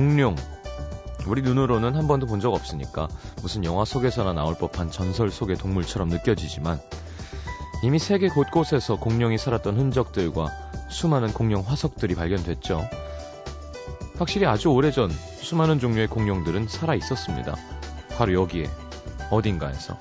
공룡. 0.00 0.34
우리 1.26 1.42
눈으로는 1.42 1.94
한 1.94 2.08
번도 2.08 2.26
본 2.26 2.40
적 2.40 2.54
없으니까 2.54 3.06
무슨 3.42 3.66
영화 3.66 3.84
속에서나 3.84 4.32
나올 4.32 4.54
법한 4.56 4.90
전설 4.90 5.30
속의 5.30 5.56
동물처럼 5.56 6.08
느껴지지만 6.08 6.80
이미 7.82 7.98
세계 7.98 8.28
곳곳에서 8.30 8.96
공룡이 8.96 9.36
살았던 9.36 9.76
흔적들과 9.76 10.48
수많은 10.88 11.34
공룡 11.34 11.60
화석들이 11.66 12.14
발견됐죠. 12.14 12.88
확실히 14.16 14.46
아주 14.46 14.70
오래전 14.70 15.10
수많은 15.10 15.78
종류의 15.78 16.06
공룡들은 16.06 16.68
살아 16.68 16.94
있었습니다. 16.94 17.54
바로 18.16 18.32
여기에, 18.32 18.70
어딘가에서. 19.30 19.98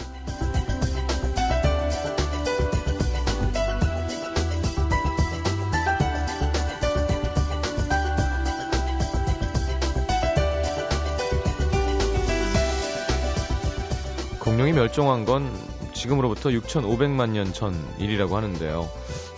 멸종한 14.84 15.26
건 15.26 15.52
지금으로부터 15.94 16.52
6,500만 16.52 17.32
년 17.32 17.52
전 17.52 17.76
일이라고 17.98 18.38
하는데요. 18.38 18.90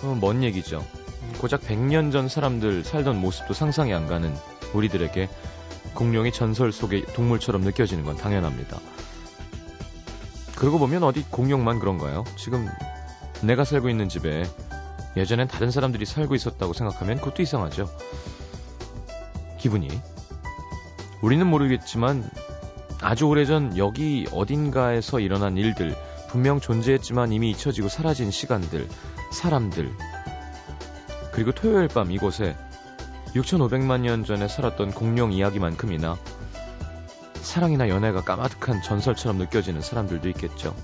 어, 0.04 0.18
먼 0.22 0.44
얘기죠. 0.44 0.86
고작 1.40 1.62
100년 1.62 2.12
전 2.12 2.30
사람들 2.30 2.84
살던 2.84 3.20
모습도 3.20 3.56
상상이 3.56 3.92
안 3.92 4.06
가는 4.06 4.32
우리들에게 4.74 5.28
공룡이 5.96 6.32
전설 6.32 6.72
속의 6.72 7.08
동물처럼 7.16 7.64
느껴지는 7.64 8.04
건 8.04 8.18
당연합니다. 8.18 8.80
그러고 10.58 10.78
보면 10.78 11.02
어디 11.02 11.24
공룡만 11.24 11.80
그런가요? 11.80 12.24
지금 12.38 12.68
내가 13.42 13.64
살고 13.64 13.90
있는 13.90 14.10
집에 14.10 14.44
예전엔 15.18 15.48
다른 15.48 15.72
사람들이 15.72 16.06
살고 16.06 16.36
있었다고 16.36 16.74
생각하면 16.74 17.18
그것도 17.18 17.42
이상하죠. 17.42 17.90
기분이. 19.58 19.88
우리는 21.24 21.48
모르겠지만 21.48 22.30
아주 23.02 23.26
오래전 23.26 23.78
여기 23.78 24.28
어딘가에서 24.32 25.20
일어난 25.20 25.58
일들, 25.58 25.96
분명 26.30 26.60
존재했지만 26.60 27.32
이미 27.32 27.50
잊혀지고 27.50 27.90
사라진 27.90 28.30
시간들, 28.30 28.88
사람들, 29.34 29.92
그리고 31.32 31.52
토요일 31.52 31.88
밤 31.88 32.12
이곳에 32.12 32.56
6,500만 33.34 34.02
년 34.02 34.24
전에 34.24 34.48
살았던 34.48 34.92
공룡 34.92 35.32
이야기만큼이나 35.34 36.18
사랑이나 37.42 37.90
연애가 37.90 38.22
까마득한 38.22 38.82
전설처럼 38.82 39.38
느껴지는 39.38 39.82
사람들도 39.82 40.30
있겠죠. 40.30 40.76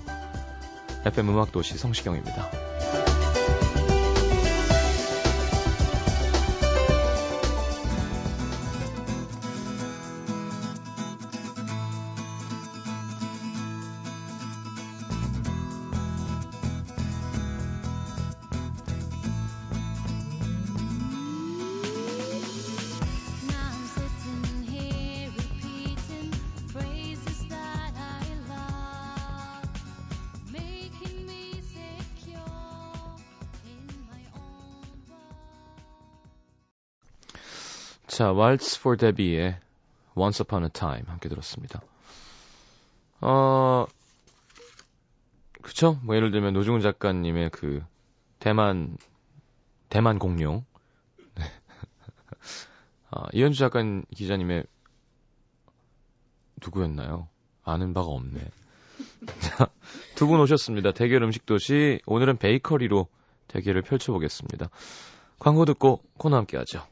FM 1.04 1.28
음악도시 1.28 1.78
성시경입니다. 1.78 2.67
자, 38.38 38.42
Waltz 38.42 38.78
for 38.78 38.96
Debbie의 38.96 39.58
Once 40.14 40.42
Upon 40.42 40.64
a 40.64 40.70
Time 40.70 41.04
함께 41.06 41.28
들었습니다. 41.28 41.80
어, 43.20 43.86
그쵸? 45.60 45.98
뭐 46.04 46.14
예를 46.14 46.30
들면 46.30 46.54
노중훈 46.54 46.80
작가님의 46.80 47.50
그 47.50 47.82
대만 48.38 48.96
대만 49.88 50.18
공룡, 50.18 50.64
네. 51.34 51.44
아, 53.10 53.24
이현주 53.32 53.58
작가 53.58 53.82
기자님의 54.14 54.64
누구였나요? 56.62 57.28
아는 57.64 57.92
바가 57.92 58.06
없네. 58.08 58.40
자, 59.40 59.68
두 60.14 60.26
분 60.26 60.40
오셨습니다. 60.40 60.92
대결 60.92 61.22
음식 61.22 61.44
도시 61.46 62.00
오늘은 62.06 62.36
베이커리로 62.36 63.08
대결을 63.48 63.82
펼쳐보겠습니다. 63.82 64.68
광고 65.38 65.64
듣고 65.64 66.02
코너 66.18 66.36
함께 66.36 66.56
하죠. 66.58 66.86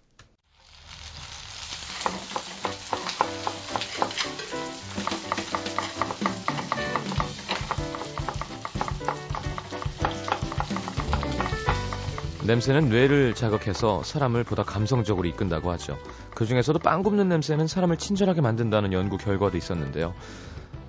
냄새는 12.47 12.89
뇌를 12.89 13.35
자극해서 13.35 14.05
사람을 14.05 14.45
보다 14.45 14.63
감성적으로 14.63 15.27
이끈다고 15.27 15.71
하죠. 15.73 15.99
그 16.35 16.47
중에서도 16.47 16.79
빵 16.79 17.03
굽는 17.03 17.29
냄새는 17.29 17.67
사람을 17.67 17.97
친절하게 17.97 18.41
만든다는 18.41 18.93
연구 18.93 19.17
결과도 19.19 19.57
있었는데요. 19.57 20.15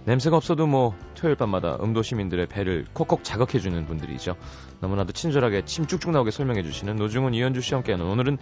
냄새가 0.05 0.37
없어도 0.37 0.67
뭐 0.67 0.95
토요일 1.15 1.35
밤마다 1.35 1.77
음도 1.81 2.03
시민들의 2.03 2.45
배를 2.45 2.85
콕콕 2.93 3.23
자극해주는 3.23 3.85
분들이죠. 3.87 4.35
너무나도 4.81 5.13
친절하게 5.13 5.65
침 5.65 5.87
쭉쭉 5.87 6.11
나오게 6.11 6.29
설명해주시는 6.29 6.95
노중훈 6.95 7.33
이현주 7.33 7.61
씨와 7.61 7.79
함께하는 7.79 8.05
오늘은 8.05 8.37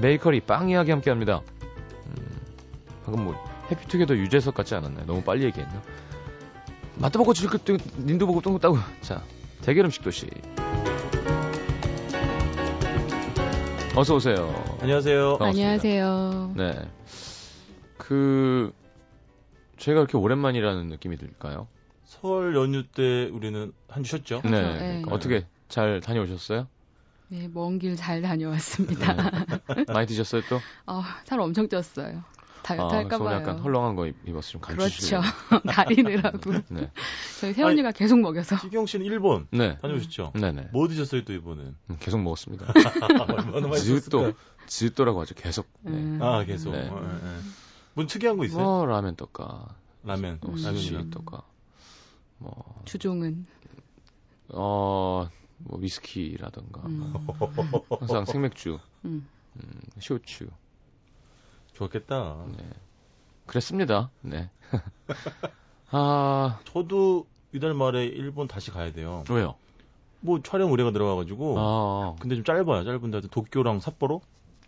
베이커리 0.00 0.40
빵 0.40 0.68
이야기 0.68 0.90
함께합니다. 0.90 1.40
음, 2.06 2.14
방금 3.04 3.24
뭐 3.24 3.34
해피투게더 3.70 4.14
유재석 4.14 4.54
같지 4.54 4.74
않았나요? 4.74 5.06
너무 5.06 5.22
빨리 5.22 5.44
얘기했나? 5.46 5.82
맛도 6.96 7.18
보고 7.18 7.32
질것 7.32 7.62
님도 7.98 8.26
보고 8.26 8.42
똥 8.42 8.58
따고 8.58 8.76
자 9.00 9.22
대결 9.62 9.86
음식 9.86 10.02
도시 10.02 10.28
어서 13.96 14.14
오세요. 14.14 14.36
안녕하세요. 14.80 15.38
반갑습니다. 15.38 15.48
안녕하세요. 15.48 16.54
네. 16.56 16.72
그 17.96 18.72
제가 19.78 20.00
그렇게 20.00 20.16
오랜만이라는 20.16 20.86
느낌이 20.88 21.16
들까요? 21.16 21.66
설 22.04 22.54
연휴 22.54 22.86
때 22.86 23.28
우리는 23.32 23.72
한 23.88 24.02
주 24.04 24.10
쉬었죠? 24.10 24.40
네. 24.44 24.50
네. 24.50 24.78
그러니까 24.78 25.14
어떻게 25.14 25.46
잘 25.68 26.00
다녀오셨어요? 26.00 26.68
네, 27.28 27.48
먼 27.52 27.78
길 27.78 27.96
잘 27.96 28.22
다녀왔습니다. 28.22 29.14
많이 29.88 30.06
드셨어요 30.06 30.42
또? 30.48 30.56
어, 30.86 31.02
살 31.24 31.40
엄청 31.40 31.68
쪘어요. 31.68 32.22
다이어트 32.62 32.94
아, 32.94 32.98
할까 32.98 33.08
그래서 33.18 33.24
오늘 33.24 33.36
봐요. 33.38 33.40
약간 33.48 33.58
헐렁한 33.62 33.94
거 33.96 34.06
입- 34.06 34.28
입어서 34.28 34.50
좀 34.50 34.60
그렇죠. 34.60 34.80
감추시려고. 35.20 35.26
다리느라고. 35.72 36.52
네. 36.70 36.90
저희 37.40 37.52
새언니가 37.54 37.92
계속 37.92 38.18
먹여서. 38.20 38.56
시경 38.58 38.86
씨는 38.86 39.06
일본 39.06 39.46
네. 39.50 39.78
다녀오셨죠? 39.80 40.32
네네. 40.34 40.68
뭐 40.72 40.88
드셨어요 40.88 41.24
또 41.24 41.32
이번엔? 41.32 41.76
음, 41.90 41.96
계속 42.00 42.20
먹었습니다. 42.20 42.66
얼마나 43.28 43.76
지읒도 43.76 44.18
맛있었을까요? 44.18 44.32
지읒도라고 44.66 45.20
하죠. 45.22 45.34
계속. 45.34 45.66
네. 45.82 45.92
음. 45.92 46.18
아 46.22 46.44
계속. 46.44 46.72
네. 46.72 46.88
어, 46.88 47.20
예. 47.22 47.38
뭐 47.94 48.06
특이한 48.06 48.36
거 48.36 48.44
있어요? 48.44 48.62
뭐 48.62 48.86
라면 48.86 49.16
떡가, 49.16 49.74
라면. 50.04 50.38
어, 50.42 50.48
음. 50.50 50.56
스시 50.56 50.66
라면이랑. 50.92 51.10
떡가, 51.10 51.42
뭐 52.38 52.82
주종은. 52.84 53.46
어, 54.50 55.28
뭐 55.58 55.78
위스키라던가, 55.78 56.82
음. 56.86 57.12
항상 57.98 58.24
생맥주, 58.24 58.78
음. 59.04 59.26
음, 59.56 59.80
쇼츠. 60.00 60.48
좋았겠다. 61.78 62.44
네. 62.56 62.64
그랬습니다. 63.46 64.10
네. 64.20 64.50
아, 65.90 66.58
저도 66.64 67.26
이달 67.52 67.72
말에 67.72 68.04
일본 68.04 68.48
다시 68.48 68.70
가야 68.70 68.92
돼요. 68.92 69.24
왜요? 69.30 69.54
뭐 70.20 70.42
촬영 70.42 70.70
의뢰가 70.70 70.90
들어가가지고. 70.90 71.54
아, 71.58 72.16
근데 72.20 72.34
좀 72.34 72.44
짧아요. 72.44 72.84
짧은데 72.84 73.20
도쿄랑 73.30 73.80
삿포로? 73.80 74.20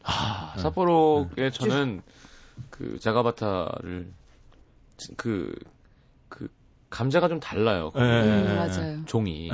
아, 0.05 0.53
네. 0.57 0.63
삿포로에 0.63 1.51
저는 1.53 2.03
그 2.71 2.99
자가바타를 3.01 4.13
그, 5.17 5.55
그 6.29 6.49
감자가 6.89 7.29
좀 7.29 7.41
달라요. 7.41 7.91
예, 7.97 8.01
예, 8.01 8.05
음, 8.05 8.47
예, 8.49 8.55
맞아요. 8.55 9.05
종이. 9.07 9.51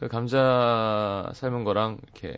그 0.00 0.08
감자 0.08 1.30
삶은 1.34 1.64
거랑 1.64 1.98
이렇게 2.02 2.36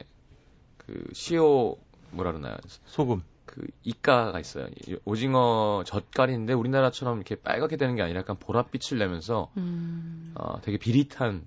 그 0.76 1.04
시오 1.14 1.76
뭐라 2.10 2.32
그러나요? 2.32 2.56
소금. 2.86 3.22
그 3.56 3.66
이가가 3.84 4.38
있어요. 4.38 4.66
이 4.86 4.96
오징어 5.06 5.82
젓갈인데 5.86 6.52
우리나라처럼 6.52 7.16
이렇게 7.16 7.36
빨갛게 7.36 7.78
되는 7.78 7.96
게 7.96 8.02
아니라 8.02 8.20
약간 8.20 8.36
보랏빛을 8.36 8.98
내면서 8.98 9.50
음. 9.56 10.32
어, 10.34 10.60
되게 10.60 10.76
비릿한 10.76 11.46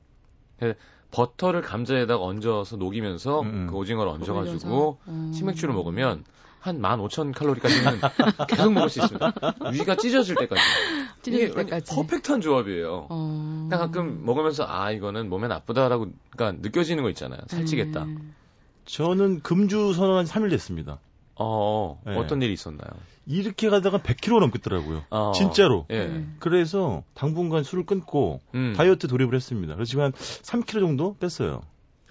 그 0.59 0.73
버터를 1.11 1.61
감자에다가 1.61 2.23
얹어서 2.23 2.77
녹이면서 2.77 3.41
음, 3.41 3.47
음. 3.47 3.67
그 3.67 3.75
오징어를 3.75 4.11
얹어가지고 4.11 4.97
음. 5.07 5.31
치맥주를 5.33 5.73
먹으면 5.75 6.23
한 6.59 6.81
15,000칼로리까지는 6.81 7.99
계속 8.49 8.73
먹을 8.73 8.89
수 8.89 8.99
있습니다. 9.01 9.33
위가 9.71 9.95
찢어질 9.95 10.35
때까지. 10.35 10.61
찢어질 11.21 11.49
이게 11.49 11.55
때까지. 11.55 11.95
퍼펙트한 11.95 12.41
조합이에요. 12.41 13.07
어. 13.09 13.65
그러니까 13.69 13.77
가끔 13.77 14.25
먹으면서 14.25 14.65
아 14.67 14.91
이거는 14.91 15.29
몸에 15.29 15.47
나쁘다라고 15.47 16.07
그러니까 16.31 16.59
느껴지는 16.61 17.03
거 17.03 17.09
있잖아요. 17.09 17.39
살찌겠다. 17.47 18.03
음. 18.03 18.33
저는 18.85 19.41
금주 19.41 19.93
선언한 19.93 20.25
지 20.25 20.33
3일 20.33 20.49
됐습니다. 20.49 20.99
어, 21.39 21.99
네. 22.05 22.15
어떤 22.17 22.41
일이 22.41 22.53
있었나요? 22.53 22.89
이렇게 23.25 23.69
가다가 23.69 23.99
100kg 23.99 24.39
넘겠더라고요. 24.39 25.03
어, 25.09 25.31
진짜로. 25.33 25.85
예. 25.89 26.05
네. 26.05 26.25
그래서 26.39 27.03
당분간 27.13 27.63
술을 27.63 27.85
끊고 27.85 28.41
음. 28.55 28.73
다이어트 28.75 29.07
돌입을 29.07 29.33
했습니다. 29.35 29.73
그래서 29.75 29.89
지금 29.89 30.03
한 30.05 30.11
3kg 30.11 30.79
정도 30.79 31.15
뺐어요. 31.19 31.61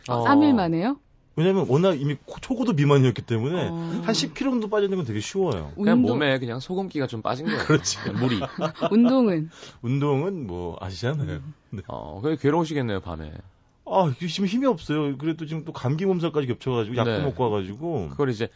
어. 0.09 0.25
3일 0.25 0.55
만에요? 0.55 0.97
왜냐면 1.37 1.67
워낙 1.69 2.01
이미 2.01 2.17
코- 2.25 2.41
초고도 2.41 2.73
비만이었기 2.75 3.23
때문에 3.23 3.69
어. 3.69 3.75
한 4.05 4.13
10kg 4.13 4.39
정도 4.39 4.69
빠지는 4.69 4.97
건 4.97 5.07
되게 5.07 5.21
쉬워요. 5.21 5.73
그냥 5.77 5.99
운동, 5.99 6.19
몸에 6.19 6.39
그냥 6.41 6.59
소금기가 6.59 7.07
좀 7.07 7.23
빠진 7.23 7.47
거예요. 7.47 7.61
그렇지. 7.65 7.99
그냥 7.99 8.19
물이. 8.21 8.41
운동은 8.91 9.51
운동은 9.83 10.47
뭐 10.47 10.77
아시잖아요. 10.81 11.41
어, 11.87 12.21
그게 12.23 12.37
괴로우시겠네요, 12.37 13.01
밤에. 13.01 13.31
아, 13.87 14.13
지금 14.19 14.47
힘이 14.47 14.67
없어요. 14.67 15.17
그래도 15.17 15.47
지금 15.47 15.65
또 15.65 15.73
감기 15.73 16.05
몸살까지 16.07 16.47
겹쳐가지고 16.47 16.97
약도 16.97 17.11
네. 17.11 17.23
먹고 17.23 17.45
와가지고 17.45 18.09
그걸 18.11 18.31
이제, 18.31 18.49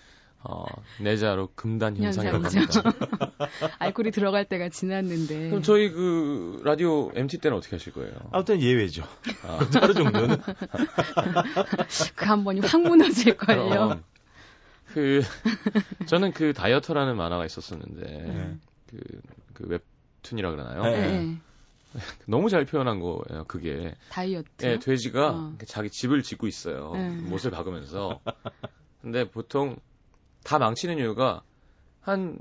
어, 0.44 0.64
내자로 1.00 1.48
금단 1.54 1.96
현상이라고. 1.96 2.44
합니다. 2.44 2.82
알코올이 3.78 4.10
들어갈 4.10 4.44
때가 4.44 4.68
지났는데. 4.70 5.50
그럼 5.50 5.62
저희 5.62 5.90
그 5.90 6.60
라디오 6.64 7.10
MT 7.14 7.38
때는 7.38 7.56
어떻게 7.56 7.76
하실 7.76 7.92
거예요? 7.92 8.12
아무튼 8.32 8.60
예외죠. 8.60 9.04
아, 9.44 9.58
하루 9.80 9.94
정도는 9.94 10.36
그 12.16 12.24
한 12.24 12.44
번이 12.44 12.60
확 12.60 12.80
무너질걸요. 12.82 14.00
그 14.94 15.22
저는 16.06 16.32
그 16.32 16.52
다이어터라는 16.52 17.16
만화가 17.16 17.46
있었었는데 17.46 18.02
네. 18.02 18.56
그, 18.90 18.98
그 19.54 19.66
웹툰이라 20.22 20.50
그러나요? 20.50 20.82
네. 20.82 21.00
네. 21.20 21.36
너무 22.26 22.48
잘 22.48 22.64
표현한 22.64 23.00
거예요. 23.00 23.44
그게 23.48 23.94
다이어트. 24.10 24.48
예, 24.62 24.78
돼지가 24.78 25.30
어. 25.30 25.54
자기 25.66 25.90
집을 25.90 26.22
짓고 26.22 26.46
있어요. 26.46 26.92
네. 26.94 27.08
못을 27.10 27.50
박으면서. 27.50 28.20
근데 29.02 29.28
보통 29.28 29.76
다 30.44 30.58
망치는 30.58 30.98
이유가 30.98 31.42
한 32.00 32.38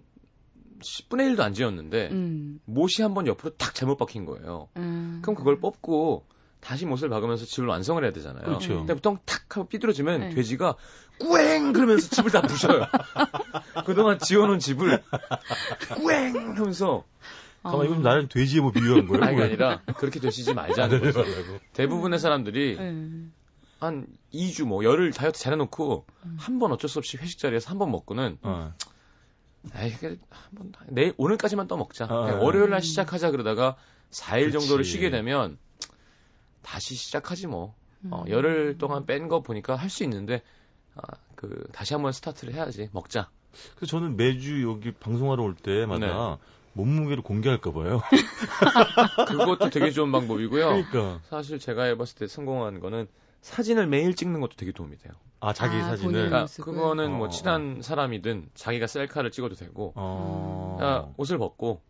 10분의 0.82 1.34
1도 1.36 1.42
안 1.42 1.54
지었는데 1.54 2.10
음. 2.12 2.60
못이 2.66 3.02
한 3.04 3.14
번 3.14 3.28
옆으로 3.28 3.52
탁 3.58 3.76
잘못 3.76 3.98
박힌 3.98 4.26
거예요. 4.26 4.70
음. 4.78 5.20
그럼 5.22 5.36
그걸 5.36 5.60
뽑고 5.60 6.26
다시 6.60 6.86
못을 6.86 7.10
박으면서 7.10 7.46
집을 7.46 7.68
완성을 7.68 8.04
해야 8.04 8.12
되잖아요. 8.12 8.44
그렇죠. 8.46 8.78
근데 8.78 8.94
보통 8.94 9.18
탁 9.26 9.42
하고 9.58 9.68
삐뚤어지면 9.68 10.20
네. 10.22 10.30
돼지가 10.36 10.76
꾸앵 11.20 11.74
그러면서 11.74 12.10
집을 12.10 12.32
다 12.32 12.42
부셔요. 12.42 12.86
그동안 13.86 14.18
지어놓은 14.20 14.60
집을 14.60 15.04
꾸앵 15.96 16.58
하면서 16.58 17.04
가만 17.64 17.86
이거 17.86 17.94
좀 17.96 18.04
나를 18.04 18.28
돼지에 18.28 18.60
뭐 18.62 18.72
비유한 18.72 19.08
거예요? 19.08 19.24
아니? 19.24 19.42
아니라 19.42 19.82
그렇게 19.98 20.20
되시지 20.20 20.54
말자는 20.56 21.00
거죠. 21.02 21.20
말라고. 21.20 21.60
대부분의 21.74 22.18
사람들이 22.20 22.78
네. 22.78 23.26
한 23.82 24.06
2주 24.34 24.66
뭐 24.66 24.84
열흘 24.84 25.12
다이어트 25.12 25.40
잘해놓고 25.40 26.06
음. 26.26 26.38
한번 26.40 26.72
어쩔 26.72 26.90
수 26.90 27.00
없이 27.00 27.18
회식 27.18 27.40
자리에서 27.40 27.70
한 27.72 27.78
번 27.80 27.92
먹고는 27.92 28.38
어. 28.44 28.74
에이 29.76 29.94
한번 30.30 30.72
내일 30.88 31.14
오늘까지만 31.18 31.68
또 31.68 31.78
먹자. 31.78 32.06
어, 32.06 32.10
어. 32.40 32.44
월요일 32.44 32.70
날 32.70 32.82
시작하자 32.82 33.32
그러다가 33.32 33.76
4일 34.12 34.50
그렇지. 34.50 34.60
정도를 34.60 34.86
쉬게 34.86 35.10
되면 35.10 35.58
다시 36.62 36.96
시작하지 36.96 37.48
뭐. 37.48 37.76
어, 38.12 38.24
음. 38.24 38.30
열흘 38.30 38.78
동안 38.78 39.06
뺀 39.06 39.28
거 39.28 39.42
보니까 39.42 39.76
할 39.76 39.90
수 39.90 40.04
있는데 40.04 40.42
아, 40.96 41.02
그 41.36 41.68
다시 41.72 41.94
한번 41.94 42.12
스타트를 42.12 42.54
해야지 42.54 42.90
먹자. 42.94 43.30
그래서 43.76 43.92
저는 43.98 44.16
매주 44.16 44.64
여기 44.64 44.92
방송하러 44.92 45.44
올 45.44 45.56
때마다 45.56 46.06
네. 46.08 46.38
몸무게를 46.74 47.22
공개할까 47.24 47.72
봐요. 47.74 48.02
그것도 49.28 49.70
되게 49.70 49.92
좋은 49.92 50.12
방법이고요. 50.12 50.68
그러니까 50.70 51.20
사실 51.30 51.60
제가 51.60 51.84
해봤을 51.86 52.16
때 52.18 52.28
성공한 52.28 52.80
거는 52.80 53.08
사진을 53.42 53.88
매일 53.88 54.16
찍는 54.16 54.40
것도 54.40 54.56
되게 54.56 54.72
도움이 54.72 54.98
돼요. 54.98 55.14
아 55.40 55.54
자기 55.54 55.76
아, 55.78 55.84
사진을 55.90 56.30
그러니까. 56.30 56.46
그거는 56.64 57.14
어, 57.14 57.18
뭐 57.18 57.28
어. 57.28 57.30
친한 57.30 57.82
사람이든 57.82 58.50
자기가 58.54 58.86
셀카를 58.88 59.32
찍어도 59.32 59.56
되고 59.56 59.94
어. 59.96 60.78
아, 60.80 61.08
옷을 61.18 61.38
벗고 61.40 61.82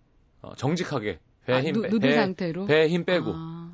어, 0.42 0.56
정직하게 0.56 1.19
배 1.45 1.53
아, 1.53 1.62
힘 1.62 1.74
누, 1.81 2.00
배, 2.00 2.15
상태로. 2.15 2.65
배에 2.65 2.88
힘 2.88 3.03
빼고 3.03 3.33
아, 3.36 3.71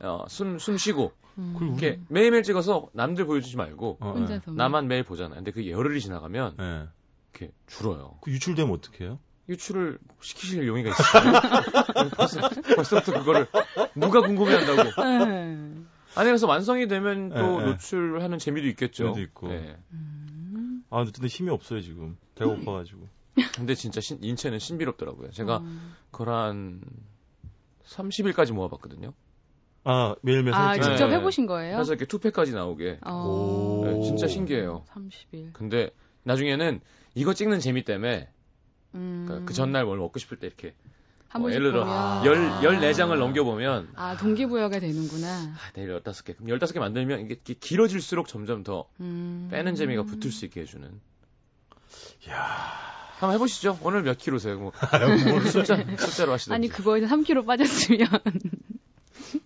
어, 0.00 0.24
숨, 0.28 0.58
숨 0.58 0.76
쉬고 0.76 1.12
음. 1.38 1.56
이렇게 1.60 2.00
매일매일 2.08 2.42
찍어서 2.42 2.88
남들 2.92 3.26
보여주지 3.26 3.56
말고 3.56 3.98
어, 4.00 4.12
혼자서. 4.12 4.50
나만 4.52 4.88
매일 4.88 5.04
보잖아요. 5.04 5.36
근데 5.36 5.52
그게 5.52 5.70
열흘이 5.70 6.00
지나가면 6.00 6.56
예. 6.60 6.64
예. 6.64 6.86
이렇게 7.32 7.52
줄어요. 7.68 8.18
그 8.22 8.32
유출되면 8.32 8.74
어떻게 8.74 9.04
해요? 9.04 9.20
유출을 9.48 9.98
시키실 10.20 10.66
용의가 10.66 10.90
있어요. 10.90 11.32
벌써, 12.16 12.40
벌써부터 12.76 13.12
그거를 13.20 13.46
누가 13.94 14.20
궁금해한다고. 14.20 15.02
네. 15.02 15.74
아니 16.16 16.26
그래서 16.28 16.46
완성이 16.46 16.88
되면 16.88 17.28
또 17.30 17.60
예, 17.60 17.62
예. 17.62 17.66
노출하는 17.70 18.38
재미도 18.38 18.66
있겠죠. 18.68 19.04
재미도 19.04 19.20
있고. 19.22 19.48
네. 19.48 19.76
음. 19.92 20.84
아 20.90 21.04
근데 21.04 21.26
힘이 21.28 21.50
없어요 21.50 21.80
지금. 21.80 22.16
배가 22.34 22.54
고파가지고. 22.56 23.06
근데 23.54 23.74
진짜 23.74 24.00
신- 24.00 24.18
인체는 24.22 24.58
신비롭더라고요. 24.58 25.30
제가 25.30 25.58
음. 25.58 25.94
그걸 26.10 26.30
한 26.34 26.80
30일까지 27.84 28.52
모아봤거든요. 28.52 29.12
아 29.84 30.14
매일매일 30.22 30.54
아, 30.54 30.72
네. 30.74 30.80
직접 30.80 30.96
찍어요? 30.96 31.14
해보신 31.14 31.46
거예요? 31.46 31.76
그래서 31.76 31.92
이렇게 31.92 32.06
투팩까지 32.06 32.52
나오게. 32.52 32.98
어. 33.06 33.24
오. 33.26 33.84
네, 33.86 34.02
진짜 34.02 34.26
신기해요. 34.26 34.84
30일. 34.88 35.52
근데 35.52 35.90
나중에는 36.24 36.80
이거 37.14 37.32
찍는 37.34 37.60
재미 37.60 37.82
때문에 37.84 38.28
음. 38.94 39.24
그그 39.28 39.54
전날 39.54 39.84
뭘 39.86 39.98
먹고 39.98 40.18
싶을 40.18 40.38
때 40.38 40.46
이렇게 40.46 40.74
한뭐 41.30 41.44
번씩 41.48 41.60
예를 41.60 41.70
들어 41.72 41.84
보면. 41.84 42.26
열, 42.26 42.36
아. 42.36 42.60
14장을 42.60 43.16
넘겨보면 43.16 43.88
아, 43.94 44.16
동기부여가 44.16 44.80
되는구나. 44.80 45.28
아, 45.28 45.72
내일 45.74 45.96
15개. 46.00 46.36
그럼 46.36 46.58
15개 46.58 46.78
만들면 46.80 47.20
이게 47.20 47.36
길어질수록 47.36 48.26
점점 48.26 48.64
더 48.64 48.88
음. 49.00 49.48
빼는 49.50 49.76
재미가 49.76 50.02
붙을 50.02 50.32
수 50.32 50.44
있게 50.44 50.62
해주는. 50.62 50.88
야. 52.30 52.90
한번 53.18 53.34
해보시죠. 53.34 53.78
오늘 53.82 54.02
몇 54.02 54.18
킬로세요? 54.18 54.58
뭐 54.58 54.72
뭘 55.28 55.42
숫자, 55.46 55.76
숫자로 55.76 56.32
하시든지. 56.32 56.54
아니, 56.54 56.68
그거에서 56.68 57.06
3kg 57.06 57.46
빠졌으면 57.46 58.08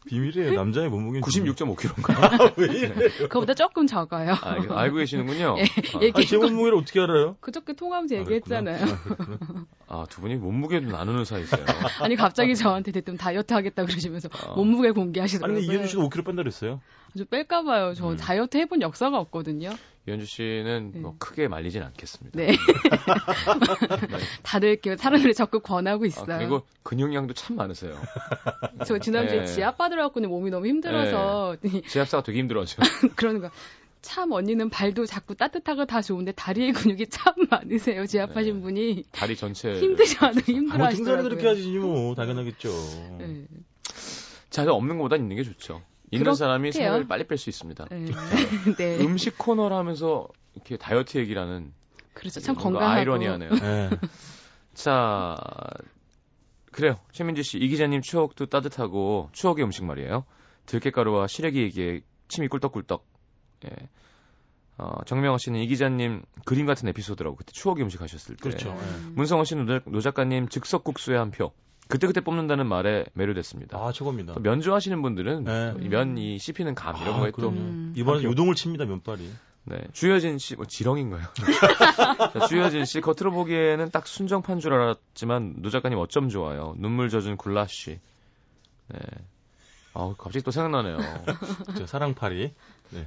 비밀이에요. 0.07 0.53
남자의 0.53 0.89
몸무게 0.89 1.21
96.5kg인가? 1.21 2.55
왜 2.59 2.67
이래? 2.67 2.89
그거보다 3.09 3.55
조금 3.55 3.87
적어요. 3.87 4.35
아, 4.43 4.57
이거 4.57 4.75
알고 4.75 4.97
계시는군요. 4.97 5.57
예, 5.59 5.63
아, 5.63 6.13
아니, 6.15 6.27
제 6.27 6.37
몸무게를 6.37 6.79
어떻게 6.79 7.01
알아요? 7.01 7.37
그저께 7.41 7.73
통화하면서 7.75 8.15
아, 8.15 8.19
얘기했잖아요. 8.19 8.85
아. 8.85 9.67
아, 9.89 10.07
두 10.09 10.21
분이 10.21 10.37
몸무게도 10.37 10.89
나누는 10.91 11.25
사이세요. 11.25 11.65
아니, 12.01 12.17
갑자기 12.17 12.55
저한테 12.55 12.93
대뜸 12.93 13.17
다이어트 13.17 13.55
하겠다 13.55 13.85
그러시면서 13.85 14.29
어. 14.47 14.57
몸무게 14.57 14.89
아니 14.89 14.95
공개하시더라고요. 14.95 15.61
근데 15.61 15.73
이현주 15.73 15.89
씨가 15.89 16.03
5kg 16.03 16.27
뺀다 16.27 16.43
그랬어요. 16.43 16.81
좀 17.17 17.27
뺄까봐요. 17.27 17.95
저 17.95 18.11
음. 18.11 18.17
다이어트 18.17 18.57
해본 18.59 18.83
역사가 18.83 19.19
없거든요. 19.19 19.71
이현주 20.07 20.27
씨는 20.27 20.91
네. 20.93 21.01
뭐 21.01 21.17
크게 21.19 21.49
말리진 21.49 21.83
않겠습니다. 21.83 22.39
네. 22.39 22.55
다들 24.43 24.69
이렇게 24.69 24.97
사람들이 24.97 25.33
적극 25.33 25.63
권하고 25.63 26.05
아, 26.05 26.07
있어요. 26.07 26.39
그리고 26.39 26.63
근육량도 26.83 27.33
참 27.33 27.57
많으세요. 27.57 27.97
저 28.87 28.99
지난주에 28.99 29.41
네. 29.41 29.47
지압 29.47 29.79
받으러갖고는 29.79 30.29
몸이 30.29 30.51
너무 30.51 30.67
힘들어서 30.67 31.57
제압사가 31.89 32.23
되게 32.23 32.39
힘들어져. 32.41 32.83
그러는 33.17 33.41
거야. 33.41 33.51
참 34.03 34.33
언니는 34.33 34.69
발도 34.69 35.07
자꾸 35.07 35.35
따뜻하고 35.35 35.87
다 35.87 36.03
좋은데 36.03 36.33
다리에 36.33 36.73
근육이 36.73 37.07
참 37.09 37.33
많으세요. 37.51 38.05
지압하신 38.05 38.57
네. 38.57 38.61
분이 38.61 39.05
다리 39.11 39.35
전체. 39.35 39.81
힘드셔도 39.81 40.27
아무 40.27 40.43
등산이 40.43 40.57
힘들어 40.59 40.85
하시더라고요. 40.85 41.29
그렇게 41.31 41.49
하지 41.49 41.79
뭐 41.79 42.15
당연하겠죠. 42.15 42.69
네. 43.19 43.47
자, 44.51 44.71
없는 44.71 44.99
것보다 44.99 45.17
있는 45.17 45.35
게 45.35 45.43
좋죠. 45.43 45.83
있는. 46.15 46.35
사람이 46.35 46.73
살을 46.73 47.07
빨리 47.07 47.27
뺄 47.27 47.39
수 47.39 47.51
있습니다. 47.51 47.87
네. 47.91 48.05
네. 48.79 49.05
음식 49.05 49.37
코너를 49.39 49.77
하면서 49.77 50.29
이렇게 50.55 50.77
다이어트 50.77 51.19
얘기라는 51.19 51.73
그렇죠. 52.15 52.41
참 52.41 52.55
건강하고. 52.55 52.93
아이러니하네요. 52.93 53.51
네. 53.51 53.91
자, 54.75 55.37
그래요. 56.73 56.97
최민지 57.13 57.43
씨, 57.43 57.59
이 57.59 57.69
기자님 57.69 58.03
추억도 58.03 58.47
따뜻하고 58.47 59.29
추억의 59.33 59.65
음식 59.65 59.85
말이에요. 59.85 60.25
들깨가루와 60.67 61.27
시래기에게 61.27 62.03
침이 62.29 62.49
꿀떡꿀떡. 62.49 63.07
예. 63.67 63.89
어, 64.77 65.05
정명호 65.07 65.39
씨는 65.39 65.61
이 65.61 65.67
기자님 65.69 66.23
그림 66.45 66.67
같은 66.67 66.89
에피소드라고 66.89 67.37
그때 67.37 67.53
추억의 67.53 67.85
음식 67.85 68.01
하셨을 68.01 68.37
때. 68.37 68.43
그렇죠. 68.43 68.73
음. 68.73 69.13
문성호 69.15 69.45
씨는 69.45 69.67
노, 69.67 69.81
노 69.87 70.01
작가님 70.01 70.49
즉석국수에 70.49 71.17
한 71.17 71.31
표. 71.31 71.53
그때그때 71.89 72.21
뽑는다는 72.21 72.67
말에 72.67 73.05
매료됐습니다. 73.15 73.79
아 73.79 73.93
최고입니다. 73.93 74.35
또면 74.35 74.61
좋아하시는 74.61 75.01
분들은 75.03 75.45
네. 75.45 75.75
이 75.81 75.89
면이 75.89 76.39
씹히는 76.39 76.75
감 76.75 76.97
이런 76.97 77.15
아, 77.15 77.21
거에 77.21 77.31
또 77.31 77.37
그럼요. 77.37 77.57
음. 77.57 77.95
이번에 77.97 78.23
표. 78.23 78.29
요동을 78.29 78.55
칩니다 78.55 78.87
면발이. 78.87 79.31
네. 79.67 79.79
주여진 79.93 80.39
씨, 80.39 80.57
뭐, 80.57 80.67
지렁인가요? 80.67 81.23
자, 82.35 82.47
주여진 82.47 82.85
씨, 82.85 83.01
겉으로 83.01 83.31
보기에는 83.31 83.91
딱 83.91 84.07
순정판 84.07 84.61
줄 84.61 84.75
알았지만, 84.75 85.63
노 85.63 85.71
작가님 85.71 85.99
어쩜 85.99 86.29
좋아요. 86.29 86.75
눈물 86.77 87.09
젖은 87.09 87.39
굴라쉬. 87.39 87.99
네. 88.89 88.99
아우, 89.95 90.15
갑자기 90.17 90.45
또 90.45 90.51
생각나네요. 90.51 90.99
저 91.79 91.87
사랑팔이. 91.87 92.53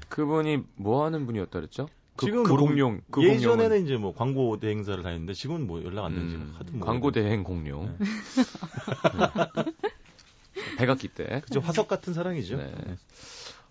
그분이 0.10 0.64
뭐 0.76 1.06
하는 1.06 1.28
분이었다 1.28 1.52
그랬죠? 1.52 1.88
그, 2.18 2.26
지금 2.26 2.44
그 2.44 2.50
모르고 2.50 2.68
공룡, 2.68 3.02
그 3.12 3.24
예전에는 3.24 3.58
공룡은, 3.58 3.86
이제 3.86 3.96
뭐 3.96 4.14
광고 4.14 4.60
대행사를 4.60 5.02
다녔는데 5.02 5.34
지금은 5.34 5.68
뭐 5.68 5.84
연락 5.84 6.06
안 6.06 6.14
되는 6.14 6.30
지가 6.30 6.42
음, 6.42 6.56
하도 6.58 6.74
뭐 6.74 6.86
광고 6.86 7.12
대행 7.12 7.44
공룡. 7.44 7.96
네. 8.00 8.06
백악기 10.78 11.08
때. 11.10 11.42
그죠 11.46 11.60
화석 11.60 11.88
같은 11.88 12.14
사랑이죠. 12.14 12.58
네. 12.58 12.74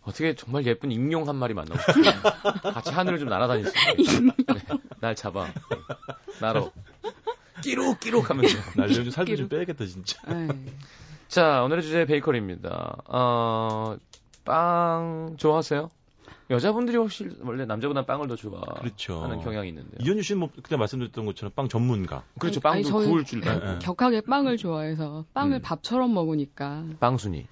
어떻게 0.02 0.34
정말 0.36 0.64
예쁜 0.66 0.92
익룡 0.92 1.28
한 1.28 1.36
마리 1.36 1.52
만나고 1.52 1.80
싶어요. 1.80 2.22
같이 2.72 2.92
하늘을 2.92 3.18
좀 3.18 3.28
날아다니세요. 3.28 3.72
네. 3.96 4.78
날 5.00 5.16
잡아. 5.16 5.48
나로. 6.40 6.72
끼룩 7.62 7.98
끼룩 7.98 8.30
하면서. 8.30 8.56
날려좀 8.76 9.10
살도 9.10 9.34
좀 9.36 9.48
빼야겠다 9.48 9.84
진짜. 9.86 10.20
네. 10.28 10.48
자, 11.26 11.62
오늘의 11.64 11.82
주제 11.82 12.04
베이커리입니다. 12.04 13.02
어, 13.06 13.96
빵 14.44 15.34
좋아하세요? 15.36 15.90
여자분들이 16.48 16.96
혹시 16.96 17.28
원래 17.42 17.64
남자보다 17.64 18.06
빵을 18.06 18.28
더 18.28 18.36
좋아하는 18.36 18.74
그렇죠. 18.80 19.20
경향이 19.42 19.68
있는데요. 19.68 19.96
이현주 20.00 20.22
씨는 20.22 20.38
뭐 20.40 20.50
그때 20.54 20.76
말씀드렸던 20.76 21.26
것처럼 21.26 21.52
빵 21.56 21.68
전문가. 21.68 22.22
그렇죠. 22.38 22.60
아니, 22.64 22.82
빵도 22.84 22.98
저는- 23.00 23.04
구울 23.06 23.24
줄 23.24 23.44
예, 23.44 23.50
알고. 23.50 23.66
예. 23.66 23.78
격하게 23.80 24.20
빵을 24.22 24.56
좋아해서 24.56 25.24
빵을 25.34 25.58
음. 25.58 25.62
밥처럼 25.62 26.14
먹으니까 26.14 26.84
빵순이. 27.00 27.46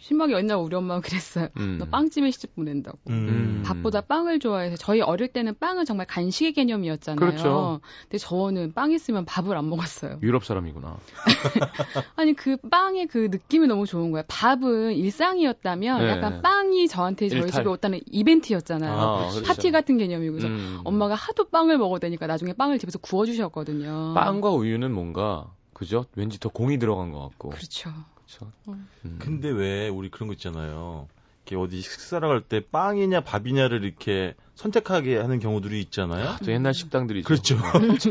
심하게 0.00 0.34
옛날 0.36 0.56
우리 0.56 0.74
엄마가 0.74 1.02
그랬어요. 1.02 1.48
음. 1.58 1.76
너 1.78 1.84
빵집에 1.84 2.30
시집 2.30 2.56
보낸다고. 2.56 2.98
음. 3.10 3.62
밥보다 3.66 4.00
빵을 4.00 4.38
좋아해서 4.40 4.76
저희 4.76 5.02
어릴 5.02 5.28
때는 5.28 5.54
빵은 5.60 5.84
정말 5.84 6.06
간식의 6.06 6.54
개념이었잖아요. 6.54 7.18
그렇죠. 7.20 7.80
근데 8.02 8.16
저는 8.16 8.72
빵 8.72 8.92
있으면 8.92 9.26
밥을 9.26 9.56
안 9.56 9.68
먹었어요. 9.68 10.18
유럽 10.22 10.44
사람이구나. 10.44 10.96
아니 12.16 12.34
그 12.34 12.56
빵의 12.56 13.08
그 13.08 13.28
느낌이 13.30 13.66
너무 13.66 13.84
좋은 13.84 14.10
거야. 14.10 14.24
밥은 14.26 14.94
일상이었다면 14.94 16.00
네. 16.00 16.08
약간 16.08 16.40
빵이 16.40 16.88
저한테 16.88 17.28
저희 17.28 17.40
일탈. 17.42 17.60
집에 17.60 17.68
왔다는 17.68 18.00
이벤트였잖아요. 18.10 18.98
아, 18.98 19.28
그렇지. 19.28 19.42
파티 19.42 19.70
같은 19.70 19.98
개념이고 19.98 20.32
그래서 20.32 20.48
음. 20.48 20.80
엄마가 20.84 21.14
하도 21.14 21.50
빵을 21.50 21.76
먹어대니까 21.76 22.26
나중에 22.26 22.54
빵을 22.54 22.78
집에서 22.78 22.98
구워 22.98 23.26
주셨거든요. 23.26 24.14
빵과 24.14 24.50
우유는 24.52 24.92
뭔가 24.92 25.52
그죠? 25.74 26.06
왠지 26.16 26.40
더 26.40 26.48
공이 26.48 26.78
들어간 26.78 27.12
것 27.12 27.20
같고. 27.20 27.50
그렇죠. 27.50 27.90
그렇죠. 28.38 28.52
어. 28.66 28.76
음. 29.04 29.16
근데 29.20 29.48
왜 29.48 29.88
우리 29.88 30.08
그런 30.10 30.28
거 30.28 30.34
있잖아요. 30.34 31.08
이렇게 31.46 31.56
어디 31.56 31.80
식사를 31.80 32.26
갈 32.26 32.42
때 32.42 32.60
빵이냐 32.60 33.22
밥이냐를 33.22 33.84
이렇게 33.84 34.34
선택하게 34.54 35.16
하는 35.18 35.38
경우들이 35.40 35.80
있잖아요. 35.82 36.28
아, 36.30 36.36
또 36.38 36.52
옛날 36.52 36.74
식당들이죠. 36.74 37.26
그렇죠. 37.26 37.56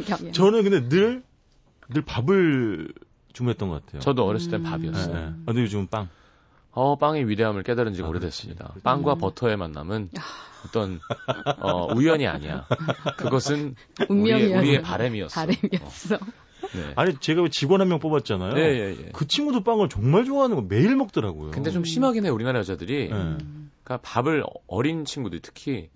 경향. 0.06 0.32
저는 0.34 0.64
근데 0.64 0.90
늘, 0.90 1.24
늘 1.90 2.02
밥을 2.02 2.92
주문했던 3.34 3.70
것 3.70 3.86
같아요. 3.86 4.02
저도 4.02 4.26
어렸을 4.26 4.52
땐 4.52 4.62
음. 4.62 4.66
예, 4.66 4.70
밥이었어요. 4.70 5.16
예. 5.16 5.22
아, 5.22 5.34
근데 5.46 5.62
요즘은 5.62 5.88
빵. 5.88 6.10
어, 6.72 6.98
빵의 6.98 7.28
위대함을 7.30 7.64
깨달은 7.64 7.94
지가 7.94 8.08
아, 8.08 8.10
오래됐습니다. 8.10 8.66
그렇지. 8.66 8.82
빵과 8.84 9.14
음. 9.14 9.18
버터의 9.20 9.58
만남은 9.58 10.10
어떤 10.66 11.00
어, 11.60 11.94
우연이 11.94 12.28
아니야. 12.28 12.68
그것은 13.18 13.76
운명이야. 14.10 14.36
우리의, 14.46 14.58
우리의 14.58 14.82
바램이었어. 14.82 15.34
바램이었어. 15.36 16.16
어. 16.16 16.20
네. 16.76 16.94
아니, 16.96 17.16
제가 17.20 17.42
왜 17.42 17.50
직원 17.50 17.82
한 17.82 17.88
명 17.90 18.00
뽑았잖아요. 18.00 18.54
예, 18.58 18.62
예, 18.62 18.90
예. 18.92 19.10
그 19.14 19.28
친구도 19.28 19.64
빵을 19.64 19.90
정말 19.90 20.26
좋아하는 20.26 20.56
거 20.56 20.62
매일 20.62 20.96
먹더라고요. 20.96 21.52
근데 21.52 21.72
좀 21.72 21.84
심하긴 21.84 22.26
해 22.26 22.30
우리나라 22.30 22.60
여자들이. 22.60 23.04
예. 23.04 23.08
그러니까 23.10 23.98
밥을 24.04 24.44
어린 24.68 25.06
친구들 25.06 25.40
특히 25.42 25.90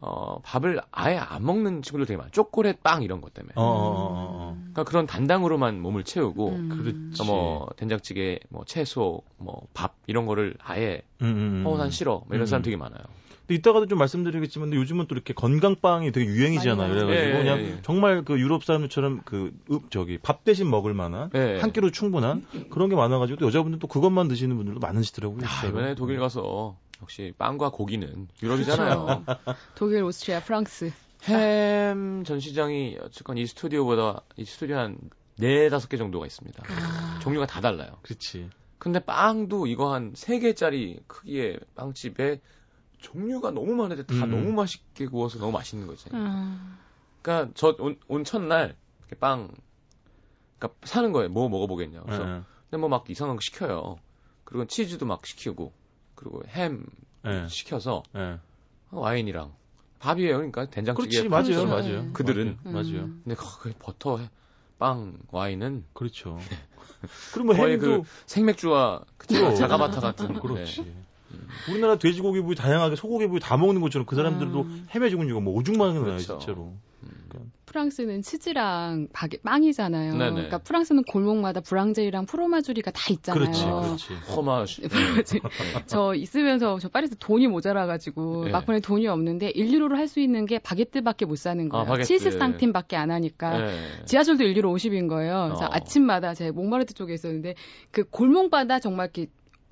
어, 0.00 0.40
밥을 0.42 0.80
아예 0.92 1.16
안 1.16 1.44
먹는 1.44 1.80
친구들 1.82 2.06
되게 2.06 2.16
많아. 2.18 2.30
초콜릿 2.30 2.82
빵 2.82 3.02
이런 3.02 3.20
것 3.22 3.32
때문에. 3.34 3.54
어, 3.56 3.62
어, 3.62 3.66
어, 3.66 4.30
어. 4.30 4.56
그러니까 4.58 4.84
그런 4.84 5.06
단당으로만 5.06 5.80
몸을 5.80 6.04
채우고 6.04 6.48
음. 6.50 6.68
그렇지. 6.68 7.22
어, 7.22 7.24
뭐 7.24 7.68
된장찌개, 7.76 8.38
뭐 8.50 8.64
채소, 8.66 9.22
뭐 9.38 9.62
밥 9.74 9.94
이런 10.06 10.26
거를 10.26 10.54
아예 10.62 11.02
음, 11.22 11.26
음, 11.26 11.62
음. 11.62 11.66
어난 11.66 11.90
싫어. 11.90 12.22
뭐 12.26 12.28
이런 12.30 12.42
음. 12.42 12.46
사람 12.46 12.62
되게 12.62 12.76
많아요. 12.76 13.00
근데 13.46 13.54
이따가도 13.54 13.86
좀 13.86 13.98
말씀드리겠지만 13.98 14.70
근데 14.70 14.80
요즘은 14.80 15.06
또 15.06 15.14
이렇게 15.14 15.32
건강빵이 15.34 16.12
되게 16.12 16.26
유행이잖아요. 16.26 16.88
그래가지고 16.88 17.12
나와요. 17.28 17.38
그냥 17.38 17.58
예, 17.58 17.62
예, 17.64 17.70
예. 17.72 17.78
정말 17.82 18.24
그 18.24 18.38
유럽 18.40 18.64
사람들처럼 18.64 19.22
그 19.24 19.52
읍, 19.70 19.90
저기 19.90 20.18
밥 20.18 20.44
대신 20.44 20.68
먹을 20.68 20.94
만한 20.94 21.30
네. 21.30 21.58
한 21.60 21.72
끼로 21.72 21.90
충분한 21.90 22.44
그런 22.70 22.88
게 22.88 22.96
많아가지고 22.96 23.38
또 23.38 23.46
여자분들 23.46 23.78
또 23.78 23.86
그것만 23.86 24.28
드시는 24.28 24.56
분들도 24.56 24.80
많으시더라고요. 24.80 25.40
아. 25.46 25.66
이번에 25.66 25.94
독일 25.94 26.18
가서 26.18 26.76
역시 27.02 27.32
빵과 27.38 27.70
고기는 27.70 28.28
유럽이잖아요. 28.42 29.24
독일, 29.76 30.02
오스트리아, 30.02 30.40
프랑스. 30.40 30.92
햄 31.24 32.24
전시장이 32.24 32.98
어쨌건 33.02 33.38
이 33.38 33.46
스튜디오보다 33.46 34.22
이 34.36 34.44
스튜디오 34.44 34.76
한 34.76 34.98
네 35.38 35.68
다섯 35.68 35.88
개 35.88 35.96
정도가 35.96 36.26
있습니다. 36.26 36.62
아. 36.68 37.18
종류가 37.20 37.46
다 37.46 37.60
달라요. 37.60 37.98
그렇지. 38.02 38.48
근데 38.78 39.00
빵도 39.00 39.66
이거 39.66 39.92
한세 39.92 40.38
개짜리 40.38 40.98
크기의 41.06 41.58
빵집에 41.74 42.40
종류가 43.12 43.50
너무 43.52 43.74
많은데 43.74 44.04
다 44.04 44.24
음. 44.24 44.30
너무 44.30 44.52
맛있게 44.52 45.06
구워서 45.06 45.38
너무 45.38 45.52
맛있는 45.52 45.86
거지. 45.86 46.08
아. 46.12 46.76
그러니까 47.22 47.52
저온 47.54 48.24
첫날 48.24 48.76
이렇게 49.00 49.16
빵 49.18 49.50
그러니까 50.58 50.78
사는 50.86 51.12
거예요. 51.12 51.28
뭐 51.28 51.48
먹어보겠냐. 51.48 52.02
그래서 52.02 52.22
예, 52.22 52.42
근데 52.70 52.78
뭐 52.78 52.88
막 52.88 53.08
이상한 53.10 53.36
거 53.36 53.40
시켜요. 53.42 53.98
그리고 54.44 54.66
치즈도 54.66 55.06
막 55.06 55.24
시키고 55.26 55.72
그리고 56.14 56.42
햄 56.48 56.86
예, 57.26 57.46
시켜서 57.48 58.02
예. 58.16 58.38
와인이랑 58.90 59.52
밥이에요. 59.98 60.36
그러니까 60.36 60.66
된장찌개 60.66 61.28
그렇지, 61.28 61.54
맞아요. 61.54 61.66
맞아요. 61.68 62.12
그들은 62.12 62.58
맞- 62.64 62.72
맞아요. 62.72 63.04
음. 63.04 63.20
근데 63.24 63.34
그 63.60 63.72
버터 63.78 64.18
빵 64.78 65.18
와인은 65.30 65.84
그렇죠. 65.92 66.38
그리고 67.32 67.46
뭐 67.48 67.56
거의 67.56 67.74
햄도 67.74 68.04
생맥주와 68.26 69.04
그 69.16 69.26
그럼. 69.26 69.54
자가바타 69.54 70.00
같은 70.00 70.34
그렇지. 70.40 70.92
네. 71.30 71.38
우리나라 71.72 71.96
돼지고기 71.98 72.40
부위 72.40 72.54
다양하게 72.54 72.96
소고기 72.96 73.26
부위 73.26 73.40
다 73.40 73.56
먹는 73.56 73.80
것처럼 73.80 74.06
그 74.06 74.16
사람들도 74.16 74.60
음. 74.62 74.86
햄에 74.90 75.10
죽은 75.10 75.26
이유가 75.26 75.40
뭐 75.40 75.54
오죽만 75.54 75.90
나요, 75.94 76.02
그렇죠. 76.02 76.38
진짜로. 76.38 76.72
프랑스는 77.66 78.22
치즈랑 78.22 79.08
바게, 79.12 79.38
빵이잖아요. 79.42 80.12
네네. 80.14 80.30
그러니까 80.30 80.58
프랑스는 80.58 81.02
골목마다 81.02 81.60
브랑제리랑 81.60 82.24
프로마주리가 82.24 82.90
다 82.90 83.00
있잖아요. 83.10 83.42
그렇지, 83.42 83.64
그렇지. 83.66 84.14
허마시 84.34 84.82
저 85.86 86.14
있으면서 86.14 86.78
저 86.78 86.88
파리에서 86.88 87.16
돈이 87.18 87.48
모자라가지고 87.48 88.44
네. 88.46 88.50
막판에 88.52 88.80
돈이 88.80 89.06
없는데 89.08 89.52
1유로로 89.52 89.94
할 89.96 90.06
수 90.06 90.20
있는 90.20 90.46
게 90.46 90.60
바게트밖에 90.60 91.24
못 91.26 91.36
사는 91.36 91.68
거예요. 91.68 91.82
아, 91.82 91.86
바게트. 91.86 92.14
70상팀밖에 92.14 92.94
안 92.94 93.10
하니까. 93.10 93.58
네. 93.58 93.76
지하철도 94.06 94.44
1유로 94.44 94.72
50인 94.72 95.08
거예요. 95.08 95.46
그래서 95.48 95.64
어. 95.64 95.68
아침마다 95.72 96.32
제 96.32 96.52
몽마르트 96.52 96.94
쪽에 96.94 97.12
있었는데 97.12 97.56
그 97.90 98.04
골목마다 98.08 98.78
정말 98.78 99.06
이렇게 99.12 99.26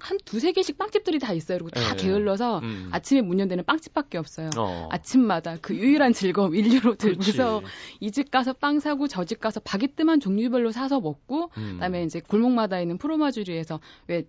한 0.04 0.18
두세 0.24 0.52
개씩 0.52 0.76
빵집들이 0.76 1.18
다 1.18 1.32
있어요. 1.32 1.58
그리고 1.58 1.70
다 1.70 1.94
네. 1.94 2.02
게을러서 2.02 2.58
음. 2.58 2.88
아침에 2.92 3.22
문 3.22 3.40
연대는 3.40 3.64
빵집밖에 3.64 4.18
없어요. 4.18 4.50
어. 4.58 4.88
아침마다 4.92 5.56
그 5.62 5.74
유일한 5.74 6.12
즐거움 6.12 6.52
1유로 6.52 6.82
그렇지. 6.98 6.98
들고서 6.98 7.62
이 8.00 8.10
집 8.10 8.30
가서 8.30 8.52
빵 8.52 8.80
사고 8.80 9.08
저 9.08 9.24
집 9.24 9.40
가서 9.40 9.60
바게트만 9.60 10.20
종류별로 10.20 10.70
사서 10.72 11.00
먹고 11.00 11.50
음. 11.56 11.72
그다음에 11.74 12.04
이제 12.04 12.20
골목마다 12.20 12.80
있는 12.80 12.98
프로마주리에서 12.98 13.80
왜 14.08 14.24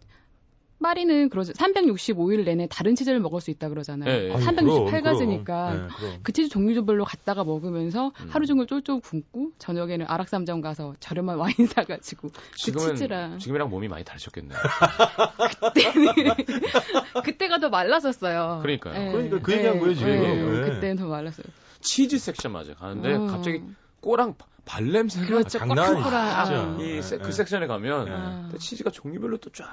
파리는 0.81 1.29
그러죠. 1.29 1.53
365일 1.53 2.43
내내 2.43 2.67
다른 2.69 2.95
치즈를 2.95 3.19
먹을 3.19 3.41
수 3.41 3.49
있다 3.49 3.69
그러잖아요. 3.69 4.09
예, 4.09 4.29
예. 4.29 4.33
아유, 4.33 4.43
368가지니까 4.43 5.45
그럼, 5.45 5.87
네. 6.01 6.19
그 6.21 6.31
치즈 6.31 6.49
종류별로 6.49 7.05
갖다가 7.05 7.43
먹으면서 7.43 8.11
음. 8.19 8.27
하루 8.29 8.45
종일 8.45 8.67
쫄쫄 8.67 8.99
굶고 8.99 9.51
저녁에는 9.57 10.05
아락삼정 10.07 10.61
가서 10.61 10.93
저렴한 10.99 11.37
와인 11.37 11.53
사가지고 11.73 12.29
그 12.29 12.57
지금은 12.57 12.95
치즈랑 12.95 13.39
지금이랑 13.39 13.69
몸이 13.69 13.87
많이 13.87 14.03
다르셨겠네요. 14.03 14.57
그때가 17.23 17.59
더 17.59 17.69
말랐었어요. 17.69 18.59
그러니까요. 18.61 19.07
예, 19.07 19.11
그러니까 19.11 19.39
그 19.39 19.53
얘기한 19.53 19.75
예, 19.75 19.79
거예요, 19.79 19.95
지금. 19.95 20.09
예, 20.11 20.35
네. 20.35 20.69
그때는 20.73 20.95
더 20.97 21.07
말랐어요. 21.07 21.45
치즈 21.81 22.17
섹션 22.17 22.51
맞아요. 22.51 22.75
가는데 22.75 23.15
음. 23.15 23.27
갑자기 23.27 23.61
꼬랑 24.01 24.35
발냄새가 24.65 25.27
그렇죠. 25.27 25.59
장난 25.59 25.95
아니죠. 26.05 26.83
이 26.83 26.95
네, 26.95 27.01
세- 27.01 27.17
그 27.17 27.25
네. 27.27 27.31
섹션에 27.31 27.67
가면 27.67 28.05
네. 28.05 28.51
또 28.51 28.57
치즈가 28.57 28.89
종류별로 28.89 29.37
또 29.37 29.49
쫙. 29.51 29.67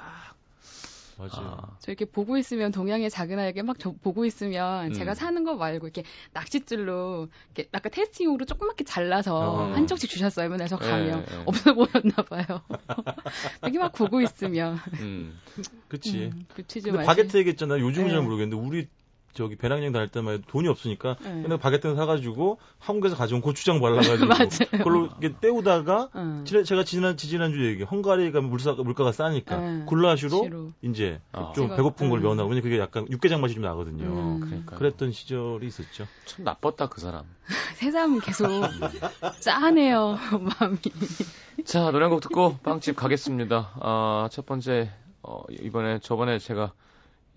맞아. 1.17 1.37
아, 1.41 1.77
저 1.79 1.91
이렇게 1.91 2.05
보고 2.05 2.37
있으면 2.37 2.71
동양의 2.71 3.09
작은 3.09 3.37
아이에게 3.37 3.61
막 3.61 3.77
저- 3.79 3.93
보고 4.01 4.25
있으면 4.25 4.87
음. 4.87 4.93
제가 4.93 5.13
사는 5.13 5.43
거 5.43 5.55
말고 5.55 5.85
이렇게 5.87 6.03
낚싯줄로 6.33 7.27
이렇게 7.53 7.69
약간 7.73 7.91
테스팅용으로 7.91 8.45
조그맣게 8.45 8.83
잘라서 8.83 9.35
어. 9.35 9.71
한 9.73 9.85
쪽씩 9.87 10.09
주셨어요. 10.09 10.49
맨날 10.49 10.67
저 10.67 10.77
가면 10.77 11.25
예, 11.29 11.35
예. 11.35 11.43
없어 11.45 11.73
보였나 11.73 12.15
봐요. 12.29 12.61
되게 13.61 13.77
막 13.79 13.91
보고 13.93 14.21
있으면 14.21 14.77
음. 15.01 15.39
그치. 15.87 16.25
음, 16.33 16.45
그 16.55 16.65
치즈 16.65 16.89
근데. 16.91 17.05
바게트 17.05 17.37
얘기했잖아요. 17.37 17.83
요즘은 17.85 18.07
네. 18.07 18.13
잘 18.13 18.21
모르겠는데 18.23 18.55
우리 18.65 18.87
저기 19.33 19.55
배낭여행 19.55 19.91
다닐 19.91 20.07
때만 20.09 20.35
해도 20.35 20.43
돈이 20.47 20.67
없으니까 20.67 21.15
네. 21.21 21.41
그냥 21.41 21.57
바게트 21.57 21.95
사가지고 21.95 22.59
한국에서 22.79 23.15
가져온 23.15 23.41
고추장 23.41 23.79
발라가지고. 23.81 24.27
그걸로 24.77 25.09
이렇게 25.19 25.35
때우다가 25.39 26.09
응. 26.15 26.43
지난- 26.45 26.63
제가 26.63 26.83
지난 26.83 27.17
지지난주 27.17 27.65
얘기 27.65 27.83
헝가리에 27.83 28.31
가면 28.31 28.49
물가 28.51 28.73
물가가 28.73 29.11
싸니까 29.11 29.57
네. 29.57 29.85
굴라슈로 29.85 30.43
시로. 30.43 30.71
이제 30.83 31.19
아. 31.31 31.51
좀 31.55 31.69
제가- 31.69 31.75
배고픈 31.77 32.09
걸 32.09 32.19
음. 32.19 32.23
면하고 32.23 32.49
왜냐 32.49 32.61
그게 32.61 32.77
약간 32.79 33.07
육개장 33.09 33.41
맛이 33.41 33.55
좀 33.55 33.63
나거든요. 33.63 34.05
음. 34.05 34.39
그러니까 34.41 34.75
그랬던 34.77 35.11
시절이 35.11 35.65
있었죠. 35.65 36.05
참 36.25 36.43
나빴다 36.45 36.87
그 36.89 37.01
사람. 37.01 37.23
새삼 37.75 38.19
계속 38.19 38.47
짠해요 39.39 40.17
마음이. 40.59 40.77
자 41.65 41.91
노래 41.91 42.05
한 42.05 42.11
곡 42.11 42.21
듣고 42.21 42.57
빵집 42.63 42.95
가겠습니다. 42.95 43.71
아, 43.79 44.27
첫 44.31 44.45
번째 44.45 44.91
어, 45.23 45.41
이번에 45.49 45.99
저번에 45.99 46.37
제가 46.39 46.73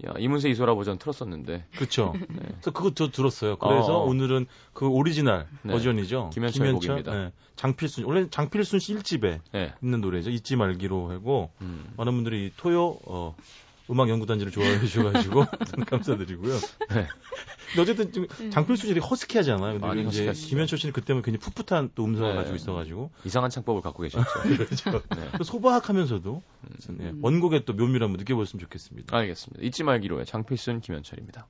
야, 0.05 0.13
이문세 0.19 0.51
이소라 0.51 0.75
버전 0.75 0.99
틀었었는데 0.99 1.65
그렇죠. 1.77 2.13
그래서 2.29 2.71
그거 2.71 2.93
저 2.95 3.11
들었어요. 3.11 3.57
그래서 3.57 3.89
네. 3.89 3.95
어. 3.95 3.99
오늘은 4.01 4.47
그 4.75 4.87
오리지널 4.87 5.47
네. 5.63 5.73
버전이죠. 5.73 6.31
김현철 6.35 6.73
곡입니다. 6.75 7.15
네. 7.15 7.33
장필순 7.57 8.05
원래 8.05 8.29
장필순 8.29 8.79
씨 8.79 8.95
1집에 8.95 9.41
네. 9.53 9.73
있는 9.83 10.03
노래죠. 10.03 10.31
잊지 10.31 10.57
말기로 10.57 11.11
하고 11.11 11.51
음. 11.63 11.87
많은 11.97 12.13
분들이 12.13 12.47
이 12.47 12.53
토요 12.57 12.99
어 13.07 13.35
음악 13.91 14.09
연구단지를 14.09 14.53
좋아해 14.53 14.81
주셔가지고 14.81 15.47
감사드리고요. 15.87 16.55
네. 16.91 17.07
근데 17.69 17.83
어쨌든 17.83 18.13
좀 18.13 18.27
장필순 18.51 18.87
씨이 18.87 18.99
허스키하잖아요. 18.99 19.75
근데 19.75 19.87
많이 19.87 20.07
이제. 20.07 20.33
김현철 20.33 20.79
씨는 20.79 20.93
그때는 20.93 21.23
굉장히 21.23 21.39
풋풋한 21.39 21.91
또 21.95 22.05
음성을 22.05 22.31
네. 22.31 22.37
가지고 22.37 22.57
있어가지고 22.57 23.11
이상한 23.25 23.51
창법을 23.51 23.83
갖고 23.83 24.03
계셨죠. 24.03 24.25
그렇죠. 24.43 25.03
네. 25.11 25.31
또 25.39 25.45
소박하면서도 25.45 26.43
예, 27.01 27.11
음. 27.11 27.19
원곡의 27.23 27.65
또 27.65 27.73
묘미를 27.75 28.05
한번 28.05 28.19
느껴보셨으면 28.19 28.61
좋겠습니다. 28.61 29.17
알겠습니다. 29.17 29.63
잊지 29.63 29.85
말기로의 29.85 30.27
장필순 30.27 30.81
김현철입니다. 30.81 31.47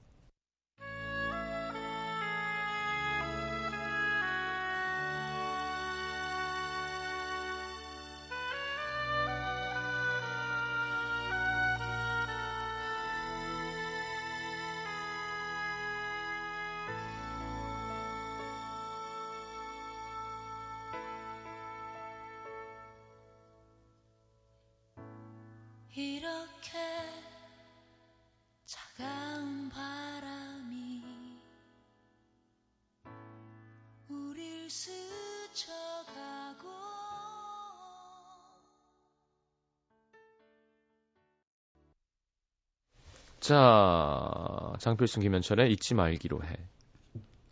자, 43.46 44.72
장필순 44.80 45.22
김현철의 45.22 45.70
잊지 45.70 45.94
말기로 45.94 46.42
해. 46.42 46.56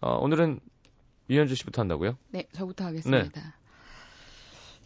어, 0.01 0.17
오늘은 0.17 0.59
유현주 1.31 1.55
씨부터 1.55 1.83
한다고요? 1.83 2.19
네, 2.31 2.49
저부터 2.53 2.87
하겠습니다. 2.87 3.55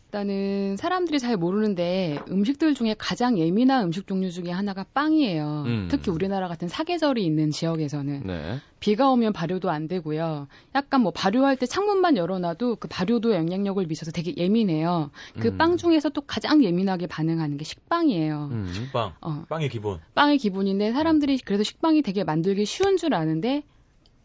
일단은 0.09 0.77
사람들이 0.79 1.19
잘 1.19 1.37
모르는데 1.37 2.19
음식들 2.31 2.75
중에 2.75 2.95
가장 2.97 3.39
예민한 3.39 3.85
음식 3.85 4.07
종류 4.07 4.31
중에 4.31 4.51
하나가 4.51 4.85
빵이에요. 4.95 5.65
음. 5.67 5.89
특히 5.91 6.11
우리나라 6.11 6.49
같은 6.49 6.67
사계절이 6.67 7.23
있는 7.25 7.51
지역에서는 7.51 8.23
네. 8.25 8.59
비가 8.81 9.11
오면 9.11 9.35
발효도 9.35 9.69
안 9.69 9.87
되고요. 9.87 10.49
약간 10.75 11.03
뭐 11.03 11.13
발효할 11.13 11.57
때 11.57 11.67
창문만 11.67 12.17
열어놔도 12.17 12.77
그 12.77 12.89
발효도 12.89 13.35
영향력을 13.35 13.85
미쳐서 13.85 14.13
되게 14.13 14.35
예민해요. 14.35 15.11
그 15.39 15.49
음. 15.49 15.59
빵 15.59 15.77
중에서 15.77 16.09
또 16.09 16.23
가장 16.23 16.65
예민하게 16.65 17.07
반응하는 17.07 17.59
게 17.59 17.65
식빵이에요. 17.65 18.49
음. 18.51 18.89
빵, 18.95 19.13
어, 19.21 19.45
빵의 19.51 19.69
기본. 19.69 19.99
빵의 20.15 20.39
기본인데 20.39 20.93
사람들이 20.93 21.39
그래서 21.45 21.65
식빵이 21.65 22.01
되게 22.01 22.25
만들기 22.25 22.65
쉬운 22.65 22.97
줄 22.97 23.13
아는데 23.13 23.63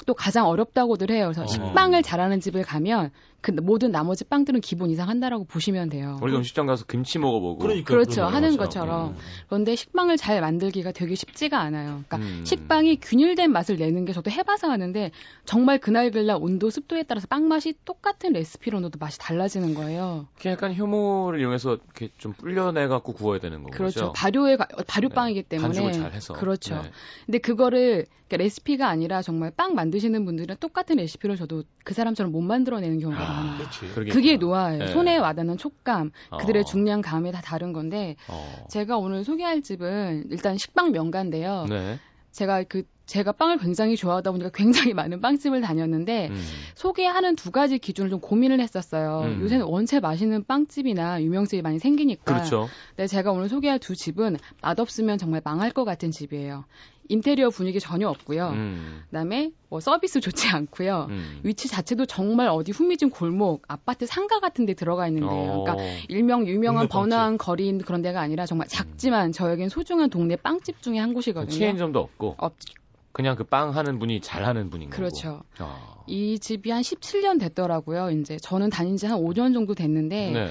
또 0.05 0.13
가장 0.13 0.47
어렵다고들 0.47 1.11
해요. 1.11 1.25
그래서 1.25 1.43
어. 1.43 1.47
식빵을 1.47 2.03
잘하는 2.03 2.39
집을 2.41 2.63
가면 2.63 3.11
그 3.41 3.51
모든 3.51 3.91
나머지 3.91 4.23
빵들은 4.23 4.61
기본 4.61 4.89
이상 4.89 5.09
한다라고 5.09 5.43
보시면 5.45 5.89
돼요. 5.89 6.17
우리가 6.21 6.37
음식점 6.37 6.65
가서 6.65 6.85
김치 6.85 7.19
먹어보고. 7.19 7.57
그러니까 7.59 7.85
그렇죠. 7.87 8.15
그런 8.21 8.33
하는. 8.35 8.57
것처럼. 8.57 9.09
음. 9.11 9.15
그런데 9.47 9.75
식빵을 9.75 10.15
잘 10.17 10.39
만들기가 10.39 10.91
되게 10.93 11.15
쉽지가 11.15 11.59
않아요. 11.59 12.03
그러니까 12.07 12.17
음. 12.17 12.45
식빵이 12.45 12.99
균일된 13.01 13.51
맛을 13.51 13.75
내는 13.77 14.05
게 14.05 14.13
저도 14.13 14.31
해봐서 14.31 14.69
하는데 14.69 15.11
정말 15.45 15.77
그날 15.79 16.09
그날 16.11 16.37
온도, 16.41 16.69
습도에 16.69 17.03
따라서 17.03 17.27
빵 17.27 17.47
맛이 17.49 17.73
똑같은 17.83 18.31
레시피로 18.33 18.79
넣어도 18.79 18.97
맛이 18.99 19.19
달라지는 19.19 19.73
거예요. 19.73 20.27
이렇게 20.35 20.49
약간 20.51 20.73
효모를 20.75 21.41
이용해서 21.41 21.73
이렇게 21.75 22.09
좀 22.17 22.31
불려내 22.33 22.87
갖고 22.87 23.11
구워야 23.13 23.39
되는 23.39 23.61
거죠. 23.63 23.77
그렇죠. 23.77 24.13
발효에 24.13 24.55
가- 24.55 24.67
발효빵이기 24.87 25.43
때문에 25.43 25.67
반죽을 25.67 25.91
잘 25.91 26.13
해서. 26.13 26.33
그렇죠. 26.33 26.75
네. 26.75 26.91
근데 27.25 27.37
그거를 27.39 28.05
그러니까 28.29 28.37
레시피가 28.45 28.87
아니라 28.87 29.21
정말 29.21 29.51
빵 29.51 29.75
만드시는 29.83 30.25
분들은 30.25 30.57
똑같은 30.59 30.97
레시피를 30.97 31.35
줘도 31.35 31.63
그 31.83 31.93
사람처럼 31.93 32.31
못 32.31 32.41
만들어내는 32.41 32.99
경우가 32.99 33.19
많아요. 33.19 33.57
그렇지. 33.57 33.79
그러겠구나. 33.93 34.13
그게 34.13 34.37
노하예요. 34.37 34.79
네. 34.79 34.87
손에 34.87 35.17
와닿는 35.17 35.57
촉감, 35.57 36.11
그들의 36.39 36.61
어. 36.61 36.65
중량 36.65 37.01
감이 37.01 37.31
다 37.31 37.41
다른 37.41 37.73
건데 37.73 38.15
어. 38.27 38.65
제가 38.69 38.97
오늘 38.97 39.23
소개할 39.23 39.61
집은 39.61 40.25
일단 40.29 40.57
식빵 40.57 40.91
명가인데요. 40.91 41.65
네. 41.69 41.99
제가 42.31 42.63
그 42.63 42.83
제가 43.05 43.33
빵을 43.33 43.57
굉장히 43.57 43.95
좋아하다 43.97 44.31
보니까 44.31 44.49
굉장히 44.53 44.93
많은 44.93 45.19
빵집을 45.19 45.61
다녔는데 45.61 46.29
음. 46.29 46.43
소개하는 46.75 47.35
두 47.35 47.51
가지 47.51 47.77
기준을 47.77 48.09
좀 48.09 48.19
고민을 48.19 48.59
했었어요. 48.61 49.23
음. 49.25 49.41
요새는 49.41 49.65
원체 49.65 49.99
맛있는 49.99 50.45
빵집이나 50.45 51.21
유명집이 51.21 51.61
많이 51.61 51.79
생기니까. 51.79 52.23
그렇죠. 52.23 52.69
근데 52.95 53.07
제가 53.07 53.31
오늘 53.31 53.49
소개할 53.49 53.79
두 53.79 53.95
집은 53.95 54.37
맛없으면 54.61 55.17
정말 55.17 55.41
망할 55.43 55.71
것 55.71 55.83
같은 55.83 56.11
집이에요. 56.11 56.65
인테리어 57.09 57.49
분위기 57.49 57.81
전혀 57.81 58.07
없고요. 58.07 58.49
음. 58.51 59.01
그다음에 59.09 59.51
뭐 59.69 59.81
서비스 59.81 60.21
좋지 60.21 60.47
않고요. 60.47 61.07
음. 61.09 61.39
위치 61.43 61.67
자체도 61.67 62.05
정말 62.05 62.47
어디 62.47 62.71
후미진 62.71 63.09
골목, 63.09 63.63
아파트 63.67 64.05
상가 64.05 64.39
같은 64.39 64.65
데 64.65 64.73
들어가 64.73 65.07
있는데요. 65.09 65.51
어. 65.51 65.63
그러니까 65.63 65.83
일명 66.07 66.47
유명한. 66.47 66.87
번화한 66.87 67.37
거리인 67.37 67.79
그런 67.79 68.01
데가 68.01 68.21
아니라 68.21 68.45
정말 68.45 68.67
작지만 68.67 69.31
저에겐 69.33 69.67
소중한 69.67 70.09
동네 70.09 70.35
빵집 70.37 70.81
중에 70.81 70.97
한 70.97 71.13
곳이거든요. 71.13 71.57
체인점도 71.57 71.99
없고 71.99 72.35
없, 72.37 72.53
그냥 73.13 73.35
그 73.37 73.43
빵 73.45 73.75
하는 73.75 73.99
분이 73.99 74.19
잘하는 74.21 74.69
분인 74.69 74.89
거고. 74.89 74.97
그렇죠. 74.97 75.43
아. 75.59 76.03
이 76.07 76.37
집이 76.39 76.69
한 76.71 76.81
17년 76.81 77.39
됐더라고요. 77.39 78.09
이제 78.11 78.37
저는 78.37 78.69
다닌 78.69 78.97
지 78.97 79.05
한 79.07 79.19
5년 79.19 79.53
정도 79.53 79.73
됐는데 79.75 80.31
네. 80.31 80.49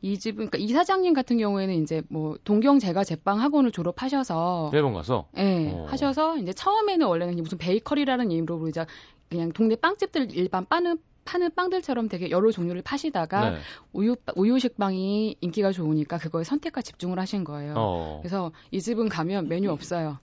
이 0.00 0.18
집은 0.18 0.48
그러니까 0.50 0.58
이 0.58 0.68
사장님 0.68 1.12
같은 1.14 1.38
경우에는 1.38 1.74
이제 1.82 2.02
뭐 2.08 2.36
동경 2.44 2.78
제과 2.78 3.04
제빵 3.04 3.40
학원을 3.40 3.72
졸업하셔서 3.72 4.70
일본 4.72 4.92
가서 4.94 5.26
예, 5.36 5.70
어. 5.72 5.86
하셔서 5.88 6.36
이제 6.38 6.52
처음에는 6.52 7.06
원래는 7.06 7.36
무슨 7.42 7.58
베이커리라는 7.58 8.30
이름으로 8.30 8.68
이제 8.68 8.86
그냥 9.28 9.50
동네 9.52 9.74
빵집들 9.76 10.28
일반 10.36 10.64
빠는 10.66 10.98
파는 11.24 11.54
빵들처럼 11.54 12.08
되게 12.08 12.30
여러 12.30 12.50
종류를 12.50 12.82
파시다가 12.82 13.50
네. 13.50 13.56
우유 13.92 14.16
우유 14.36 14.58
식빵이 14.58 15.36
인기가 15.40 15.72
좋으니까 15.72 16.18
그거에 16.18 16.44
선택과 16.44 16.82
집중을 16.82 17.18
하신 17.18 17.44
거예요. 17.44 17.74
어. 17.76 18.18
그래서 18.22 18.52
이 18.70 18.80
집은 18.80 19.08
가면 19.08 19.48
메뉴 19.48 19.70
없어요. 19.70 20.18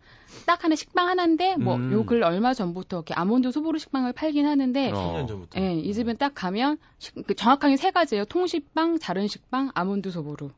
딱 0.45 0.63
하나 0.63 0.75
식빵 0.75 1.07
하나인데 1.07 1.57
뭐 1.57 1.75
음. 1.75 1.91
요글 1.91 2.23
얼마 2.23 2.53
전부터 2.53 2.97
이렇게 2.97 3.13
아몬드 3.13 3.51
소보루 3.51 3.79
식빵을 3.79 4.13
팔긴 4.13 4.45
하는데 4.45 4.91
어. 4.91 4.93
10년 4.95 5.27
전부터. 5.27 5.59
예, 5.59 5.73
이 5.75 5.93
집은 5.93 6.17
딱 6.17 6.33
가면 6.35 6.77
식- 6.99 7.15
그 7.27 7.33
정확하게 7.35 7.77
세 7.77 7.91
가지예요. 7.91 8.25
통식빵, 8.25 8.99
자른 8.99 9.27
식빵, 9.27 9.71
아몬드 9.73 10.09
소보루. 10.11 10.51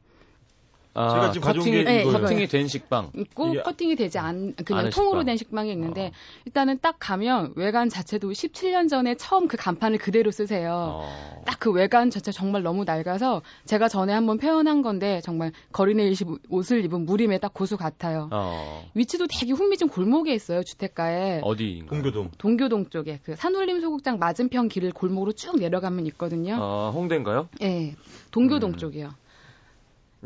아, 0.95 1.09
제가 1.09 1.31
지금 1.31 1.47
커팅이, 1.53 1.71
게 1.77 1.83
네. 1.83 2.03
커팅이 2.03 2.47
된 2.47 2.67
식빵. 2.67 3.09
있고 3.17 3.47
이게- 3.49 3.63
커팅이 3.63 3.95
되지 3.95 4.19
않 4.19 4.53
그냥 4.63 4.89
통으로 4.91 5.21
식빵. 5.21 5.25
된 5.25 5.37
식빵이 5.37 5.71
있는데 5.71 6.07
어. 6.07 6.11
일단은 6.45 6.77
딱 6.81 6.97
가면 6.99 7.53
외관 7.55 7.89
자체도 7.89 8.29
17년 8.31 8.87
전에 8.89 9.15
처음 9.15 9.47
그 9.47 9.57
간판을 9.57 9.97
그대로 9.97 10.29
쓰세요. 10.29 10.99
어. 11.01 11.43
딱그 11.47 11.71
외관 11.71 12.11
자체 12.11 12.31
정말 12.31 12.61
너무 12.61 12.83
낡아서 12.83 13.41
제가 13.65 13.87
전에 13.87 14.13
한번 14.13 14.37
표현한 14.37 14.83
건데 14.83 15.19
정말 15.23 15.51
거리내 15.71 16.13
옷을 16.49 16.85
입은 16.85 17.05
무림의 17.05 17.39
딱 17.39 17.53
고수 17.55 17.75
같아요. 17.75 18.29
어. 18.31 18.87
위치도 18.93 19.25
되게 19.27 19.51
흥미진 19.53 19.87
골목에 19.89 20.33
있어요 20.35 20.61
주택가에 20.63 21.41
어디인가? 21.43 21.89
동교동. 21.95 22.29
동교동 22.37 22.89
쪽에 22.89 23.19
그 23.23 23.35
산울림 23.35 23.81
소극장 23.81 24.19
맞은편 24.19 24.67
길을 24.69 24.91
골목으로 24.91 25.31
쭉 25.31 25.57
내려가면 25.57 26.05
있거든요. 26.07 26.57
아, 26.61 26.91
홍대인가요? 26.93 27.49
예, 27.63 27.95
동교동 28.29 28.71
음. 28.71 28.77
쪽이요. 28.77 29.09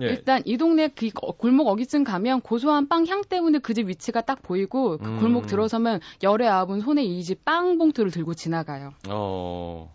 예. 0.02 0.08
일단 0.08 0.42
이 0.46 0.58
동네 0.58 0.88
그 0.90 1.10
거- 1.10 1.32
골목 1.32 1.68
어기쯤 1.68 2.04
가면 2.04 2.42
고소한 2.42 2.88
빵 2.88 3.08
향 3.08 3.22
때문에 3.24 3.60
그 3.60 3.74
집 3.74 3.88
위치가 3.88 4.22
딱 4.22 4.42
보이고 4.42 4.98
그 4.98 5.06
음. 5.06 5.20
골목 5.20 5.48
들어서면 5.48 6.00
열의 6.24 6.48
아분 6.48 6.82
손에 6.82 7.04
이 7.04 7.22
집 7.24 7.44
빵 7.46 7.78
봉투를 7.78 8.12
들고 8.12 8.34
지나가요. 8.34 8.94
어. 9.10 9.92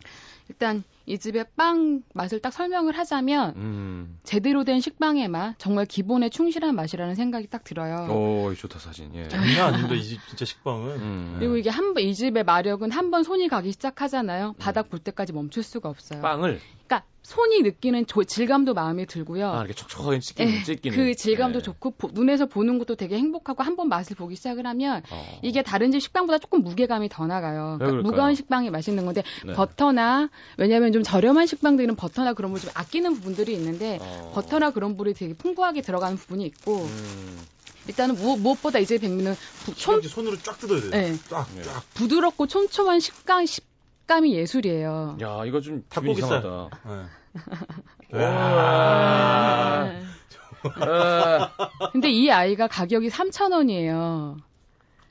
일단 0.48 0.82
이 1.06 1.18
집의 1.18 1.46
빵 1.56 2.02
맛을 2.14 2.40
딱 2.40 2.52
설명을 2.52 2.96
하자면 2.98 3.54
음. 3.56 4.18
제대로 4.22 4.64
된 4.64 4.80
식빵의 4.80 5.28
맛, 5.28 5.54
정말 5.58 5.84
기본에 5.86 6.28
충실한 6.28 6.74
맛이라는 6.76 7.14
생각이 7.14 7.48
딱 7.48 7.64
들어요. 7.64 8.06
오, 8.10 8.54
좋다 8.54 8.78
사진. 8.78 9.10
예. 9.14 9.28
장난 9.28 9.74
아닙니다. 9.74 9.94
이 9.94 10.02
집 10.02 10.20
진짜 10.28 10.44
식빵은. 10.44 10.88
음. 11.00 11.36
그리고 11.38 11.56
이게 11.56 11.70
한 11.70 11.94
번 11.94 12.02
이 12.04 12.14
집의 12.14 12.44
마력은 12.44 12.90
한 12.92 13.10
번 13.10 13.22
손이 13.24 13.48
가기 13.48 13.72
시작하잖아요. 13.72 14.54
바닥 14.58 14.90
볼 14.90 14.98
때까지 15.00 15.32
멈출 15.32 15.62
수가 15.62 15.88
없어요. 15.88 16.20
빵을 16.22 16.60
그러니까 16.86 17.04
손이 17.22 17.62
느끼는 17.62 18.06
조- 18.06 18.24
질감도 18.24 18.74
마음에 18.74 19.04
들고요. 19.06 19.48
아, 19.48 19.58
이렇게 19.58 19.74
촉촉하게 19.74 20.18
찢기는 20.18 20.52
예, 20.52 20.62
찢기는. 20.64 20.96
그 20.96 21.14
질감도 21.14 21.60
예. 21.60 21.62
좋고 21.62 21.92
보- 21.92 22.10
눈에서 22.12 22.46
보는 22.46 22.78
것도 22.78 22.96
되게 22.96 23.16
행복하고 23.16 23.62
한 23.62 23.76
번 23.76 23.88
맛을 23.88 24.16
보기 24.16 24.34
시작을 24.36 24.66
하면 24.66 25.02
어. 25.10 25.38
이게 25.42 25.62
다른 25.62 25.92
집 25.92 26.00
식빵보다 26.00 26.38
조금 26.38 26.62
무게감이 26.62 27.08
더 27.08 27.26
나가요. 27.26 27.78
왜 27.80 27.86
그러니까? 27.86 28.02
무거운 28.10 28.34
식빵이 28.34 28.70
맛있는 28.70 29.04
건데 29.04 29.22
네. 29.46 29.52
버터나 29.54 30.30
왜냐하면 30.58 30.92
좀 30.92 31.02
저렴한 31.02 31.46
식빵들은 31.46 31.94
버터나 31.96 32.34
그런 32.34 32.50
걸 32.52 32.60
좀 32.60 32.70
아끼는 32.74 33.14
부분들이 33.14 33.54
있는데 33.54 33.98
어. 34.02 34.32
버터나 34.34 34.70
그런 34.72 34.90
부분이 34.96 35.14
되게 35.14 35.32
풍부하게 35.34 35.80
들어가는 35.82 36.16
부분이 36.18 36.44
있고 36.46 36.82
음. 36.82 37.38
일단은 37.88 38.14
무, 38.16 38.36
무엇 38.36 38.60
보다 38.62 38.78
이제 38.78 38.98
백미는 38.98 39.34
부, 39.64 39.72
손 39.76 40.02
손으로 40.02 40.36
쫙 40.38 40.58
뜯어야 40.58 40.80
돼요. 40.80 40.90
네. 40.90 41.14
쫙, 41.30 41.48
네. 41.56 41.62
쫙. 41.62 41.82
부드럽고 41.94 42.46
촘촘한 42.46 43.00
식감 43.00 43.46
식 43.46 43.64
감이 44.06 44.34
예술이에요. 44.34 45.18
야, 45.20 45.44
이거 45.46 45.60
좀 45.60 45.84
닭고기살. 45.88 46.38
이상하다. 46.38 46.70
네. 48.12 48.24
와. 48.24 49.90
어, 50.64 51.90
근데 51.92 52.10
이 52.10 52.30
아이가 52.30 52.68
가격이 52.68 53.08
3,000원이에요. 53.08 54.36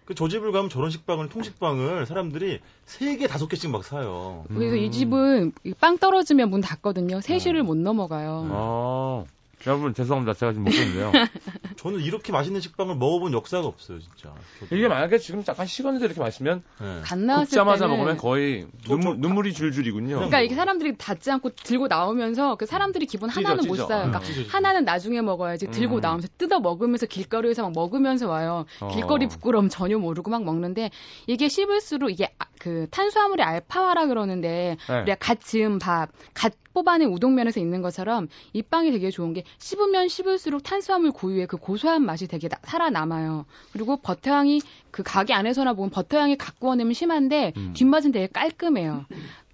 그 0.06 0.14
저 0.16 0.28
집을 0.28 0.52
가면 0.52 0.70
저런 0.70 0.90
식빵을 0.90 1.30
통식빵을 1.30 2.06
사람들이 2.06 2.60
세개 2.86 3.28
다섯 3.28 3.48
개씩 3.48 3.70
막 3.70 3.84
사요. 3.86 4.44
그래서 4.50 4.76
이 4.76 4.88
음. 4.88 4.92
집은 4.92 5.52
이빵 5.64 6.00
떨어지면 6.00 6.50
문 6.50 6.60
닫거든요. 6.60 7.20
3시를 7.20 7.62
어. 7.62 7.64
못 7.64 7.78
넘어가요. 7.78 8.48
아, 8.52 9.24
여러분 9.68 9.94
죄송합니다. 9.94 10.34
제가 10.34 10.54
지금 10.54 10.64
먹고 10.66 10.78
있는데요. 10.78 11.12
저는 11.78 12.00
이렇게 12.02 12.32
맛있는 12.32 12.62
식빵을 12.62 12.96
먹어본 12.96 13.34
역사가 13.34 13.66
없어요, 13.68 14.00
진짜. 14.00 14.34
저도. 14.60 14.76
이게 14.76 14.88
만약에 14.88 15.18
지금 15.18 15.44
잠깐 15.44 15.66
식었는데 15.66 16.06
이렇게 16.06 16.20
맛있으면 16.20 16.64
네. 16.80 17.00
갓 17.04 17.18
나왔을 17.20 17.46
굽자마자 17.50 17.86
때는 17.86 17.98
먹으면 17.98 18.18
거의 18.18 18.68
저- 18.86 18.90
눈물, 18.96 19.16
저- 19.16 19.22
눈물 19.22 19.48
이 19.48 19.54
줄줄이군요. 19.54 20.16
그러니까 20.16 20.42
이게 20.42 20.56
사람들이 20.56 20.98
닫지 20.98 21.32
않고 21.32 21.52
들고 21.56 21.88
나오면서 21.88 22.56
그 22.56 22.66
사람들이 22.66 23.06
기본 23.06 23.30
찢어, 23.30 23.40
하나는 23.42 23.68
못 23.68 23.76
찢어. 23.76 23.88
사요. 23.88 23.98
그러니까 24.00 24.20
음. 24.20 24.24
찢어지죠. 24.24 24.56
하나는 24.58 24.86
나중에 24.86 25.22
먹어야지 25.22 25.68
들고 25.72 25.96
음. 25.96 26.02
나오면서 26.02 26.28
뜯어 26.38 26.60
먹으면서 26.60 27.06
길거리에서 27.06 27.64
막 27.64 27.72
먹으면서 27.74 28.28
와요. 28.30 28.66
어. 28.80 28.88
길거리 28.94 29.28
부끄러움 29.28 29.70
전혀 29.70 29.98
모르고 29.98 30.30
막 30.32 30.44
먹는데 30.44 30.92
이게 31.28 31.48
씹을수록 31.50 32.12
이게 32.12 32.34
아- 32.40 32.46
그 32.60 32.88
탄수화물이 32.92 33.42
알파화라 33.42 34.06
그러는데 34.08 34.78
네. 34.88 35.00
우리가 35.02 35.16
갓 35.20 35.40
지은 35.42 35.80
밥, 35.80 36.10
갓 36.34 36.54
뽑아낸 36.74 37.10
우동면에서 37.10 37.60
있는 37.60 37.82
것처럼 37.82 38.28
이 38.54 38.62
빵이 38.62 38.92
되게 38.92 39.10
좋은 39.12 39.34
게 39.34 39.44
씹으면 39.58 40.08
씹을수록 40.08 40.64
탄수화물 40.64 41.12
고유의 41.12 41.48
그 41.48 41.58
고소한 41.58 42.04
맛이 42.06 42.28
되게 42.28 42.48
나- 42.48 42.58
살아남아요. 42.64 43.46
그리고 43.74 43.98
버터향이 43.98 44.62
그 44.92 45.04
가게 45.04 45.34
안에서나 45.34 45.74
보면 45.74 45.90
버터향이 45.90 46.38
원내면 46.60 46.94
심한데 46.94 47.54
음. 47.58 47.74
뒷맛은 47.76 48.12
되게 48.12 48.28
깔끔해요. 48.28 49.06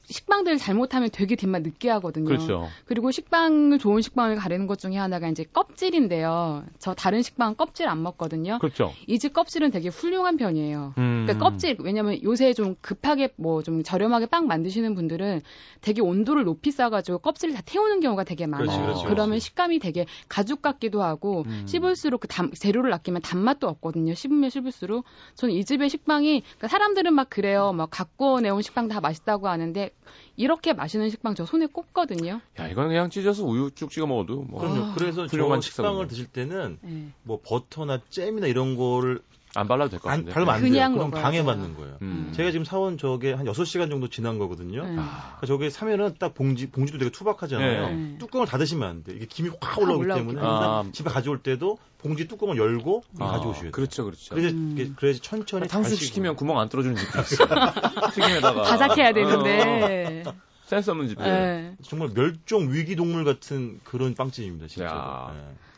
식빵들 0.10 0.58
잘못하면 0.58 1.10
되게 1.12 1.36
뒷맛 1.36 1.62
느끼하거든요. 1.64 2.26
그렇죠. 2.26 2.68
그리고 2.86 3.12
식빵을 3.12 3.78
좋은 3.78 4.02
식빵을 4.02 4.38
가리는 4.38 4.66
것 4.68 4.80
중에 4.80 4.96
하나가 4.98 5.28
이제 5.28 5.44
껍질인데요. 5.44 6.64
저 6.80 6.94
다른 6.94 7.22
식빵 7.22 7.56
껍질 7.56 7.88
안 7.88 8.02
먹거든요. 8.04 8.58
그렇죠. 8.60 8.94
이 9.08 9.18
집 9.20 9.34
껍질은 9.34 9.72
되게 9.72 9.90
훌륭한 9.90 10.38
편이에요. 10.38 10.94
음. 10.98 11.26
그러니까 11.26 11.50
껍질 11.50 11.76
왜냐면 11.80 12.22
요새 12.24 12.54
좀 12.54 12.76
급하게 12.82 13.30
뭐 13.36 13.62
좀 13.64 13.84
저렴하게 13.84 14.28
빵 14.28 14.48
만드시는 14.48 14.96
분들은 14.96 15.42
되게 15.82 16.02
온도를 16.02 16.44
높이 16.46 16.72
쌓아가지고 16.72 17.18
껍질을 17.20 17.54
다 17.56 17.62
태우는 17.66 18.00
경우가 18.00 18.24
되게 18.24 18.46
많아요. 18.46 18.66
그렇지, 18.68 18.80
그렇지, 18.82 19.04
그러면 19.06 19.30
그렇지. 19.32 19.46
식감이 19.46 19.80
되게 19.80 20.06
가죽 20.30 20.62
같기도 20.62 21.02
하고 21.04 21.44
음. 21.48 21.64
씹을수록 21.68 22.22
그 22.22 22.28
담- 22.28 22.52
재료를 22.54 22.94
아끼면 22.94 23.22
단맛도 23.24 23.68
없거든요. 23.68 24.14
씹으면 24.14 24.50
씹을수록 24.52 25.04
저는 25.36 25.54
이 25.56 25.66
집의 25.66 25.90
식빵이 25.90 26.42
그러니까 26.42 26.68
사람들은 26.68 27.14
막 27.14 27.30
그래요. 27.30 27.74
막 27.74 27.90
갖고 27.92 28.40
내온 28.40 28.62
식빵 28.62 28.88
다 28.88 29.02
맛있다고 29.02 29.48
하는데 29.50 29.90
이렇게 30.36 30.74
맛있는 30.74 31.10
식빵 31.10 31.36
저 31.36 31.46
손에 31.46 31.66
꼽거든요. 31.68 32.42
야, 32.60 32.68
이건 32.68 32.88
그냥 32.88 33.10
찢어서 33.10 33.44
우유 33.44 33.72
쭉 33.72 33.90
찍어 33.90 34.08
먹어도 34.08 34.44
뭐. 34.44 34.60
그럼요. 34.62 34.84
아, 34.84 34.94
그래서 34.96 35.26
훌륭한 35.26 35.62
저 35.62 35.70
식빵을. 35.70 36.08
드실 36.08 36.28
때는 36.28 36.80
네. 36.82 37.08
뭐 37.24 37.40
버터나 37.44 38.02
잼이나 38.10 38.48
이런 38.48 38.76
거를 38.76 39.22
안 39.58 39.68
발라도 39.68 39.90
될것 39.90 40.12
안, 40.12 40.20
같은데. 40.20 40.34
바르면 40.34 40.54
안 40.54 40.62
돼요. 40.62 40.70
그냥 40.72 40.94
그럼 40.94 41.12
방해받는 41.12 41.66
돼요. 41.68 41.78
거예요. 41.78 41.98
음. 42.04 42.32
제가 42.36 42.52
지금 42.52 42.64
사온 42.64 42.98
저게 42.98 43.34
한 43.34 43.46
6시간 43.46 43.90
정도 43.90 44.08
지난 44.08 44.38
거거든요. 44.38 44.84
네. 44.84 44.96
아, 45.00 45.36
그러니까 45.38 45.48
저게 45.48 45.70
사면은 45.70 46.16
딱 46.20 46.34
봉지, 46.36 46.70
봉지도 46.70 47.00
되게 47.00 47.12
투박하잖아요. 47.12 47.90
네. 47.90 48.18
뚜껑을 48.20 48.46
닫으시면 48.46 48.88
안 48.88 49.04
돼. 49.04 49.14
이게 49.14 49.26
김이 49.26 49.50
확 49.60 49.80
올라오기 49.80 50.04
올라오기 50.04 50.26
때문에 50.26 50.42
아. 50.44 50.84
집에 50.92 51.10
가져올 51.10 51.42
때도 51.42 51.80
봉지 51.98 52.28
뚜껑을 52.28 52.58
열고 52.58 53.04
아, 53.20 53.28
가져오셔야 53.32 53.64
돼요. 53.64 53.72
그렇죠, 53.72 54.06
그렇죠. 54.06 54.36
그래서, 54.36 54.56
음. 54.56 54.96
그래야지 54.96 55.20
천천히 55.22 55.68
탕수육 55.68 55.96
다시 55.96 56.06
시키면 56.06 56.36
구멍 56.36 56.60
안 56.60 56.70
뚫어주는 56.70 56.96
집도 56.96 57.20
있어요. 57.22 57.48
튀김에다가. 58.14 58.62
바삭해야 58.62 59.10
어, 59.10 59.14
되는데. 59.14 60.24
센스 60.66 60.90
없는 60.90 61.08
집들. 61.08 61.26
네. 61.26 61.76
정말 61.82 62.10
멸종 62.14 62.74
위기 62.74 62.96
동물 62.96 63.24
같은 63.24 63.80
그런 63.86 64.14
빵집입니다, 64.14 64.68
진짜. 64.68 65.34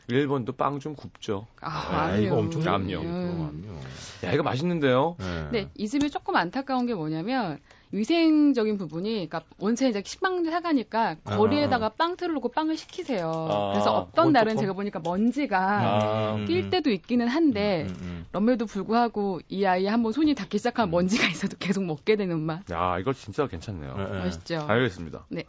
야. 0.10 0.16
네. 0.16 0.20
일본도 0.20 0.54
빵 0.54 0.80
좀 0.80 0.96
굽죠. 0.96 1.48
아, 1.62 1.90
아. 1.92 2.16
이거 2.16 2.38
엄청 2.38 2.74
암요. 2.74 3.02
음. 3.02 3.62
그럼요. 3.62 3.80
야, 4.26 4.32
이거 4.34 4.44
맛있는데요? 4.44 5.16
네. 5.20 5.26
근데 5.26 5.70
이 5.76 5.88
집이 5.88 6.10
조금 6.10 6.36
안타까운 6.36 6.86
게 6.86 6.94
뭐냐면 6.94 7.60
위생적인 7.92 8.78
부분이 8.78 9.28
그러니까 9.28 9.42
원체 9.58 9.90
이제 9.90 10.02
식빵 10.06 10.46
사가니까 10.46 11.16
아. 11.26 11.38
거리에다가 11.38 11.90
빵 11.90 12.16
틀을 12.16 12.36
놓고 12.36 12.50
빵을 12.50 12.78
시키세요. 12.78 13.30
아, 13.30 13.72
그래서 13.74 13.94
어떤 13.94 14.32
날은 14.32 14.58
제가 14.58 14.74
보니까 14.74 15.00
먼지가 15.04 15.58
아, 15.60 16.36
음, 16.36 16.46
낄 16.46 16.66
음. 16.66 16.70
때도 16.70 16.92
있기는 16.92 17.28
한데 17.28 17.88
음, 17.90 17.96
음, 18.02 18.26
럼에도 18.32 18.66
불구하고 18.68 19.42
이 19.50 19.66
아이 19.66 19.86
한번 19.88 20.12
손이 20.12 20.36
닿기 20.36 20.60
시작하면 20.60 20.92
먼지가 20.92 21.28
있어도 21.28 21.58
계속 21.58 21.84
먹게 21.84 22.16
되는 22.16 22.40
맛. 22.40 22.70
야, 22.72 23.00
이거 23.00 23.12
진짜 23.14 23.48
괜찮네요. 23.48 23.94
음. 23.94 23.98
네, 23.98 24.12
네. 24.12 24.20
맛있죠. 24.20 24.66
알겠습니다. 24.68 25.26
네. 25.30 25.44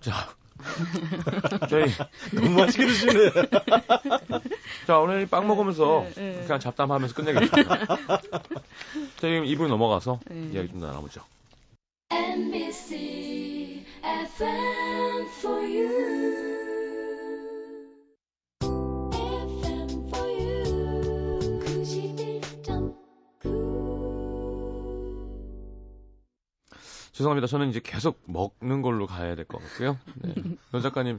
자, 0.00 0.12
저희, 1.68 1.86
너무 2.32 2.50
맛있게 2.60 2.86
드시네. 2.86 3.12
자, 4.86 4.98
오늘 4.98 5.26
빵 5.26 5.46
먹으면서 5.46 6.06
네, 6.14 6.32
네. 6.32 6.42
그냥 6.42 6.60
잡담하면서 6.60 7.14
끝내겠습니다. 7.14 7.86
저희 9.18 9.48
입으로 9.48 9.68
넘어가서 9.68 10.20
네. 10.26 10.50
이야기 10.52 10.68
좀 10.68 10.80
나눠보죠. 10.80 11.22
NBC 12.10 13.84
죄송합니다. 27.22 27.46
저는 27.46 27.70
이제 27.70 27.80
계속 27.82 28.20
먹는 28.26 28.82
걸로 28.82 29.06
가야 29.06 29.34
될 29.36 29.44
것 29.44 29.62
같고요. 29.62 29.96
네. 30.22 30.34
현 30.72 30.82
작가님, 30.82 31.18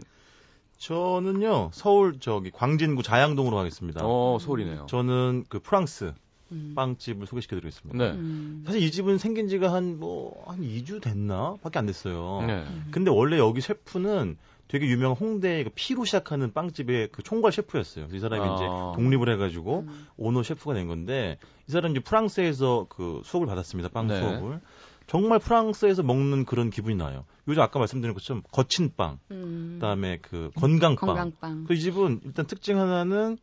저는요, 0.77 1.69
서울 1.73 2.19
저기 2.19 2.51
광진구 2.51 3.03
자양동으로 3.03 3.55
가겠습니다. 3.55 4.01
어, 4.03 4.37
서울이네요. 4.39 4.87
저는 4.89 5.45
그 5.47 5.59
프랑스 5.59 6.13
음. 6.51 6.73
빵집을 6.75 7.25
소개시켜 7.25 7.55
드리겠습니다. 7.55 7.97
네. 8.03 8.11
음. 8.11 8.63
사실 8.65 8.81
이 8.81 8.91
집은 8.91 9.17
생긴 9.17 9.47
지가 9.47 9.71
한 9.73 9.97
뭐, 9.99 10.43
한 10.45 10.59
2주 10.61 11.01
됐나? 11.01 11.55
밖에 11.63 11.79
안 11.79 11.85
됐어요. 11.85 12.43
네. 12.45 12.65
근데 12.91 13.09
원래 13.09 13.37
여기 13.37 13.61
셰프는 13.61 14.37
되게 14.67 14.87
유명한 14.87 15.15
홍대의 15.17 15.63
그 15.65 15.69
피로 15.73 16.03
시작하는 16.03 16.51
빵집의 16.51 17.09
그 17.11 17.23
총괄 17.23 17.51
셰프였어요. 17.51 18.07
이 18.11 18.19
사람이 18.19 18.41
아. 18.43 18.55
이제 18.55 18.65
독립을 19.01 19.29
해가지고 19.33 19.85
음. 19.87 20.07
오너 20.17 20.43
셰프가 20.43 20.73
된 20.73 20.87
건데 20.87 21.37
이 21.67 21.71
사람이 21.71 21.91
이제 21.93 21.99
프랑스에서 22.03 22.87
그 22.89 23.21
수업을 23.23 23.47
받았습니다. 23.47 23.89
빵 23.89 24.07
네. 24.07 24.19
수업을. 24.19 24.59
정말 25.07 25.39
프랑스에서 25.39 26.03
먹는 26.03 26.45
그런 26.45 26.69
기분이 26.69 26.95
나요. 26.95 27.25
요즘 27.47 27.61
아까 27.61 27.79
말씀드린 27.79 28.13
것처럼 28.13 28.41
거친 28.51 28.91
빵, 28.95 29.19
음. 29.31 29.77
그다음에 29.79 30.19
그 30.21 30.51
건강빵. 30.55 30.95
건강빵. 30.95 31.65
그이 31.65 31.79
집은 31.79 32.21
일단 32.23 32.47
특징 32.47 32.79
하나는 32.79 33.37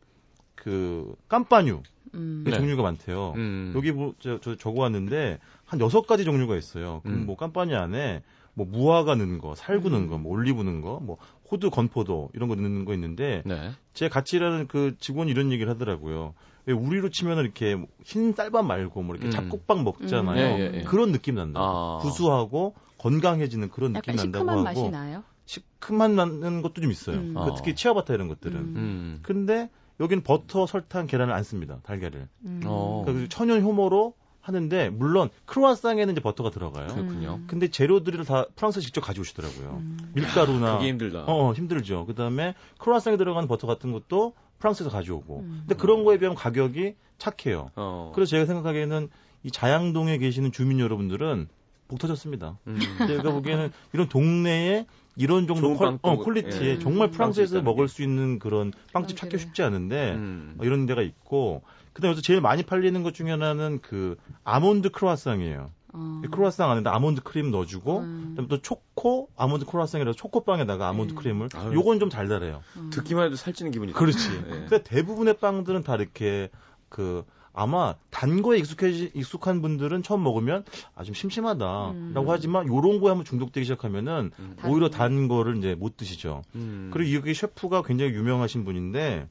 그 0.55 1.15
깜빠뉴 1.27 1.81
음. 2.13 2.43
네. 2.45 2.51
종류가 2.51 2.83
많대요. 2.83 3.33
음. 3.35 3.73
여기 3.75 3.91
뭐, 3.91 4.13
저, 4.19 4.39
저 4.39 4.55
적어왔는데 4.55 5.39
한 5.65 5.79
여섯 5.79 6.01
가지 6.05 6.23
종류가 6.23 6.55
있어요. 6.57 7.01
그럼 7.03 7.19
음. 7.19 7.25
뭐 7.25 7.37
깜빠뉴 7.37 7.75
안에 7.75 8.23
뭐 8.53 8.65
무화과 8.65 9.15
넣은 9.15 9.39
거, 9.39 9.55
살구 9.55 9.89
넣은 9.89 10.07
거, 10.07 10.17
뭐 10.17 10.33
올리브 10.33 10.61
넣은 10.61 10.81
거, 10.81 10.99
뭐 10.99 11.17
호두, 11.49 11.69
건포도 11.69 12.29
이런 12.33 12.49
거 12.49 12.55
넣는 12.55 12.85
거 12.85 12.93
있는데 12.93 13.43
네. 13.45 13.71
제 13.93 14.09
같이 14.09 14.37
일하는 14.37 14.67
그 14.67 14.95
직원이 14.99 15.31
이런 15.31 15.51
얘기를 15.51 15.71
하더라고요. 15.71 16.33
왜 16.65 16.73
우리로 16.73 17.09
치면은 17.09 17.43
이렇게 17.43 17.77
흰 18.03 18.33
쌀밥 18.33 18.65
말고 18.65 19.01
뭐 19.01 19.15
이렇게 19.15 19.29
음. 19.29 19.31
잡곡빵 19.31 19.83
먹잖아요. 19.83 20.55
음. 20.55 20.59
예, 20.59 20.59
예, 20.59 20.77
예. 20.79 20.83
그런 20.83 21.11
느낌 21.11 21.35
난다. 21.35 21.59
아. 21.61 21.99
구수하고 22.01 22.75
건강해지는 22.97 23.69
그런 23.69 23.93
느낌 23.93 24.15
난다고 24.15 24.43
시큼한 24.43 24.57
하고 24.57 24.63
맛이 24.63 24.89
나요? 24.91 25.23
시큼한 25.45 26.15
나는 26.15 26.61
것도 26.61 26.81
좀 26.81 26.91
있어요. 26.91 27.17
음. 27.17 27.33
그 27.33 27.41
어. 27.41 27.55
특히 27.55 27.75
치아바타 27.75 28.13
이런 28.13 28.27
것들은. 28.27 28.57
음. 28.57 28.75
음. 28.75 29.19
근데 29.23 29.69
여기는 29.99 30.23
버터, 30.23 30.65
설탕, 30.65 31.07
계란을 31.07 31.33
안 31.33 31.43
씁니다. 31.43 31.79
달걀을. 31.83 32.27
음. 32.45 32.61
어. 32.65 33.03
그러니까 33.05 33.27
천연 33.29 33.61
효모로 33.61 34.13
하는데 34.41 34.89
물론 34.89 35.29
크루아상에는 35.45 36.13
이제 36.13 36.21
버터가 36.21 36.49
들어가요. 36.49 36.87
그렇군요. 36.87 37.35
음. 37.35 37.43
근데 37.47 37.67
재료들을 37.67 38.25
다 38.25 38.45
프랑스 38.55 38.81
직접 38.81 39.01
가져오시더라고요. 39.01 39.77
음. 39.81 39.97
밀가루나 40.13 40.77
그게 40.77 40.89
힘들다. 40.89 41.25
어, 41.25 41.49
어, 41.49 41.53
힘들죠. 41.53 42.05
그다음에 42.07 42.55
크루아상에 42.79 43.17
들어가는 43.17 43.47
버터 43.47 43.67
같은 43.67 43.91
것도 43.91 44.33
프랑스에서 44.61 44.89
가져오고. 44.89 45.39
음. 45.39 45.63
근데 45.67 45.75
그런 45.75 46.03
거에 46.05 46.17
비하면 46.17 46.35
가격이 46.37 46.95
착해요. 47.17 47.71
어. 47.75 48.11
그래서 48.15 48.29
제가 48.31 48.45
생각하기에는 48.45 49.09
이 49.43 49.51
자양동에 49.51 50.17
계시는 50.19 50.51
주민 50.51 50.79
여러분들은 50.79 51.49
복 51.87 51.99
터졌습니다. 51.99 52.57
음. 52.67 52.77
제가 53.07 53.31
보기에는 53.33 53.71
이런 53.93 54.07
동네에 54.07 54.85
이런 55.17 55.45
정도 55.47 55.75
qual, 55.75 55.85
빵 55.85 55.99
어, 56.03 56.15
또- 56.15 56.23
quality에 56.23 56.69
예. 56.69 56.79
정말 56.79 57.11
프랑스에서 57.11 57.61
먹을 57.61 57.87
게. 57.87 57.91
수 57.91 58.01
있는 58.01 58.39
그런 58.39 58.71
빵집 58.93 59.17
찾기. 59.17 59.37
쉽지 59.37 59.61
않은데 59.61 60.13
음. 60.13 60.55
어, 60.57 60.63
이런 60.63 60.85
데가 60.85 61.01
있고 61.01 61.63
그다음에 61.91 62.11
여기서 62.11 62.21
제일 62.21 62.39
많이 62.39 62.63
팔리는 62.63 63.03
것 63.03 63.13
중에 63.13 63.29
하나는 63.31 63.79
그 63.81 64.15
아몬드 64.45 64.89
크루아상이에요. 64.91 65.69
어. 65.93 66.21
이 66.23 66.27
크루아상 66.27 66.71
안에다 66.71 66.93
아몬드 66.95 67.21
크림 67.21 67.51
넣어주고 67.51 67.99
음. 67.99 68.25
그다음에 68.31 68.47
또 68.47 68.61
초코 68.61 69.29
아몬드 69.35 69.65
크루아상이라서 69.65 70.15
초코빵에다가 70.15 70.87
아몬드 70.87 71.13
음. 71.13 71.15
크림을 71.17 71.49
아유. 71.55 71.73
요건 71.73 71.99
좀 71.99 72.09
달달해요. 72.09 72.61
음. 72.77 72.89
듣기만 72.91 73.25
해도 73.25 73.35
살찌는 73.35 73.71
기분이 73.71 73.93
그렇지. 73.93 74.29
예. 74.33 74.49
근데 74.49 74.83
대부분의 74.83 75.35
빵들은 75.37 75.83
다 75.83 75.95
이렇게 75.95 76.49
그 76.89 77.23
아마 77.53 77.95
단 78.09 78.41
거에 78.41 78.57
익숙해 78.59 78.89
익숙한 79.13 79.61
분들은 79.61 80.03
처음 80.03 80.23
먹으면 80.23 80.63
아 80.95 81.03
좀 81.03 81.13
심심하다라고 81.13 81.91
음. 81.93 82.25
하지만 82.29 82.65
요런 82.67 83.01
거에 83.01 83.09
한번 83.09 83.25
중독되기 83.25 83.65
시작하면은 83.65 84.31
음. 84.39 84.53
단 84.57 84.71
오히려 84.71 84.89
거. 84.89 84.95
단 84.97 85.27
거를 85.27 85.57
이제 85.57 85.75
못 85.75 85.97
드시죠. 85.97 86.43
음. 86.55 86.89
그리고 86.93 87.13
여기 87.17 87.33
셰프가 87.33 87.81
굉장히 87.83 88.13
유명하신 88.13 88.63
분인데 88.63 89.27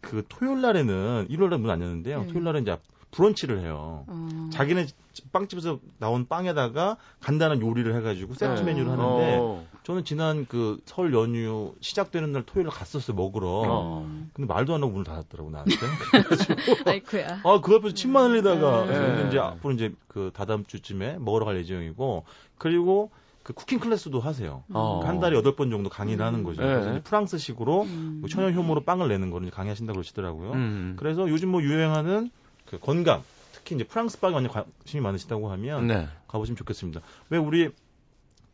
그 0.00 0.24
토요일 0.30 0.62
날에는 0.62 1.26
일요일 1.28 1.50
날문안 1.50 1.82
여는데요. 1.82 2.20
네. 2.22 2.26
토요일 2.28 2.44
날은 2.44 2.62
이제 2.62 2.78
브런치를 3.10 3.60
해요. 3.60 4.04
어. 4.06 4.50
자기네 4.52 4.86
빵집에서 5.32 5.80
나온 5.98 6.26
빵에다가 6.28 6.96
간단한 7.20 7.60
요리를 7.60 7.94
해가지고 7.96 8.34
세트 8.34 8.60
네. 8.60 8.62
메뉴를 8.66 8.90
하는데 8.92 9.36
어. 9.40 9.64
저는 9.82 10.04
지난 10.04 10.46
그 10.46 10.78
설 10.86 11.12
연휴 11.14 11.74
시작되는 11.80 12.32
날 12.32 12.42
토요일 12.44 12.66
날 12.66 12.74
갔었어요 12.76 13.16
먹으러. 13.16 13.46
어. 13.66 14.08
근데 14.34 14.52
말도 14.52 14.74
안 14.74 14.82
하고 14.82 14.92
문을 14.92 15.04
닫았더라고 15.04 15.50
나한테. 15.50 15.74
아이쿠야. 16.86 17.40
아, 17.44 17.60
그 17.60 17.74
앞에서 17.76 17.94
침만 17.94 18.30
흘리다가 18.30 18.86
네. 18.86 18.94
저는 18.94 19.28
이제 19.28 19.38
앞으로 19.38 19.74
이제 19.74 19.92
그 20.08 20.30
다다음 20.34 20.64
주쯤에 20.66 21.18
먹으러 21.18 21.44
갈 21.44 21.56
예정이고 21.58 22.24
그리고 22.58 23.10
그 23.42 23.52
쿠킹 23.54 23.78
클래스도 23.80 24.20
하세요. 24.20 24.62
어. 24.72 25.00
한 25.04 25.18
달에 25.18 25.36
여덟 25.36 25.56
번 25.56 25.70
정도 25.70 25.88
강의를 25.88 26.24
하는 26.24 26.42
거죠. 26.44 26.60
네. 26.62 26.68
그래서 26.68 26.90
이제 26.90 27.02
프랑스식으로 27.02 27.82
음. 27.82 28.18
뭐 28.20 28.28
천연 28.28 28.54
효모로 28.54 28.82
빵을 28.84 29.08
내는 29.08 29.30
거를 29.30 29.50
강의하신다고 29.50 29.96
그러시더라고요. 29.96 30.52
음. 30.52 30.96
그래서 30.98 31.28
요즘 31.28 31.48
뭐 31.50 31.62
유행하는 31.62 32.30
그 32.70 32.78
건강, 32.78 33.24
특히 33.52 33.74
이제 33.74 33.84
프랑스 33.84 34.20
빵에 34.20 34.34
완전 34.34 34.52
관심이 34.52 35.00
많으시다고 35.02 35.50
하면 35.50 35.88
네. 35.88 36.08
가보시면 36.28 36.56
좋겠습니다. 36.56 37.00
왜 37.30 37.38
우리 37.38 37.70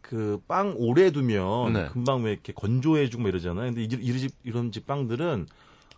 그 0.00 0.40
빵 0.48 0.74
오래 0.78 1.10
두면 1.10 1.72
네. 1.72 1.88
금방 1.88 2.22
왜 2.22 2.32
이렇게 2.32 2.52
건조해지고 2.52 3.22
뭐 3.22 3.28
이러잖아요. 3.28 3.74
근데 3.74 3.82
이, 3.82 3.84
이 3.86 4.18
집, 4.18 4.30
이런 4.44 4.70
집 4.72 4.86
빵들은 4.86 5.46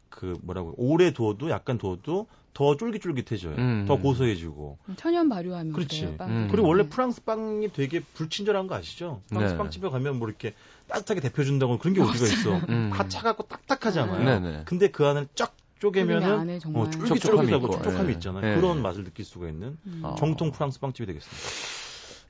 그 0.09 0.37
뭐라고 0.43 0.75
오래 0.79 1.13
두어도 1.13 1.51
약간 1.51 1.77
두어도 1.79 2.27
더 2.55 2.77
쫄깃쫄깃해져요. 2.77 3.55
음. 3.57 3.85
더 3.87 3.97
고소해지고. 3.99 4.79
천연 4.97 5.29
발효하면 5.29 5.73
그렇지. 5.75 6.01
그래요, 6.01 6.17
빵. 6.17 6.31
음. 6.31 6.49
그리고 6.51 6.67
원래 6.67 6.89
프랑스 6.89 7.23
빵이 7.23 7.73
되게 7.73 8.01
불친절한 8.01 8.67
거 8.67 8.75
아시죠? 8.75 9.21
프랑스 9.29 9.53
네. 9.53 9.59
빵집에 9.59 9.89
가면 9.91 10.19
뭐 10.19 10.27
이렇게 10.27 10.55
따뜻하게 10.89 11.21
데펴준다고 11.21 11.79
그런 11.79 11.95
게 11.95 12.01
어디가 12.01 12.25
있어. 12.27 12.57
음. 12.69 12.91
다 12.93 13.07
차갑고 13.07 13.45
딱딱하잖아요. 13.47 14.41
네네. 14.41 14.63
근데 14.65 14.89
그 14.91 15.07
안을 15.07 15.29
쫙 15.37 15.55
쪼개면은 15.79 16.39
안에 16.41 16.59
정말. 16.59 16.83
어, 16.83 16.91
촉촉함이 16.91 17.21
쫄깃쫄깃하고 17.21 17.71
촉촉함이 17.71 18.09
예. 18.09 18.13
있잖아요. 18.15 18.51
예. 18.51 18.55
그런 18.57 18.83
맛을 18.83 19.05
느낄 19.05 19.25
수가 19.25 19.49
있는 19.49 19.79
음. 19.87 20.01
어. 20.05 20.15
정통 20.17 20.53
프랑스 20.53 20.81
빵집이 20.81 21.07
되겠습니다. 21.07 21.39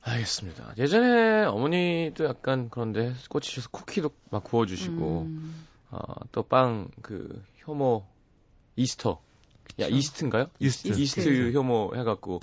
알겠습니다. 0.01 0.73
예전에 0.77 1.45
어머니도 1.45 2.25
약간 2.25 2.69
그런데 2.69 3.13
꽂히셔서 3.29 3.69
쿠키도 3.69 4.11
막 4.31 4.43
구워주시고, 4.43 5.21
음. 5.23 5.65
어, 5.91 5.99
또 6.31 6.43
빵 6.43 6.89
그 7.01 7.43
효모 7.67 8.05
이스터, 8.75 9.21
야 9.81 9.87
이스트인가요? 9.87 10.47
이스트. 10.59 10.87
이스트 10.99 11.51
효모 11.53 11.93
해갖고 11.95 12.39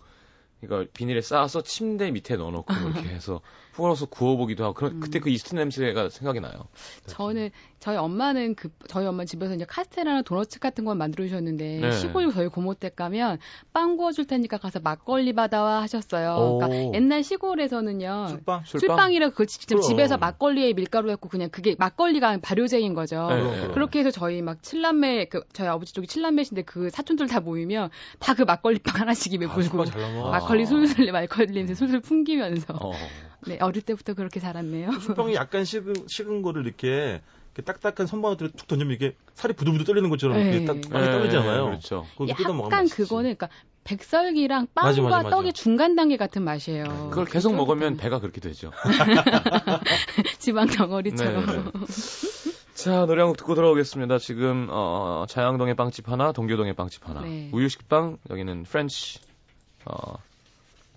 이거 0.63 0.85
비닐에 0.93 1.21
싸서 1.21 1.63
침대 1.63 2.11
밑에 2.11 2.37
넣어놓고 2.37 2.75
이렇게 2.75 3.09
해서 3.09 3.41
풀어서 3.77 4.07
구워보기도 4.07 4.65
하고 4.65 4.73
그런 4.75 4.93
음. 4.93 5.01
그때 5.01 5.19
그 5.21 5.29
이스트 5.29 5.55
냄새가 5.55 6.09
생각이 6.09 6.41
나요. 6.41 6.53
저는 7.07 7.51
저희 7.79 7.97
엄마는 7.97 8.55
그 8.55 8.71
저희 8.89 9.07
엄마 9.07 9.25
집에서 9.27 9.55
이제 9.55 9.67
카스테라나 9.69 10.23
도넛 10.23 10.49
같은 10.61 10.85
걸 10.87 10.97
만들어 10.97 11.25
주셨는데 11.27 11.81
네. 11.81 11.93
시골 11.93 12.33
저희 12.33 12.49
고모 12.49 12.75
댁 12.75 12.97
가면 12.97 13.39
빵 13.73 13.97
구워 13.97 14.13
줄 14.13 14.27
테니까 14.27 14.57
가서 14.59 14.81
막걸리 14.81 15.35
받아와 15.35 15.83
하셨어요. 15.83 16.37
오. 16.37 16.59
그러니까 16.59 16.95
옛날 16.97 17.23
시골에서는요. 17.23 18.27
술빵? 18.29 18.63
술빵이라 18.65 19.31
그걸 19.31 19.47
직접. 19.47 19.79
집에서 19.81 20.17
막걸리에 20.17 20.73
밀가루 20.73 21.11
했고 21.11 21.29
그냥 21.29 21.51
그게 21.51 21.77
막걸리가 21.79 22.39
발효제인 22.41 22.95
거죠. 22.95 23.27
네, 23.29 23.37
그럼, 23.37 23.51
네. 23.51 23.57
그럼. 23.61 23.73
그렇게 23.75 23.99
해서 23.99 24.11
저희 24.11 24.41
막 24.41 24.63
칠남매 24.63 25.27
그 25.27 25.45
저희 25.53 25.69
아버지 25.69 25.93
쪽이 25.93 26.07
칠남매신데 26.07 26.63
그 26.63 26.89
사촌들 26.91 27.27
다 27.29 27.41
모이면 27.41 27.91
다 28.21 28.37
그 28.37 28.43
막걸리 28.43 28.79
빵 28.81 29.01
하나씩 29.01 29.33
입에 29.33 29.47
아, 29.47 29.49
물고. 29.55 29.85
막걸리 30.31 30.65
아. 30.65 30.67
술술 30.67 31.11
막걸리 31.11 31.53
냄새 31.53 31.75
술술 31.75 32.01
풍기면서 32.01 32.75
어. 32.75 32.93
네 33.47 33.59
어릴 33.61 33.83
때부터 33.83 34.15
그렇게 34.15 34.41
자랐네요. 34.41 34.93
술빵이 35.01 35.35
약간 35.35 35.65
식은, 35.65 36.07
식은 36.09 36.43
거를 36.43 36.65
이렇게, 36.67 37.21
이렇게 37.55 37.63
딱딱한 37.73 38.07
선반으로 38.07 38.51
툭 38.53 38.67
던지면 38.67 38.95
이게 38.95 39.15
살이 39.35 39.55
부들부들 39.55 39.85
떨리는 39.87 40.09
것처럼 40.11 40.37
네. 40.39 40.51
이렇게 40.51 40.65
딱 40.65 40.91
빵이 40.91 41.07
네, 41.07 41.13
떨리잖아요. 41.13 41.65
그렇죠. 41.67 42.07
그거 42.17 42.27
뜯어 42.35 42.53
먹으면 42.53 42.73
약간. 42.73 42.89
그거는 42.89 43.35
그러니까 43.37 43.49
백설기랑 43.85 44.67
빵과 44.75 44.89
맞아, 44.91 45.03
맞아, 45.03 45.17
맞아. 45.23 45.31
떡의 45.37 45.53
중간 45.53 45.95
단계 45.95 46.17
같은 46.17 46.43
맛이에요. 46.43 47.09
그걸 47.11 47.25
계속 47.25 47.55
먹으면 47.55 47.97
배가 47.97 48.19
그렇게 48.19 48.41
되죠. 48.41 48.73
지방 50.39 50.67
덩어리처럼. 50.67 51.47
네, 51.47 51.53
네. 51.57 51.63
자, 52.75 53.07
노래 53.07 53.23
한 53.23 53.29
곡 53.31 53.37
듣고 53.39 53.55
돌아오겠습니다. 53.55 54.19
지금, 54.19 54.67
어, 54.71 55.25
자양동의 55.29 55.75
빵집 55.77 56.09
하나, 56.11 56.33
동교동의 56.33 56.75
빵집 56.75 57.09
하나. 57.09 57.23
네. 57.23 57.49
우유식빵, 57.53 58.19
여기는 58.31 58.65
French, 58.65 59.19
어, 59.87 60.17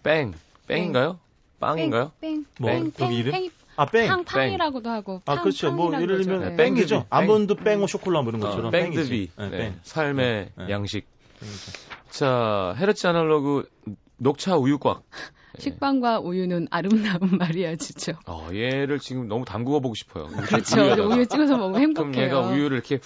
뺑. 0.03 0.33
뺑인가요? 0.67 1.19
빵인가요? 1.60 2.12
뺑, 2.22 2.45
뭐, 2.60 2.72
뺑, 2.72 2.91
거기 2.91 2.98
뺑, 2.98 3.12
이름? 3.13 3.32
뺑, 3.32 3.50
아, 3.76 3.86
뺑. 3.86 4.08
팡, 4.08 4.24
팡이라고도 4.24 4.89
하고. 4.89 5.22
아, 5.26 5.36
팡, 5.36 5.43
그렇죠. 5.43 5.72
뭐, 5.72 5.93
예를. 5.93 6.24
들면, 6.24 6.56
네. 6.56 6.56
뺑이죠. 6.56 6.95
뺑. 6.95 7.06
아몬드 7.10 7.56
뺑, 7.56 7.80
뭐, 7.80 7.88
쇼콜라 7.88 8.22
뭐 8.22 8.32
이런 8.32 8.41
것처럼. 8.41 8.67
어. 8.67 8.69
뺑드비. 8.72 9.30
네, 9.38 9.50
네, 9.50 9.58
뺑. 9.58 9.80
삶의 9.84 10.50
네. 10.58 10.69
양식. 10.69 11.06
뺑이죠. 11.39 11.72
자, 12.10 12.76
헤르츠 12.78 13.08
아날로그 13.08 13.69
녹차 14.17 14.58
우유곽. 14.58 15.04
식빵과 15.58 16.19
우유는 16.19 16.67
아름다운 16.72 17.38
마리아주죠. 17.38 18.13
어, 18.28 18.48
얘를 18.54 19.00
지금 19.00 19.28
너무 19.28 19.43
담그어 19.45 19.80
보고 19.80 19.93
싶어요. 19.95 20.28
그렇죠. 20.28 20.82
우유 21.10 21.26
찍어서 21.26 21.58
먹으면 21.58 21.93
그럼 21.93 22.08
행복해요. 22.13 22.26
얘가 22.26 22.39
우유를 22.41 22.78
이렇게 22.78 23.00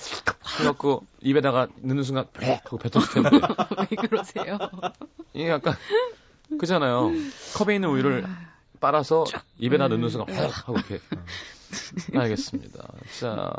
해갖고 0.59 1.03
입에다가 1.21 1.67
넣는 1.81 2.03
순간 2.03 2.25
팩 2.33 2.63
하고 2.63 2.77
뱉어줄 2.77 3.23
텐데. 3.23 3.29
왜 3.89 4.07
그러세요? 4.07 4.59
이게 5.33 5.49
약간 5.49 5.73
그잖아요. 6.59 7.11
컵에 7.55 7.75
있는 7.75 7.89
우유를 7.89 8.25
빨아서 8.79 9.25
입에다 9.57 9.87
넣는 9.87 10.09
순간 10.09 10.33
음. 10.35 10.39
확 10.39 10.67
하고 10.67 10.77
이렇게. 10.77 10.99
알겠습니다. 12.15 12.87
자, 13.19 13.51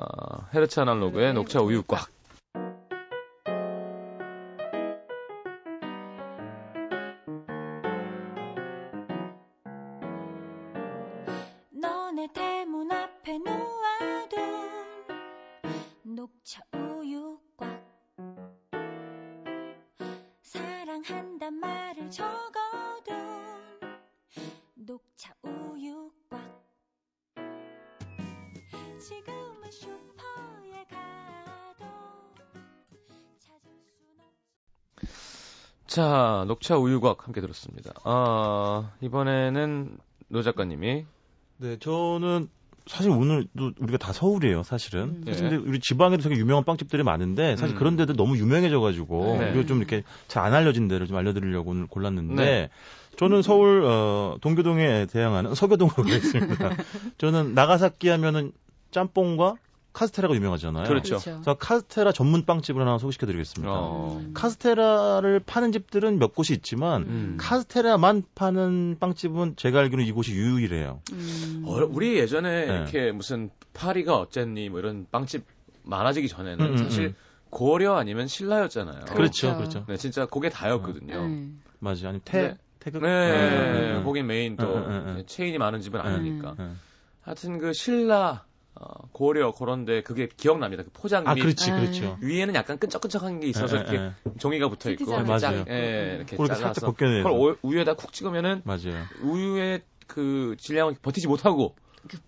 헤르츠 0.54 0.80
아날로그의 0.80 1.34
녹차 1.34 1.60
우유 1.60 1.82
꽉. 1.82 2.08
한단 21.24 21.54
말을 21.54 22.10
적어둔 22.10 23.14
녹차 24.74 25.34
우유 25.42 26.12
곽 26.28 26.38
지금은 29.00 29.70
슈퍼에 29.70 30.84
가도 30.84 31.86
찾을 33.38 33.70
순 33.86 34.20
없. 34.20 34.34
자, 35.86 36.44
녹차 36.46 36.76
우유 36.76 37.00
곽 37.00 37.26
함께 37.26 37.40
들었습니다. 37.40 37.94
아, 38.04 38.92
이번에는 39.00 39.96
노 40.28 40.42
작가님이 40.42 41.06
네, 41.56 41.78
저는 41.78 42.50
사실 42.86 43.10
오늘도 43.10 43.72
우리가 43.78 43.96
다 43.98 44.12
서울이에요, 44.12 44.62
사실은. 44.62 45.02
음. 45.02 45.24
사실 45.26 45.48
네. 45.48 45.56
근데 45.56 45.68
우리 45.70 45.80
지방에도 45.80 46.22
되게 46.22 46.36
유명한 46.36 46.64
빵집들이 46.64 47.02
많은데 47.02 47.56
사실 47.56 47.74
음. 47.76 47.78
그런 47.78 47.96
데들 47.96 48.14
너무 48.16 48.36
유명해져가지고 48.36 49.38
네. 49.40 49.50
우리가 49.52 49.66
좀 49.66 49.78
이렇게 49.78 50.02
잘 50.28 50.44
안 50.44 50.52
알려진 50.52 50.88
데를 50.88 51.06
좀 51.06 51.16
알려드리려고 51.16 51.70
오늘 51.70 51.86
골랐는데 51.86 52.44
네. 52.44 52.68
저는 53.16 53.40
서울 53.40 53.82
어, 53.86 54.36
동교동에 54.42 55.06
대항하는 55.06 55.54
서교동으로 55.54 56.02
가겠습니다. 56.04 56.76
저는 57.16 57.54
나가사키 57.54 58.08
하면은 58.10 58.52
짬뽕과 58.90 59.54
카스테라가 59.94 60.34
유명하잖아요. 60.34 60.86
그렇죠. 60.88 61.18
그래서 61.18 61.54
카스테라 61.54 62.12
전문 62.12 62.44
빵집을 62.44 62.82
하나 62.82 62.98
소개시켜드리겠습니다. 62.98 63.72
어, 63.72 64.18
음. 64.20 64.32
카스테라를 64.34 65.40
파는 65.40 65.72
집들은 65.72 66.18
몇 66.18 66.34
곳이 66.34 66.52
있지만 66.52 67.02
음. 67.02 67.36
카스테라만 67.40 68.24
파는 68.34 68.96
빵집은 68.98 69.54
제가 69.56 69.78
알기로는 69.78 70.04
이곳이 70.04 70.34
유일해요. 70.34 71.00
음. 71.12 71.62
어, 71.64 71.88
우리 71.88 72.18
예전에 72.18 72.66
네. 72.66 72.74
이렇게 72.74 73.12
무슨 73.12 73.50
파리가 73.72 74.18
어쨌니 74.18 74.68
뭐 74.68 74.80
이런 74.80 75.06
빵집 75.10 75.44
많아지기 75.84 76.28
전에는 76.28 76.66
음, 76.66 76.70
음, 76.72 76.76
사실 76.76 77.04
음. 77.06 77.14
고려 77.50 77.94
아니면 77.94 78.26
신라였잖아요. 78.26 79.04
그렇죠, 79.04 79.56
그렇죠. 79.56 79.56
그렇죠. 79.56 79.84
네, 79.86 79.96
진짜 79.96 80.26
그게 80.26 80.48
다였거든요. 80.48 81.28
네. 81.28 81.48
맞아요. 81.78 82.08
아니 82.08 82.18
태 82.24 82.42
네. 82.42 82.56
태극. 82.80 83.02
네, 83.02 83.08
네, 83.08 83.92
네. 83.92 84.02
거긴 84.02 84.26
메인 84.26 84.56
또 84.56 84.80
네, 84.80 84.88
네, 84.88 85.12
네. 85.14 85.26
체인이 85.26 85.56
많은 85.58 85.80
집은 85.80 86.00
아니니까. 86.00 86.56
네. 86.58 86.70
하여튼 87.20 87.58
그 87.58 87.72
신라, 87.72 88.44
어, 88.76 88.86
고려 89.12 89.52
그런데 89.52 90.02
그게 90.02 90.28
기억납니다. 90.36 90.82
그 90.82 90.90
포장 90.92 91.26
아및 91.28 91.42
그렇지, 91.42 91.70
아, 91.70 91.80
그렇죠. 91.80 92.18
위에는 92.20 92.54
약간 92.56 92.78
끈적끈적한 92.78 93.40
게 93.40 93.46
있어서 93.48 93.76
예, 93.76 93.80
이렇게 93.80 93.96
예, 93.96 94.00
예. 94.06 94.12
종이가 94.38 94.68
붙어 94.68 94.90
있고 94.90 95.10
맞아요. 95.22 95.64
예, 95.68 96.16
이렇게 96.16 96.36
그렇게 96.36 96.54
살짝 96.54 96.58
잘라서 96.58 96.86
벗겨내서. 96.86 97.28
그걸 97.28 97.32
오- 97.40 97.56
우유에다 97.62 97.94
쿡 97.94 98.12
찍으면은 98.12 98.62
맞아요. 98.64 99.04
우유의 99.22 99.82
그 100.08 100.56
질량을 100.58 100.96
버티지 101.00 101.28
못하고 101.28 101.76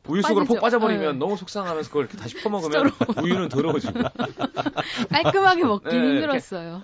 우유 0.07 0.23
속으로 0.23 0.45
빠지죠. 0.45 0.55
폭 0.55 0.61
빠져버리면 0.61 1.13
네. 1.15 1.19
너무 1.19 1.37
속상하면서 1.37 1.89
그걸 1.91 2.05
이렇게 2.05 2.17
다시 2.17 2.41
퍼먹으면 2.43 2.93
우유는 3.25 3.49
더러워지고 3.49 3.93
깔끔하게 5.11 5.65
먹기 5.65 5.89
네, 5.89 5.97
힘들었어요. 5.97 6.83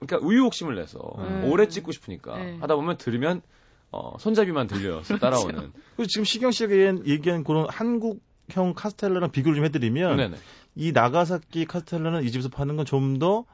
그러니까 0.00 0.26
우유 0.26 0.40
욕심을 0.44 0.74
내서 0.74 0.98
음. 1.18 1.44
오래 1.44 1.68
찍고 1.68 1.92
싶으니까 1.92 2.36
네. 2.36 2.58
하다 2.60 2.76
보면 2.76 2.96
들으면 2.96 3.42
어, 3.90 4.16
손잡이만 4.18 4.66
들려서 4.66 5.16
따라오는 5.18 5.72
그리고 5.96 6.06
지금 6.08 6.24
시경 6.24 6.50
씨가 6.50 6.74
얘기한 7.06 7.44
그런 7.44 7.66
한국 7.70 8.20
형 8.50 8.74
카스텔라랑 8.74 9.30
비교를 9.30 9.56
좀 9.56 9.64
해드리면 9.64 10.16
네네. 10.16 10.36
이 10.76 10.92
나가사키 10.92 11.64
카스텔라는 11.66 12.24
이 12.24 12.30
집에서 12.30 12.48
파는 12.48 12.76
건 12.76 12.84
좀 12.86 13.18
더 13.18 13.44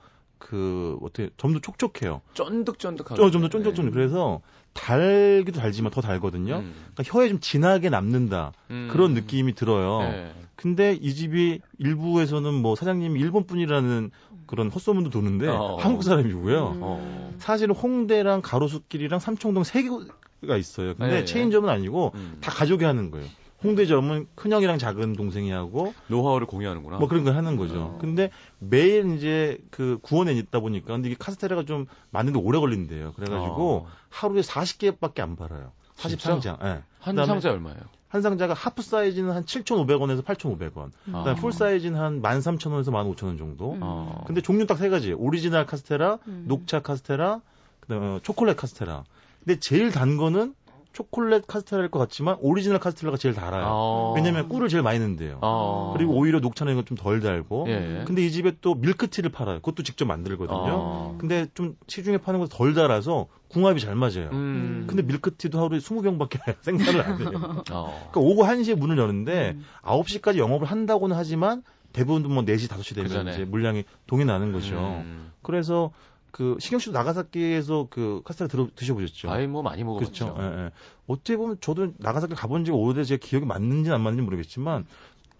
그 0.40 0.98
어떻게 1.02 1.30
좀 1.36 1.52
더 1.52 1.60
촉촉해요. 1.60 2.22
쫀득쫀득하고. 2.34 3.30
좀더 3.30 3.48
쫀쫀쫀. 3.48 3.90
그래서 3.92 4.40
달기도 4.72 5.60
달지만 5.60 5.92
더 5.92 6.00
달거든요. 6.00 6.56
음. 6.56 6.74
그러니까 6.94 7.04
혀에 7.04 7.28
좀 7.28 7.38
진하게 7.40 7.90
남는다 7.90 8.52
음. 8.70 8.88
그런 8.90 9.12
느낌이 9.14 9.54
들어요. 9.54 10.00
네. 10.10 10.32
근데 10.56 10.94
이 10.94 11.14
집이 11.14 11.60
일부에서는 11.78 12.54
뭐 12.54 12.74
사장님이 12.74 13.20
일본 13.20 13.44
분이라는 13.46 14.10
그런 14.46 14.70
헛소문도 14.70 15.10
도는데 15.10 15.46
어. 15.48 15.76
한국 15.78 16.02
사람이고요. 16.02 16.68
음. 16.68 16.78
어. 16.82 17.34
사실은 17.38 17.74
홍대랑 17.74 18.40
가로수길이랑 18.42 19.20
삼청동 19.20 19.64
세 19.64 19.82
개가 19.82 20.56
있어요. 20.56 20.94
근데 20.96 21.20
네. 21.20 21.24
체인점은 21.24 21.68
아니고 21.68 22.12
음. 22.14 22.38
다 22.40 22.50
가족이 22.50 22.84
하는 22.84 23.10
거예요. 23.10 23.28
홍대점은 23.62 24.26
큰형이랑 24.34 24.78
작은 24.78 25.14
동생이 25.14 25.50
하고 25.50 25.92
노하우를 26.08 26.46
공유하는구나. 26.46 26.98
뭐 26.98 27.08
그런 27.08 27.24
걸 27.24 27.36
하는 27.36 27.56
거죠. 27.56 27.80
어. 27.80 27.98
근데 28.00 28.30
매일 28.58 29.16
이제 29.16 29.58
그 29.70 29.98
구원에 30.02 30.32
있다 30.32 30.60
보니까 30.60 30.92
근데 30.94 31.08
이게 31.08 31.16
카스테라가 31.18 31.64
좀 31.64 31.86
만드는데 32.10 32.44
오래 32.46 32.58
걸린대요. 32.58 33.12
그래가지고 33.12 33.86
어. 33.86 33.86
하루에 34.08 34.40
40개밖에 34.40 35.20
안 35.20 35.36
팔아요. 35.36 35.72
진짜? 35.96 36.38
40상자. 36.38 36.64
예. 36.64 36.82
한 36.98 37.14
그다음에 37.14 37.26
상자 37.26 37.50
얼마예요? 37.50 37.80
한 38.08 38.22
상자가 38.22 38.54
half 38.54 38.82
사이즈는 38.82 39.30
한 39.32 39.44
7,500원에서 39.44 40.24
8,500원. 40.24 40.90
아. 41.12 41.18
그다음에 41.18 41.34
full 41.36 41.52
사이즈는 41.52 42.00
한 42.00 42.22
13,000원에서 42.22 42.86
15,000원 42.90 43.38
정도. 43.38 43.72
음. 43.74 43.78
어. 43.82 44.24
근데 44.26 44.40
종류 44.40 44.66
딱 44.66 44.78
세 44.78 44.88
가지. 44.88 45.12
오리지널 45.12 45.66
카스테라, 45.66 46.18
음. 46.26 46.44
녹차 46.48 46.80
카스테라, 46.80 47.40
그다음에 47.80 48.06
어, 48.06 48.20
초콜릿 48.22 48.56
카스테라. 48.56 49.04
근데 49.44 49.60
제일 49.60 49.90
단 49.92 50.16
거는 50.16 50.54
초콜릿 50.92 51.46
카스테라일 51.46 51.90
것 51.90 51.98
같지만 52.00 52.36
오리지널 52.40 52.78
카스테라가 52.80 53.16
제일 53.16 53.34
달아요. 53.34 53.64
어. 53.68 54.12
왜냐면 54.16 54.48
꿀을 54.48 54.68
제일 54.68 54.82
많이 54.82 54.98
넣는데요. 54.98 55.38
어. 55.40 55.94
그리고 55.96 56.14
오히려 56.14 56.40
녹차는 56.40 56.72
이건 56.72 56.84
좀 56.84 56.96
덜 56.96 57.20
달고. 57.20 57.66
예. 57.68 58.02
근데 58.06 58.26
이 58.26 58.30
집에 58.30 58.52
또 58.60 58.74
밀크티를 58.74 59.30
팔아요. 59.30 59.56
그것도 59.60 59.82
직접 59.84 60.04
만들거든요. 60.06 60.58
어. 60.58 61.16
근데 61.18 61.46
좀 61.54 61.76
시중에 61.86 62.18
파는 62.18 62.40
것도 62.40 62.48
덜 62.56 62.74
달아서 62.74 63.28
궁합이 63.48 63.80
잘 63.80 63.94
맞아요. 63.94 64.28
음. 64.32 64.84
근데 64.86 65.02
밀크티도 65.02 65.62
하루에 65.62 65.78
20병밖에 65.78 66.38
생산을 66.62 67.00
안 67.02 67.20
해요. 67.20 67.30
어. 67.72 68.08
그러니까 68.10 68.20
오후 68.20 68.42
1시에 68.42 68.74
문을 68.76 68.98
여는데 68.98 69.52
음. 69.56 69.64
9시까지 69.82 70.38
영업을 70.38 70.66
한다고는 70.66 71.16
하지만 71.16 71.62
대부분 71.92 72.22
뭐 72.32 72.44
4시, 72.44 72.68
5시 72.68 72.94
되면 72.94 73.24
그. 73.24 73.30
이제 73.30 73.44
물량이 73.44 73.84
동이 74.06 74.24
나는 74.24 74.52
거죠. 74.52 74.76
음. 74.76 75.32
그래서 75.42 75.90
그 76.32 76.56
신경 76.60 76.78
씨도 76.78 76.92
나가사키에서 76.92 77.88
그 77.90 78.22
카스테라 78.24 78.48
들어 78.48 78.68
드셔보셨죠? 78.74 79.30
아이 79.30 79.46
뭐 79.46 79.62
많이 79.62 79.84
먹어봤죠. 79.84 80.34
그렇죠. 80.34 80.36
예, 80.40 80.64
예. 80.66 80.70
어떻게 81.06 81.36
보면 81.36 81.58
저도 81.60 81.92
나가사키 81.98 82.34
가본 82.34 82.64
지가 82.64 82.76
오래돼 82.76 83.04
제 83.04 83.16
기억이 83.16 83.46
맞는지 83.46 83.90
안 83.90 84.00
맞는지 84.02 84.22
모르겠지만 84.22 84.86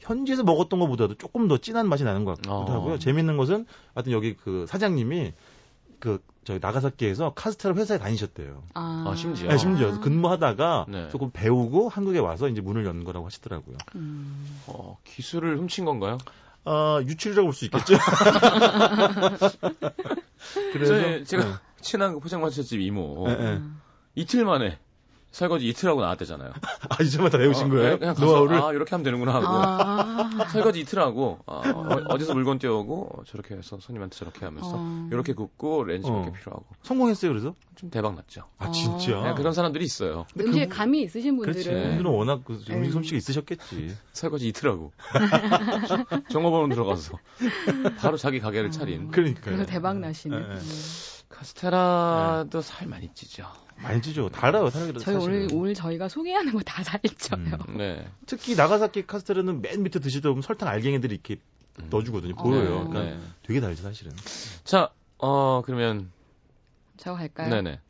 현지에서 0.00 0.42
먹었던 0.44 0.79
것보다도 0.81 1.14
조금 1.14 1.46
더 1.48 1.59
진한 1.59 1.88
맛이 1.88 2.05
나는 2.05 2.24
것 2.24 2.37
같기도 2.37 2.53
어. 2.55 2.72
하고요. 2.72 2.98
재밌는 2.98 3.37
것은 3.37 3.66
하여튼 3.94 4.12
여기 4.12 4.35
그 4.35 4.66
사장님이 4.68 5.33
그 5.98 6.22
저기 6.44 6.59
나가사키에서 6.61 7.35
카스테라 7.35 7.74
회사에 7.76 7.98
다니셨대요. 7.98 8.62
아, 8.74 9.05
아, 9.07 9.14
심지어? 9.14 9.48
네, 9.50 9.59
심지어 9.59 10.00
근무하다가 10.00 10.87
네. 10.88 11.09
조금 11.11 11.31
배우고 11.31 11.90
한국에 11.90 12.18
와서 12.18 12.48
이제 12.48 12.61
문을 12.62 12.87
여는 12.87 13.05
거라고 13.05 13.26
하시더라고요. 13.26 13.76
음. 13.96 14.46
어, 14.66 14.96
기술을 15.05 15.59
훔친 15.59 15.85
건가요? 15.85 16.16
아 16.64 17.00
유출이라고 17.07 17.46
볼 17.46 17.53
수 17.55 17.66
있겠죠. 17.66 17.94
그래서 20.72 21.24
제가 21.24 21.44
네. 21.44 21.55
친한 21.81 22.14
그 22.14 22.20
포장마차집 22.20 22.81
이모 22.81 23.24
네, 23.26 23.37
네. 23.37 23.61
이틀 24.14 24.44
만에 24.44 24.79
설거지 25.30 25.68
이틀 25.68 25.88
하고 25.88 26.00
나왔대잖아요. 26.00 26.50
아 26.90 27.02
이제만 27.02 27.30
다 27.30 27.38
배우신 27.38 27.66
어, 27.66 27.70
거예요? 27.70 27.98
그냥 27.98 28.14
가서 28.14 28.26
노하우를? 28.26 28.62
아 28.62 28.72
이렇게 28.72 28.90
하면 28.90 29.04
되는구나 29.04 29.34
하고 29.34 29.46
아. 29.48 30.46
설거지 30.50 30.80
이틀 30.80 30.98
하고 31.00 31.38
아, 31.46 31.62
어, 32.08 32.18
디서 32.18 32.34
물건 32.34 32.58
떼오고 32.58 33.18
어, 33.20 33.24
저렇게 33.24 33.54
해서 33.54 33.78
손님한테 33.80 34.16
저렇게 34.16 34.44
하면서 34.44 34.72
어. 34.74 35.08
이렇게 35.12 35.32
굽고 35.32 35.84
렌즈 35.84 36.08
몇개 36.08 36.28
어. 36.28 36.32
필요하고 36.32 36.66
성공했어요 36.82 37.30
그래서? 37.30 37.54
좀 37.76 37.90
대박 37.90 38.14
났죠. 38.16 38.42
아 38.58 38.66
어. 38.66 38.70
진짜? 38.72 39.22
네, 39.22 39.34
그런 39.34 39.52
사람들이 39.52 39.84
있어요. 39.84 40.26
근데 40.32 40.44
음식에 40.46 40.64
그분- 40.66 40.76
감이 40.78 41.02
있으신 41.02 41.38
그렇지. 41.38 41.62
분들은 41.64 41.82
그분들은 41.82 42.10
워낙 42.10 42.40
그 42.44 42.54
음식 42.54 42.72
음. 42.72 42.90
솜씨가 42.90 43.16
있으셨겠지. 43.16 43.96
설거지 44.12 44.48
이틀 44.48 44.68
하고 44.70 44.92
종업원 46.30 46.70
들어가서 46.70 47.18
바로 47.98 48.16
자기 48.16 48.40
가게를 48.40 48.70
차린 48.70 49.10
그러니까요. 49.10 49.44
그래서 49.44 49.64
대박 49.64 49.98
나시는. 49.98 50.40
네, 50.40 50.48
네. 50.48 50.54
음. 50.54 50.60
카스테라도 51.30 52.60
살 52.60 52.88
많이 52.88 53.08
찌죠. 53.14 53.46
많이 53.82 54.00
찌죠. 54.02 54.28
달아요, 54.28 54.68
사실은. 54.70 55.00
저희 55.00 55.16
오늘 55.16 55.48
오늘 55.52 55.74
저희가 55.74 56.08
소개하는 56.08 56.52
거 56.52 56.60
다 56.64 56.82
살쪄요. 56.82 57.58
음. 57.68 57.76
네. 57.78 58.06
특히 58.26 58.54
나가사키 58.54 59.06
카스테라는 59.06 59.60
맨 59.62 59.82
밑에 59.82 59.98
드시다 59.98 60.28
보면 60.28 60.42
설탕 60.42 60.68
알갱이들이 60.68 61.14
이렇게 61.14 61.36
음. 61.80 61.86
넣어주거든요. 61.90 62.34
어. 62.36 62.42
보여요. 62.42 62.84
네, 62.84 62.90
그러니까 62.90 63.00
네. 63.16 63.18
되게 63.42 63.60
달죠, 63.60 63.82
사실은. 63.82 64.12
자, 64.64 64.90
어 65.18 65.62
그러면 65.64 66.10
저 66.96 67.14
갈까요? 67.14 67.48
네네. 67.50 67.80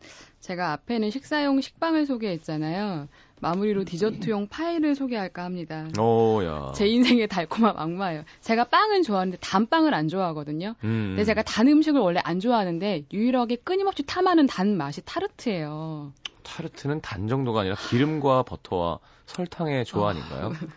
제가 0.40 0.72
앞에는 0.72 1.10
식사용 1.10 1.60
식빵을 1.60 2.06
소개했잖아요. 2.06 3.08
마무리로 3.40 3.84
디저트용 3.84 4.48
파이를 4.48 4.94
소개할까 4.94 5.44
합니다. 5.44 5.88
오야. 5.98 6.72
제 6.74 6.86
인생의 6.86 7.26
달콤한 7.28 7.74
악마예요. 7.76 8.24
제가 8.40 8.64
빵은 8.64 9.02
좋아하는데 9.02 9.38
단 9.40 9.66
빵을 9.66 9.94
안 9.94 10.08
좋아하거든요. 10.08 10.74
음. 10.84 11.08
근데 11.10 11.24
제가 11.24 11.42
단 11.42 11.66
음식을 11.68 12.00
원래 12.00 12.20
안 12.22 12.38
좋아하는데 12.38 13.04
유일하게 13.12 13.56
끊임없이 13.56 14.04
탐하는 14.04 14.46
단 14.46 14.76
맛이 14.76 15.00
타르트예요. 15.04 16.12
타르트는 16.42 17.00
단 17.00 17.28
정도가 17.28 17.60
아니라 17.60 17.76
기름과 17.76 18.42
버터와 18.44 18.98
설탕의 19.26 19.84
조화 19.84 20.10
아닌가요? 20.10 20.52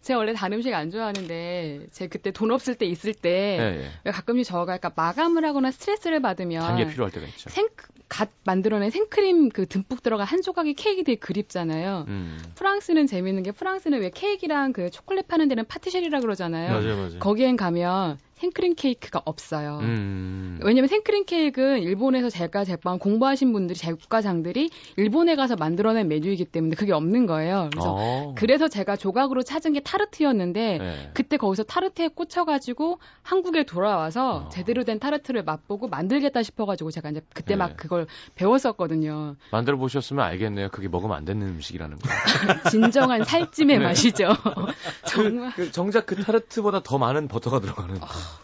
제가 0.00 0.18
원래 0.18 0.32
단 0.32 0.52
음식 0.52 0.72
안 0.72 0.90
좋아하는데 0.90 1.88
제 1.90 2.06
그때 2.08 2.30
돈 2.30 2.50
없을 2.50 2.74
때 2.74 2.86
있을 2.86 3.12
때 3.12 3.58
예, 3.60 3.84
예. 3.84 3.90
왜 4.04 4.10
가끔씩 4.10 4.46
저가 4.46 4.74
약간 4.74 4.92
마감을 4.96 5.44
하거나 5.44 5.70
스트레스를 5.70 6.22
받으면 6.22 6.62
단게 6.62 6.88
필요할 6.88 7.12
때가 7.12 7.26
있죠. 7.26 7.50
생, 7.50 7.68
갓 8.08 8.30
만들어낸 8.44 8.90
생크림 8.90 9.50
그 9.50 9.66
듬뿍 9.66 10.02
들어간 10.02 10.26
한 10.26 10.40
조각의 10.42 10.74
케이크 10.74 11.04
되게 11.04 11.18
그립잖아요. 11.18 12.06
음. 12.08 12.38
프랑스는 12.54 13.06
재밌는 13.06 13.42
게 13.42 13.52
프랑스는 13.52 14.00
왜 14.00 14.10
케이크랑 14.10 14.72
그 14.72 14.90
초콜릿 14.90 15.28
파는 15.28 15.48
데는 15.48 15.66
파티셔리라 15.66 16.20
그러잖아요. 16.20 16.72
맞아요, 16.72 16.96
맞아요. 16.96 17.18
거기엔 17.18 17.56
가면 17.56 18.18
생크림 18.40 18.74
케이크가 18.74 19.20
없어요. 19.24 19.78
음. 19.82 20.60
왜냐면 20.62 20.88
생크림 20.88 21.24
케이크는 21.24 21.80
일본에서 21.80 22.30
제가 22.30 22.64
제빵 22.64 22.98
공부하신 22.98 23.52
분들이 23.52 23.76
제 23.78 23.92
국가장들이 23.92 24.70
일본에 24.96 25.36
가서 25.36 25.56
만들어낸 25.56 26.08
메뉴이기 26.08 26.44
때문에 26.44 26.76
그게 26.76 26.92
없는 26.92 27.26
거예요. 27.26 27.68
그래서 27.72 27.94
어. 27.96 28.34
그래서 28.36 28.68
제가 28.68 28.96
조각으로 28.96 29.42
찾은 29.42 29.72
게 29.72 29.80
타르트였는데 29.80 30.78
네. 30.78 31.10
그때 31.14 31.36
거기서 31.36 31.64
타르트에 31.64 32.08
꽂혀가지고 32.08 32.98
한국에 33.22 33.64
돌아와서 33.64 34.46
어. 34.46 34.48
제대로 34.50 34.84
된 34.84 34.98
타르트를 34.98 35.42
맛보고 35.42 35.88
만들겠다 35.88 36.42
싶어가지고 36.42 36.90
제가 36.90 37.10
이제 37.10 37.20
그때 37.34 37.54
네. 37.54 37.56
막 37.56 37.76
그걸 37.76 38.06
배웠었거든요. 38.36 39.36
만들어 39.50 39.76
보셨으면 39.76 40.24
알겠네요. 40.24 40.68
그게 40.70 40.88
먹으면 40.88 41.16
안 41.16 41.24
되는 41.24 41.46
음식이라는 41.46 41.98
거. 41.98 42.08
진정한 42.70 43.24
살찜의 43.24 43.78
네. 43.78 43.84
맛이죠. 43.84 44.28
정말 45.06 45.52
그 45.54 45.70
정작 45.72 46.06
그 46.06 46.16
타르트보다 46.16 46.82
더 46.82 46.98
많은 46.98 47.28
버터가 47.28 47.60
들어가는. 47.60 48.00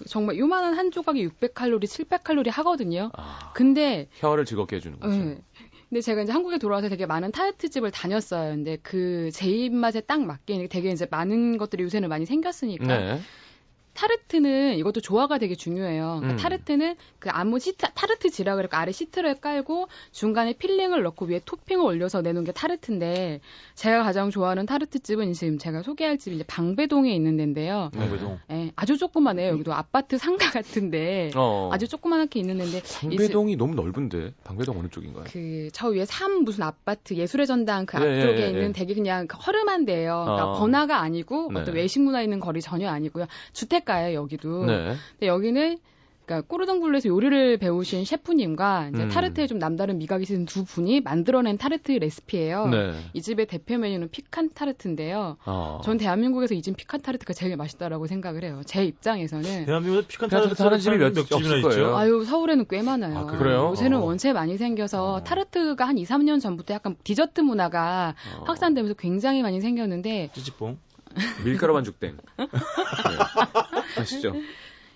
정말 0.08 0.38
요만한 0.38 0.74
한 0.74 0.90
조각이 0.90 1.26
600칼로리, 1.28 1.84
700칼로리 1.84 2.50
하거든요. 2.50 3.10
아, 3.14 3.52
근데 3.54 4.08
혀를 4.14 4.44
즐겁게 4.44 4.76
해주는 4.76 4.98
거죠. 5.00 5.16
네. 5.16 5.38
근데 5.88 6.00
제가 6.00 6.22
이제 6.22 6.32
한국에 6.32 6.58
돌아와서 6.58 6.88
되게 6.88 7.06
많은 7.06 7.30
타르트 7.32 7.68
집을 7.70 7.90
다녔어요. 7.90 8.50
근데 8.52 8.76
그 8.78 9.30
제 9.32 9.48
입맛에 9.48 10.00
딱 10.00 10.22
맞게 10.22 10.68
되게 10.68 10.90
이제 10.90 11.06
많은 11.10 11.56
것들이 11.58 11.82
요새는 11.84 12.08
많이 12.08 12.26
생겼으니까 12.26 12.86
네. 12.86 13.20
타르트는 13.94 14.76
이것도 14.76 15.00
조화가 15.00 15.38
되게 15.38 15.54
중요해요. 15.54 16.18
그러니까 16.20 16.32
음. 16.32 16.36
타르트는 16.36 16.96
그 17.18 17.30
아무 17.30 17.58
시트, 17.58 17.86
타르트지라 17.94 18.56
그러고 18.56 18.76
아래 18.76 18.92
시트를 18.92 19.36
깔고 19.40 19.88
중간에 20.12 20.52
filling을 20.52 21.02
넣고 21.02 21.26
위에 21.26 21.40
토핑을 21.44 21.84
올려서 21.84 22.22
내놓은 22.22 22.44
게 22.44 22.52
타르트인데 22.52 23.40
제가 23.74 24.02
가장 24.02 24.30
좋아하는 24.30 24.66
타르트 24.66 24.98
집은 24.98 25.32
지금 25.32 25.58
제가 25.58 25.82
소개할 25.82 26.18
집이 26.18 26.36
이제 26.36 26.44
방배동에 26.46 27.14
있는 27.14 27.36
데인데요. 27.36 27.90
네. 27.92 28.00
방배동. 28.00 28.38
예, 28.50 28.72
아주 28.76 28.96
조그만해요. 28.98 29.50
여기도 29.52 29.72
아파트 29.72 30.18
상가 30.18 30.50
같은데 30.50 31.30
어. 31.34 31.70
아주 31.72 31.88
조그만하게 31.88 32.40
있는 32.40 32.58
데인데 32.58 32.82
방배동이 33.00 33.56
너무 33.56 33.74
넓은데 33.74 34.34
방배동 34.44 34.78
어느 34.78 34.88
쪽인가요? 34.88 35.24
그 35.24 35.54
저 35.72 35.88
위에 35.88 36.04
삼 36.04 36.44
무슨 36.44 36.62
아파트 36.64 37.14
예술의 37.14 37.46
전당 37.46 37.86
그 37.86 37.98
예, 38.00 38.20
앞쪽에 38.20 38.38
예, 38.38 38.42
예, 38.44 38.48
있는 38.48 38.68
예. 38.68 38.72
되게 38.72 38.94
그냥 38.94 39.26
그 39.26 39.36
허름한 39.36 39.84
데예요. 39.84 40.22
그러니까 40.24 40.50
어. 40.50 40.58
번화가 40.58 41.00
아니고 41.00 41.50
네. 41.52 41.60
어떤 41.60 41.74
외식 41.74 42.00
문화 42.00 42.22
있는 42.22 42.40
거리 42.40 42.60
전혀 42.60 42.88
아니고요. 42.90 43.26
주택 43.52 43.83
가예요 43.84 44.20
여기도. 44.20 44.64
네. 44.66 44.94
근데 45.12 45.26
여기는 45.26 45.78
그러니까 46.26 46.48
Cordon 46.48 46.75
Bleu에서 46.75 47.10
요리를 47.10 47.58
배우신 47.58 48.06
셰프님과 48.06 48.92
이제 48.94 49.02
음. 49.02 49.08
타르트에 49.10 49.46
좀 49.46 49.58
남다른 49.58 49.98
미각이 49.98 50.24
있는 50.26 50.46
두 50.46 50.64
분이 50.64 51.02
만들어낸 51.02 51.58
타르트 51.58 51.92
레시피예요. 51.92 52.68
네. 52.68 52.94
이 53.12 53.20
집의 53.20 53.44
대표 53.44 53.76
메뉴는 53.76 54.08
피칸 54.10 54.48
타르트인데요. 54.54 55.36
어. 55.44 55.80
전 55.84 55.98
대한민국에서 55.98 56.54
이 56.54 56.62
집 56.62 56.78
피칸 56.78 57.02
타르트가 57.02 57.34
제일 57.34 57.54
맛있다라고 57.58 58.06
생각을 58.06 58.42
해요. 58.42 58.62
제 58.64 58.86
입장에서는. 58.86 59.66
대한민국에 59.66 60.06
피칸 60.08 60.30
피칸 60.30 60.40
타르트 60.44 60.54
타르트 60.54 60.62
하는 60.62 60.78
집이 60.78 60.96
몇- 60.96 61.26
집이나. 61.42 61.56
있죠. 61.58 61.94
아유, 61.94 62.24
서울에는 62.24 62.64
꽤 62.70 62.80
많아요. 62.80 63.18
아, 63.18 63.26
그래요? 63.26 63.68
요새는 63.72 63.98
어. 63.98 64.04
원체 64.06 64.32
많이 64.32 64.56
생겨서 64.56 65.16
어. 65.16 65.24
타르트가 65.24 65.86
한 65.86 65.98
2, 65.98 66.04
3년 66.04 66.40
전부터 66.40 66.72
약간 66.72 66.96
디저트 67.04 67.42
문화가 67.42 68.14
어. 68.38 68.44
확산되면서 68.46 68.94
굉장히 68.94 69.42
많이 69.42 69.60
생겼는데 69.60 70.30
찌찌뽕. 70.32 70.78
밀가루 71.44 71.72
반죽땡. 71.74 72.16
네. 72.38 72.46
아시죠? 74.00 74.34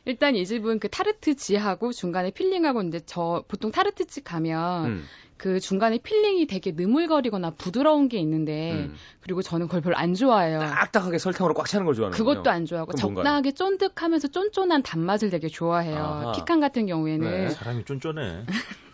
일단 0.04 0.36
이 0.36 0.46
집은 0.46 0.78
그 0.78 0.88
타르트지하고 0.88 1.92
중간에 1.92 2.30
filling하고 2.30 2.82
이제 2.82 3.00
저 3.04 3.44
보통 3.46 3.70
타르트 3.70 4.06
집 4.06 4.24
가면 4.24 4.86
음, 4.86 5.04
그 5.38 5.60
중간에 5.60 5.98
filling이 5.98 6.48
되게 6.48 6.72
느물거리거나 6.72 7.50
부드러운 7.50 8.08
게 8.08 8.18
있는데 8.18 8.72
음. 8.72 8.94
그리고 9.20 9.40
저는 9.40 9.68
그걸 9.68 9.80
별로 9.80 9.96
안 9.96 10.14
좋아해요. 10.14 10.58
딱딱하게 10.58 11.18
설탕으로 11.18 11.54
꽉 11.54 11.68
차는 11.68 11.86
걸 11.86 11.94
좋아하는 11.94 12.16
그것도 12.16 12.50
안 12.50 12.66
좋아하고? 12.66 12.92
적당하게 12.94 13.52
쫀득하면서 13.52 14.28
쫀쫀한 14.28 14.82
단맛을 14.82 15.30
되게 15.30 15.48
좋아해요. 15.48 15.96
아하. 15.96 16.32
피칸 16.32 16.60
같은 16.60 16.86
경우에는 16.86 17.30
네. 17.30 17.50
사람이 17.50 17.84
쫀쫀해. 17.84 18.46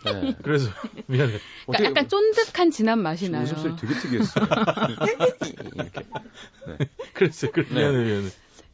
네. 0.05 0.35
그래서 0.43 0.69
미안해. 1.07 1.33
그러니까 1.65 1.89
약간 1.89 2.07
쫀득한 2.07 2.69
진한 2.69 2.99
맛이 2.99 3.29
나요. 3.29 3.43
웃음소리 3.43 3.75
되게 3.75 3.93
특이했어요. 3.95 4.45
이렇게. 5.75 6.05
그랬어요. 7.13 7.51
그래, 7.51 7.65
네. 7.69 7.75
미안해, 7.75 8.03
미안해. 8.03 8.29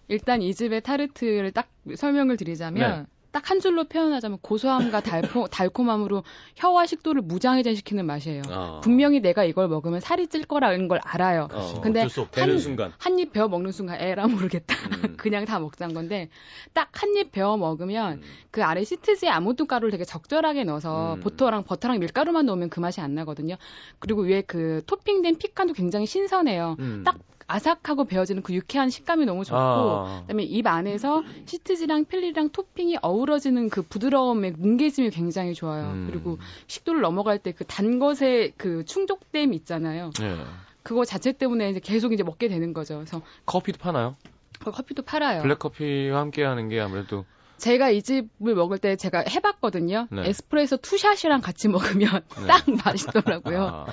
일단 0.09 0.41
이 0.41 0.53
집의 0.53 0.81
타르트를 0.81 1.51
딱 1.53 1.69
설명을 1.95 2.35
드리자면 2.35 3.03
네. 3.03 3.20
딱 3.31 3.49
한 3.51 3.59
줄로 3.59 3.83
표현하자면 3.85 4.39
고소함과 4.41 5.01
달포, 5.01 5.47
달콤함으로 5.51 6.23
혀와 6.55 6.85
식도를 6.85 7.21
무장해제시키는 7.21 8.05
맛이에요. 8.05 8.41
아. 8.49 8.79
분명히 8.83 9.19
내가 9.19 9.43
이걸 9.43 9.67
먹으면 9.67 9.99
살이 9.99 10.27
찔 10.27 10.43
거라는 10.45 10.87
걸 10.87 10.99
알아요. 11.03 11.47
어, 11.51 11.81
근데 11.81 12.01
한- 12.01 12.59
순간. 12.59 12.93
한입 12.97 13.31
베어 13.33 13.47
먹는 13.47 13.71
순간 13.71 13.99
에라 13.99 14.27
모르겠다. 14.27 14.75
음. 15.03 15.15
그냥 15.17 15.45
다 15.45 15.59
먹자는 15.59 15.93
건데 15.95 16.29
딱 16.73 16.89
한 16.93 17.15
입 17.17 17.31
베어 17.31 17.57
먹으면 17.57 18.13
음. 18.15 18.21
그 18.51 18.63
아래 18.63 18.83
시트지에 18.83 19.29
아몬드 19.29 19.65
가루를 19.65 19.91
되게 19.91 20.03
적절하게 20.05 20.63
넣어서 20.65 21.15
음. 21.15 21.19
버터랑 21.21 21.63
버터랑 21.63 21.99
밀가루만 21.99 22.45
넣으면 22.45 22.69
그 22.69 22.79
맛이 22.79 23.01
안 23.01 23.15
나거든요. 23.15 23.55
그리고 23.99 24.21
위에 24.23 24.41
그 24.41 24.81
토핑된 24.87 25.37
피칸도 25.37 25.73
굉장히 25.73 26.05
신선해요. 26.05 26.75
음. 26.79 27.03
딱 27.05 27.17
아삭하고 27.51 28.05
베어지는 28.05 28.41
그 28.43 28.53
유쾌한 28.53 28.89
식감이 28.89 29.25
너무 29.25 29.43
좋고 29.43 29.57
아. 29.59 30.21
그다음에 30.21 30.43
입 30.43 30.67
안에서 30.67 31.23
시트지랑 31.45 32.05
필리랑 32.05 32.49
토핑이 32.49 32.97
어우러지는 33.01 33.69
그 33.69 33.81
부드러움의 33.81 34.53
뭉개짐이 34.57 35.09
굉장히 35.11 35.53
좋아요. 35.53 35.91
음. 35.91 36.07
그리고 36.09 36.37
식도를 36.67 37.01
넘어갈 37.01 37.39
때 37.39 37.51
그 37.51 37.65
단 37.65 37.99
것의 37.99 38.53
그 38.57 38.83
충족됨 38.85 39.53
있잖아요. 39.53 40.11
네. 40.19 40.35
그거 40.83 41.05
자체 41.05 41.31
때문에 41.31 41.69
이제 41.69 41.79
계속 41.79 42.11
이제 42.13 42.23
먹게 42.23 42.47
되는 42.47 42.73
거죠. 42.73 42.95
그래서 42.95 43.21
커피도 43.45 43.77
파나요? 43.79 44.15
그 44.59 44.71
커피도 44.71 45.03
팔아요. 45.03 45.41
블랙 45.41 45.59
커피와 45.59 46.19
함께 46.19 46.43
하는 46.43 46.69
게 46.69 46.79
아무래도 46.79 47.25
제가 47.57 47.91
이 47.91 48.01
집을 48.01 48.55
먹을 48.55 48.77
때 48.79 48.95
제가 48.95 49.23
해봤거든요. 49.29 50.07
네. 50.11 50.27
에스프레소 50.29 50.77
two 50.77 50.93
shot이랑 50.93 51.41
같이 51.41 51.67
먹으면 51.67 52.21
네. 52.39 52.47
딱 52.47 52.63
맛있더라고요. 52.85 53.63
아, 53.63 53.85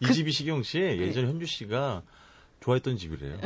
이 0.00 0.06
집이 0.12 0.32
시경 0.32 0.62
씨 0.62 0.78
예전에 0.80 1.28
현주 1.28 1.46
씨가 1.46 2.02
좋아했던 2.64 2.96
집이래요. 2.96 3.36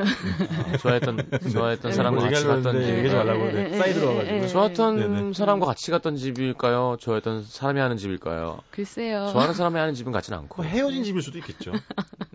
좋아했던 0.81 1.29
좋아했던 1.51 1.91
네. 1.91 1.97
사람과 1.97 2.21
같이 2.23 2.45
갔던 2.47 2.83
집. 2.83 2.89
얘기하지 2.89 3.17
말라고 3.17 3.47
예, 3.49 3.51
그래. 3.51 3.71
예, 3.73 3.79
사이드로 3.79 4.13
예, 4.13 4.17
와가지고. 4.17 4.47
좋았던 4.47 4.97
네네. 4.97 5.33
사람과 5.33 5.67
같이 5.67 5.91
갔던 5.91 6.17
집일까요? 6.17 6.99
좋아했던 7.01 7.43
사람이 7.43 7.81
하는 7.81 7.97
집일까요? 7.97 8.61
글쎄요. 8.71 9.27
좋아하는 9.33 9.55
사람이 9.55 9.77
하는 9.77 9.95
집은 9.95 10.13
같지는 10.13 10.39
않고. 10.39 10.63
뭐 10.63 10.71
헤어진 10.71 11.03
집일 11.03 11.23
수도 11.23 11.39
있겠죠. 11.39 11.73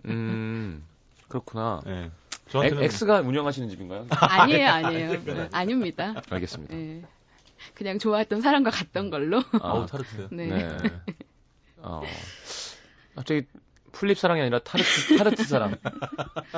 음, 0.06 0.84
그렇구나. 1.28 1.80
예. 1.86 2.10
저한테는 2.50 2.82
엑, 2.82 2.86
ex가 2.86 3.20
운영하시는 3.22 3.70
집인가요? 3.70 4.06
아니에요, 4.10 4.68
아니에요. 4.68 5.24
네, 5.24 5.48
아닙니다. 5.52 6.14
알겠습니다. 6.28 6.76
예. 6.76 7.02
그냥 7.72 7.98
좋아했던 7.98 8.42
사람과 8.42 8.68
갔던 8.68 9.08
걸로. 9.08 9.42
아우 9.62 9.86
타르트. 9.86 10.28
네. 10.30 10.48
네. 10.48 10.76
어, 11.78 12.02
갑자기 13.14 13.46
플립 13.94 14.18
사랑이 14.18 14.40
아니라 14.40 14.58
타르트, 14.60 15.16
타르트 15.16 15.44
사랑. 15.44 15.70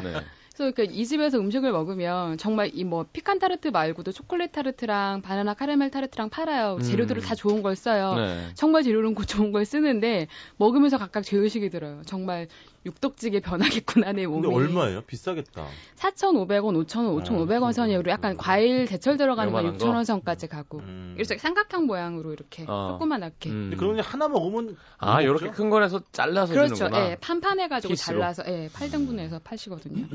네. 0.03 0.14
그래서 0.57 0.72
그 0.74 0.84
이 0.84 1.05
집에서 1.07 1.39
음식을 1.39 1.70
먹으면 1.70 2.39
정말 2.39 2.70
이 2.74 2.82
뭐 2.84 3.05
피칸 3.12 3.39
타르트 3.39 3.68
말고도 3.68 4.12
초콜릿 4.12 4.53
타르트랑 4.53 5.20
바나나 5.22 5.55
카라멜 5.55 5.91
타르트랑 5.91 6.30
팔아요. 6.30 6.76
음. 6.76 6.80
재료들을 6.82 7.20
다 7.22 7.34
좋은 7.34 7.62
걸 7.62 7.76
써요. 7.76 8.14
네. 8.16 8.49
정말 8.55 8.82
재료는 8.82 9.14
고- 9.14 9.24
좋은 9.24 9.53
걸 9.53 9.64
쓰는데 9.64 10.28
먹으면서 10.57 10.97
각각 10.99 11.22
죄의식이 11.22 11.68
들어요. 11.70 12.01
정말 12.07 12.49
육덕지게 12.87 13.41
변하겠구나 13.41 14.12
내 14.12 14.26
몸이. 14.26 14.43
근데 14.43 14.57
얼마예요? 14.57 15.03
비싸겠다. 15.03 15.66
4,500원, 15.97 16.87
5,000원, 16.87 17.22
5,500원 17.22 17.72
선이에요. 17.72 17.99
그리고 17.99 18.11
약간 18.11 18.37
과일 18.37 18.87
대철 18.87 19.16
들어가는 19.16 19.53
건 19.53 19.64
요만한 19.64 19.78
거? 19.78 19.84
6,000원 19.87 20.05
선까지 20.05 20.47
가고. 20.47 20.78
음. 20.78 21.14
이렇게 21.18 21.37
삼각형 21.37 21.87
모양으로 21.87 22.32
이렇게 22.32 22.64
어. 22.68 22.93
조그만하게. 22.93 23.51
음. 23.51 23.53
근데 23.64 23.76
그러면 23.76 24.01
하나 24.05 24.28
먹으면 24.28 24.76
아, 24.99 25.20
먹죠? 25.22 25.51
큰 25.51 25.68
거에서 25.68 26.01
잘라서 26.12 26.55
그렇죠. 26.55 26.74
주는구나. 26.76 27.11
예, 27.11 27.16
판판해 27.16 27.68
가지고 27.68 27.93
피스로. 27.93 28.20
잘라서 28.20 28.45
예, 28.47 28.68
8등분해서 28.72 29.41
파시거든요. 29.43 30.07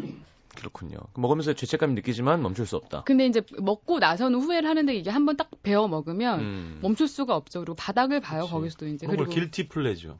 그렇군요. 0.55 0.97
먹으면서 1.15 1.53
죄책감이 1.53 1.93
느끼지만 1.93 2.41
멈출 2.41 2.65
수 2.65 2.75
없다. 2.75 3.03
근데 3.03 3.25
이제 3.25 3.41
먹고 3.57 3.99
나서는 3.99 4.39
후회를 4.39 4.69
하는데 4.69 4.93
이게 4.93 5.09
한번 5.09 5.37
딱 5.37 5.49
베어 5.63 5.87
먹으면 5.87 6.39
음. 6.39 6.79
멈출 6.81 7.07
수가 7.07 7.35
없죠. 7.35 7.59
그리고 7.59 7.75
바닥을 7.75 8.19
봐요. 8.19 8.41
그치. 8.41 8.51
거기서도 8.53 8.87
이제 8.87 9.07
그리고 9.07 9.25
길티 9.25 9.69
pleasure죠. 9.69 10.17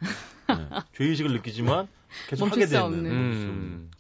네. 0.48 0.56
죄의식을 0.96 1.34
느끼지만 1.34 1.88
계속 2.28 2.46
멈출 2.46 2.62
하게 2.62 2.68
수 2.68 2.74
되는. 2.74 2.86
없는. 2.86 3.12
음. 3.12 3.92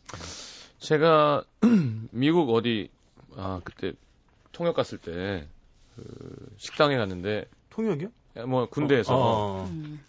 제가 0.79 1.43
미국 2.11 2.49
어디 2.53 2.89
아 3.35 3.59
그때 3.63 3.93
통역 4.51 4.75
갔을 4.75 4.97
때 4.97 5.47
그 5.95 6.53
식당에 6.57 6.97
갔는데 6.97 7.45
통역이요? 7.69 8.09
뭐 8.47 8.67
군대에서 8.69 9.13
어. 9.15 9.65
음. 9.69 10.01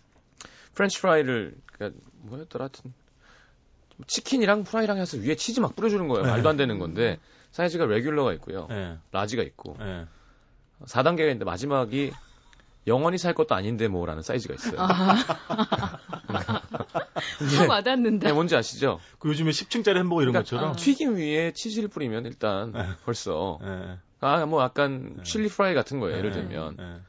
프렌치 0.74 1.00
프라이를 1.00 1.54
그러니까 1.66 2.00
뭐였더라 2.22 2.64
하여튼 2.64 2.94
치킨이랑 4.07 4.64
프라이랑 4.64 4.99
해서 4.99 5.16
위에 5.18 5.34
치즈 5.36 5.61
막 5.61 5.76
뿌려주는 5.76 6.07
거예요. 6.09 6.24
네. 6.24 6.30
말도 6.30 6.49
안 6.49 6.57
되는 6.57 6.78
건데 6.78 7.18
사이즈가 7.51 7.86
regular가 7.86 8.32
있고요. 8.34 8.66
예. 8.70 8.99
large가 9.12 9.42
있고 9.43 9.76
예. 9.80 10.07
4단계가 10.86 11.20
있는데 11.22 11.45
마지막이 11.45 12.12
영원히 12.86 13.16
살 13.18 13.32
것도 13.34 13.55
아닌데 13.55 13.86
뭐라는 13.88 14.22
사이즈가 14.22 14.55
있어요. 14.55 14.80
아, 14.80 14.88
확 17.59 17.68
와닿는다. 17.68 18.26
네, 18.26 18.32
뭔지 18.32 18.57
아시죠? 18.57 18.99
그 19.18 19.28
요즘에 19.28 19.51
10층짜리 19.51 19.97
햄버거 19.99 20.22
이런 20.22 20.32
그러니까 20.32 20.40
것처럼. 20.40 20.76
튀김 20.76 21.16
위에 21.16 21.53
치즈를 21.53 21.88
뿌리면 21.88 22.26
일단 22.26 22.72
네. 22.72 22.84
벌써 23.05 23.61
예. 23.62 23.99
아뭐 24.20 24.62
약간 24.62 25.14
네. 25.18 25.22
칠리 25.22 25.49
프라이 25.49 25.74
같은 25.74 26.01
거예요. 26.01 26.16
예를 26.18 26.30
예. 26.30 26.34
들면. 26.34 27.03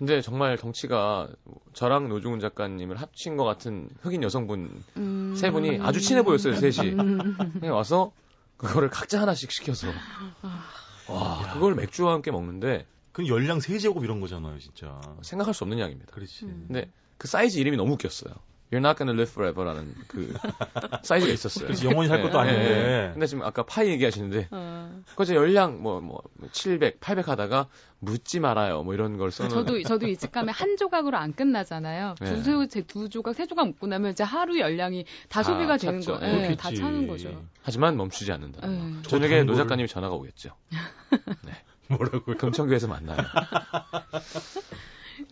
예. 0.00 0.06
근데 0.06 0.22
정말 0.22 0.56
덩치가 0.56 1.28
저랑 1.74 2.08
노중훈 2.08 2.40
작가님을 2.40 2.96
합친 2.96 3.36
것 3.36 3.44
같은 3.44 3.90
흑인 4.00 4.22
여성분 4.22 4.82
음. 4.96 5.34
세 5.36 5.50
분이 5.50 5.80
아주 5.80 6.00
친해 6.00 6.22
보였어요, 6.22 6.54
셋이. 6.54 6.92
음. 6.92 7.36
그냥 7.60 7.76
와서 7.76 8.12
그거를 8.56 8.88
각자 8.88 9.20
하나씩 9.20 9.50
시켜서 9.50 9.88
와 11.08 11.52
그걸 11.52 11.74
맥주와 11.74 12.14
함께 12.14 12.30
먹는데 12.30 12.86
그 13.12 13.26
열량 13.26 13.58
3제곱 13.58 14.02
이런 14.02 14.20
거잖아요, 14.20 14.58
진짜. 14.58 15.00
생각할 15.22 15.52
수 15.52 15.64
없는 15.64 15.78
양입니다. 15.78 16.12
그렇지. 16.12 16.46
음. 16.46 16.64
근데 16.68 16.90
그 17.18 17.28
사이즈 17.28 17.58
이름이 17.58 17.76
너무 17.76 17.92
웃겼어요. 17.92 18.32
You're 18.72 18.78
not 18.78 18.96
gonna 18.96 19.12
live 19.14 19.30
forever라는 19.32 19.94
그 20.06 20.32
사이즈가 21.02 21.32
있었어요. 21.32 21.66
그렇지, 21.66 21.86
영원히 21.86 22.08
살 22.08 22.22
것도 22.22 22.38
아닌데. 22.38 23.10
근데 23.12 23.26
지금 23.26 23.42
아까 23.44 23.64
파이 23.64 23.88
얘기하시는데 23.88 24.48
어. 24.52 25.02
그제 25.16 25.34
열량 25.34 25.82
뭐 25.82 26.00
뭐 26.00 26.20
700, 26.52 27.00
800 27.00 27.28
하다가 27.28 27.66
묻지 27.98 28.38
말아요. 28.40 28.82
뭐 28.84 28.94
이런 28.94 29.16
걸 29.18 29.30
써놓은 29.32 29.50
저도 29.50 29.82
저도 29.82 30.06
이집 30.06 30.30
가면 30.32 30.54
한 30.54 30.76
조각으로 30.76 31.16
안 31.18 31.32
끝나잖아요. 31.34 32.14
네. 32.20 32.42
두, 32.42 32.66
세- 32.70 32.82
두 32.82 33.08
조각, 33.08 33.34
세 33.34 33.46
조각 33.46 33.66
먹고 33.66 33.86
나면 33.88 34.12
이제 34.12 34.22
하루 34.24 34.58
열량이 34.58 35.04
다 35.28 35.40
다 35.40 35.42
소비가 35.42 35.76
되는. 35.76 36.00
거예요. 36.00 36.20
예, 36.22 36.36
그렇겠지. 36.36 36.56
다 36.56 36.70
차는 36.72 37.06
거죠. 37.08 37.42
하지만 37.62 37.96
멈추지 37.96 38.30
않는다. 38.32 38.60
예. 38.66 39.02
저녁에 39.02 39.42
노 39.42 39.54
작가님이 39.56 39.88
전화가 39.88 40.14
오겠죠. 40.14 40.50
뭐라고요? 41.88 42.36
금천교에서 42.36 42.86
만나요. 42.86 43.18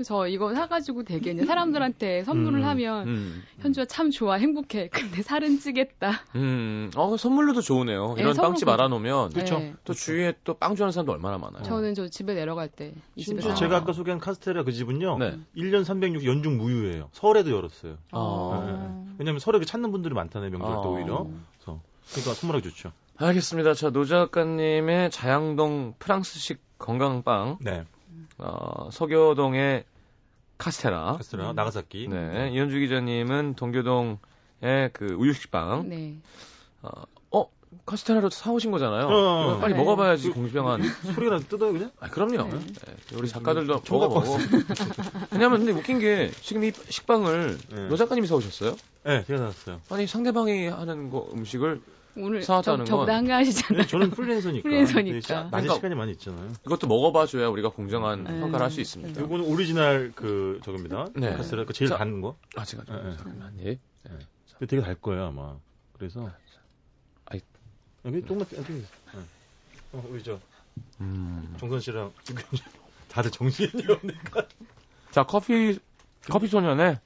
저 0.05 0.27
이거 0.29 0.55
사가지고 0.55 1.05
되게 1.05 1.33
이제 1.33 1.45
사람들한테 1.45 2.25
선물을 2.25 2.61
음, 2.61 2.65
하면 2.65 3.09
음. 3.09 3.43
현주야 3.61 3.85
참 3.87 4.11
좋아 4.11 4.35
행복해. 4.35 4.89
근데 4.93 5.23
살은 5.23 5.59
찌겠다. 5.61 6.13
음, 6.37 6.91
어, 6.97 7.17
선물로도 7.17 7.61
좋으네요. 7.61 8.15
네, 8.15 8.23
이런 8.23 8.35
선물 8.35 8.51
빵집 8.51 8.67
그- 8.67 8.73
알아놓으면. 8.73 9.31
그쵸. 9.31 9.59
네. 9.59 9.75
또 9.85 9.95
주위에 9.95 10.35
또 10.45 10.55
빵 10.55 10.75
좋아하는 10.77 10.93
사람도 10.93 11.13
얼마나 11.13 11.39
많아요. 11.39 11.63
저는 11.63 11.95
저 11.95 12.09
집에 12.09 12.35
내려갈 12.35 12.69
때 12.69 12.95
심지어 13.17 13.53
아. 13.53 13.55
제가 13.55 13.77
아까 13.77 13.93
소개한 13.93 14.19
카스테라 14.21 14.65
그 14.65 14.73
집은요. 14.73 15.19
네. 15.19 15.39
1년 15.57 15.85
360 15.85 16.27
연중 16.29 16.57
무휴예요. 16.59 17.11
설에도 17.13 17.51
열었어요. 17.53 17.97
어. 18.13 18.65
네. 18.67 19.15
왜냐면 19.19 19.39
설에 19.41 19.59
찾는 19.65 19.91
분들이 19.93 20.15
많다네요, 20.15 20.51
명절 20.51 20.69
때 20.71 20.77
아. 20.77 20.81
오히려. 20.81 21.27
그래서 21.59 21.81
그러니까 22.11 22.35
선물하기 22.35 22.69
좋죠. 22.71 22.93
알겠습니다. 23.17 23.75
자, 23.75 23.91
노 23.91 24.05
작가님의 24.05 25.11
자양동 25.11 25.95
프랑스식 25.99 26.61
건강빵, 26.79 27.59
네. 27.61 27.85
어, 28.39 28.89
서교동의 28.93 29.85
카스테라. 30.59 31.15
카스테라 31.19 31.53
나가사키. 31.53 32.09
네. 32.09 32.51
이현주 32.53 32.79
기자님은 32.81 33.55
동교동의 33.55 34.19
그 34.93 35.15
우유식빵. 35.19 35.89
네. 35.89 36.17
어, 36.83 36.91
어, 37.31 37.49
카스테라로 37.87 38.31
사오신 38.31 38.71
거잖아요. 38.73 39.07
어. 39.07 39.59
빨리 39.61 39.75
네. 39.75 39.79
먹어봐야지, 39.79 40.29
그- 40.29 40.35
공평한. 40.35 40.83
소리가 41.15 41.37
나서 41.37 41.47
뜯어요, 41.49 41.73
그냥? 41.73 41.91
아, 42.01 42.09
그럼요. 42.09 42.49
네. 42.51 42.59
네, 42.59 43.17
우리 43.17 43.29
작가들도 43.29 43.83
총각 43.85 44.09
먹어보고. 44.09 44.39
왜냐면 45.33 45.59
근데 45.59 45.73
웃긴 45.73 45.99
게 46.01 46.31
지금 46.43 46.65
이 46.65 46.73
식빵을 46.89 47.59
네. 47.71 47.89
노 47.89 47.97
작가님이 47.97 48.27
사오셨어요? 48.27 48.75
네, 49.05 49.25
제가 49.27 49.39
나왔어요. 49.41 49.81
아니 49.91 50.07
상대방이 50.07 50.67
하는 50.69 51.11
거 51.11 51.29
음식을 51.33 51.81
오늘 52.19 52.41
저, 52.43 52.61
저보다 52.63 52.85
건- 52.85 53.11
한가하시잖아요. 53.11 53.83
네, 53.83 53.87
저는 53.89 54.11
프리랜서니까. 54.11 54.63
프리랜서니까. 54.63 55.13
네, 55.15 55.21
시- 55.21 55.33
낮에 55.33 55.49
그러니까- 55.51 55.75
시간이 55.75 55.95
많이 55.95 56.13
있잖아요. 56.13 56.53
이것도 56.67 56.87
먹어봐줘야 56.87 57.49
우리가 57.49 57.71
공정한 57.71 58.25
네. 58.25 58.41
평가를 58.41 58.65
할 58.65 58.71
수 58.71 58.81
있습니다. 58.81 59.21
이거는 59.21 59.45
오리지널 59.45 60.13
그 60.15 60.61
저겁니다. 60.65 61.07
네. 61.15 61.33
카스테라 61.35 61.65
그 61.65 61.73
제일 61.73 61.89
자. 61.91 61.97
단 61.99 62.21
거. 62.21 62.37
아, 62.57 62.65
제가 62.65 62.85
좀, 62.85 62.97
네, 62.97 63.03
네. 63.11 63.17
잠깐만, 63.17 63.55
예. 63.61 63.79
근데 64.59 64.67
되게 64.67 64.83
달 64.83 64.95
거예요 64.97 65.27
아마. 65.27 65.55
그래서 65.97 66.31
아이. 67.27 67.41
여기 68.05 68.21
똥맛 68.23 68.49
안 68.57 68.65
튀겨. 68.65 68.83
어, 69.93 70.05
우리 70.11 70.23
저 70.23 70.39
음. 71.01 71.55
정선 71.59 71.81
씨랑 71.81 72.13
다들 73.09 73.31
정신이 73.31 73.71
없네. 73.89 74.13
자, 75.11 75.23
커피, 75.25 75.79
커피 76.29 76.47
소년의 76.49 76.99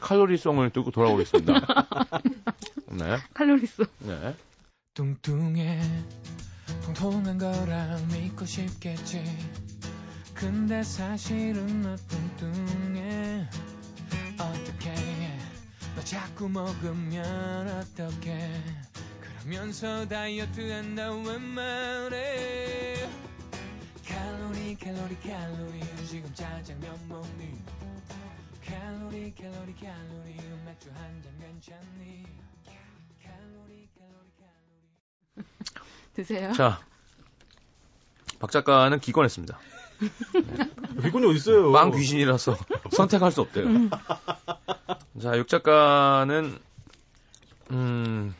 칼로리송을 0.00 0.70
듣고 0.70 0.90
돌아오겠습니다. 0.90 1.52
네, 2.92 3.18
칼로리수. 3.34 3.86
네. 4.00 4.34
뚱뚱해. 4.94 5.80
통통한 6.84 7.38
거랑 7.38 8.08
믿고 8.08 8.44
싶겠지. 8.44 9.22
근데 10.34 10.82
사실은 10.82 11.82
너 11.82 11.96
뚱뚱해. 11.96 13.48
어떡해. 14.34 15.38
너 15.96 16.04
자꾸 16.04 16.48
먹으면 16.48 17.68
어떡해. 17.68 18.62
그러면서 19.20 20.06
다이어트 20.06 20.70
한다고 20.70 21.22
말해. 21.38 23.08
칼로리 24.06 24.76
칼로리 24.76 25.16
칼로리. 25.20 25.80
지금 26.06 26.32
짜장면 26.34 26.98
먹니 27.08 27.58
칼로리 28.78 29.34
칼로리 29.34 29.74
칼로리 29.74 30.36
맥주 30.64 30.88
한 30.94 31.22
잔 31.22 31.32
괜찮니 31.40 32.24
칼로리 33.24 33.88
칼로리 33.98 34.28
칼로리 35.34 35.44
드세요. 36.14 36.52
자, 36.52 36.80
박 38.38 38.50
작가는 38.52 38.98
기권했습니다. 39.00 39.58
비콘이 41.02 41.26
어디 41.26 41.36
있어요? 41.36 41.72
빵 41.72 41.90
귀신이라서 41.90 42.56
선택할 42.94 43.32
수 43.32 43.40
없대요. 43.40 43.66
자, 45.20 45.36
육 45.36 45.48
작가는 45.48 46.56
음 47.72 48.34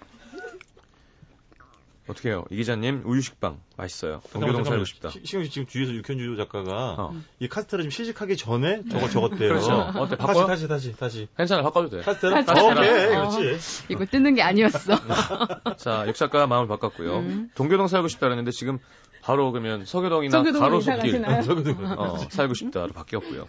어떻게 2.08 2.30
해요? 2.30 2.44
이 2.50 2.56
기자님 2.56 3.02
우유식빵 3.04 3.60
맛있어요. 3.76 4.22
동교동 4.32 4.64
살고 4.64 4.84
싶다. 4.86 5.10
시경 5.10 5.44
씨 5.44 5.50
지금 5.50 5.66
뒤에서 5.66 5.92
육현주 5.92 6.36
작가가 6.36 6.94
어. 6.98 7.14
이 7.38 7.48
카스테라 7.48 7.82
지금 7.82 7.90
시식하기 7.90 8.36
전에 8.36 8.82
저거 8.90 9.08
적었대요. 9.08 9.48
그렇죠. 9.48 9.72
어때, 9.96 10.16
다시 10.16 10.26
바꿔요? 10.26 10.46
다시 10.46 10.68
다시 10.68 10.96
다시. 10.96 11.28
괜찮아, 11.36 11.62
바꿔도 11.62 11.90
돼. 11.90 12.00
카스테라? 12.02 12.44
카스테라. 12.44 12.80
오케이, 12.80 13.16
어. 13.16 13.28
그렇지. 13.28 13.58
이거 13.90 14.06
뜯는 14.06 14.34
게 14.34 14.42
아니었어. 14.42 14.94
자, 15.76 16.04
육 16.08 16.14
작가 16.14 16.46
마음을 16.46 16.66
바꿨고요. 16.68 17.18
음. 17.18 17.50
동교동 17.54 17.88
살고 17.88 18.08
싶다 18.08 18.26
그랬는데 18.26 18.50
지금 18.52 18.78
바로 19.20 19.52
그러면 19.52 19.84
서교동이나 19.84 20.42
가로수길? 20.42 21.22
저거도 21.44 21.74
어, 21.98 22.16
살고 22.30 22.54
싶다로 22.54 22.92
바뀌었고요. 22.92 23.46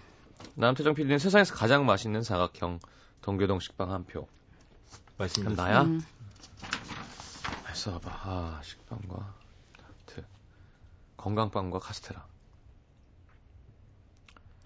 남태정 0.55 0.93
PD는 0.95 1.20
세상에서 1.20 1.53
가장 1.55 1.86
맛있는 1.86 2.24
사각형 2.24 2.80
동교동 3.22 3.60
식빵 3.60 3.91
한 3.91 4.03
표. 4.05 4.28
맛있습니다. 5.18 5.62
나야? 5.62 5.82
음. 5.84 6.01
써봐. 7.80 8.11
아, 8.11 8.61
식빵과 8.61 9.34
타르트. 9.77 10.25
건강빵과 11.15 11.80
카스테라. 11.80 12.25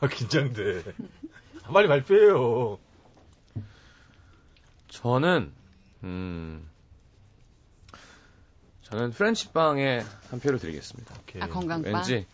아, 0.00 0.08
긴장돼. 0.08 0.82
빨리 1.72 1.88
발표해요. 1.88 2.78
저는 4.88 5.52
음 6.04 6.66
저는 8.82 9.10
프렌치빵에 9.10 10.04
한 10.30 10.40
표를 10.40 10.58
드리겠습니다. 10.58 11.14
오케이. 11.20 11.42
아, 11.42 11.48
건강빵. 11.48 11.92
왠지 11.92 12.26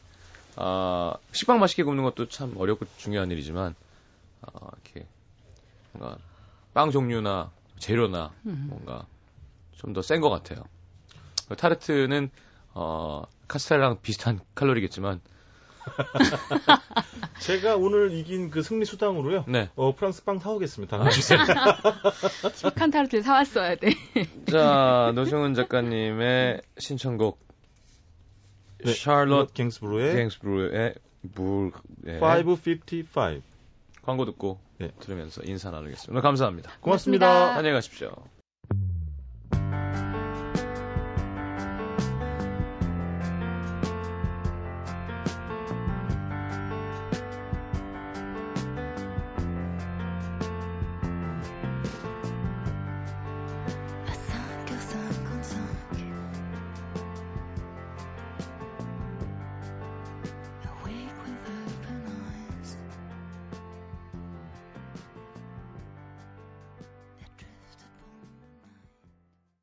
아, 0.56 1.14
식빵 1.32 1.58
맛있게 1.58 1.82
굽는 1.82 2.04
것도 2.04 2.28
참 2.28 2.56
어렵고 2.56 2.86
중요한 2.98 3.30
일이지만 3.32 3.74
아, 4.42 4.50
이렇게 4.84 5.06
뭔가 5.92 6.18
빵 6.72 6.90
종류나 6.92 7.50
재료나 7.80 8.32
음. 8.46 8.66
뭔가 8.70 9.06
좀 9.76 9.92
더 9.92 10.00
센 10.02 10.20
것 10.20 10.28
같아요. 10.30 10.62
타르트는 11.56 12.30
어, 12.74 13.22
카스텔라랑 13.48 14.00
비슷한 14.02 14.38
칼로리겠지만 14.54 15.20
제가 17.40 17.76
오늘 17.76 18.12
이긴 18.12 18.50
그 18.50 18.62
승리 18.62 18.84
수당으로요. 18.84 19.44
네. 19.48 19.70
어, 19.74 19.94
프랑스 19.94 20.22
빵 20.24 20.38
사오겠습니다. 20.38 20.98
아, 20.98 21.08
착한 22.54 22.90
타르트를 22.92 23.22
사왔어야 23.24 23.76
돼. 23.76 23.90
자, 24.50 25.12
노승훈 25.14 25.54
작가님의 25.54 26.60
신청곡 26.78 27.40
네, 28.84 28.92
샬롯 28.92 29.54
갱스브로의 29.54 30.14
갱스브루의 30.16 30.94
물 31.34 31.72
네. 31.96 32.18
555. 32.18 33.40
광고 34.02 34.24
듣고 34.26 34.60
네. 34.80 34.90
들으면서 34.98 35.42
인사 35.44 35.70
나누겠습니다. 35.70 36.22
감사합니다. 36.22 36.70
고맙습니다. 36.80 37.26
고맙습니다. 37.28 37.58
안녕히 37.58 37.74
가십시오. 37.74 38.39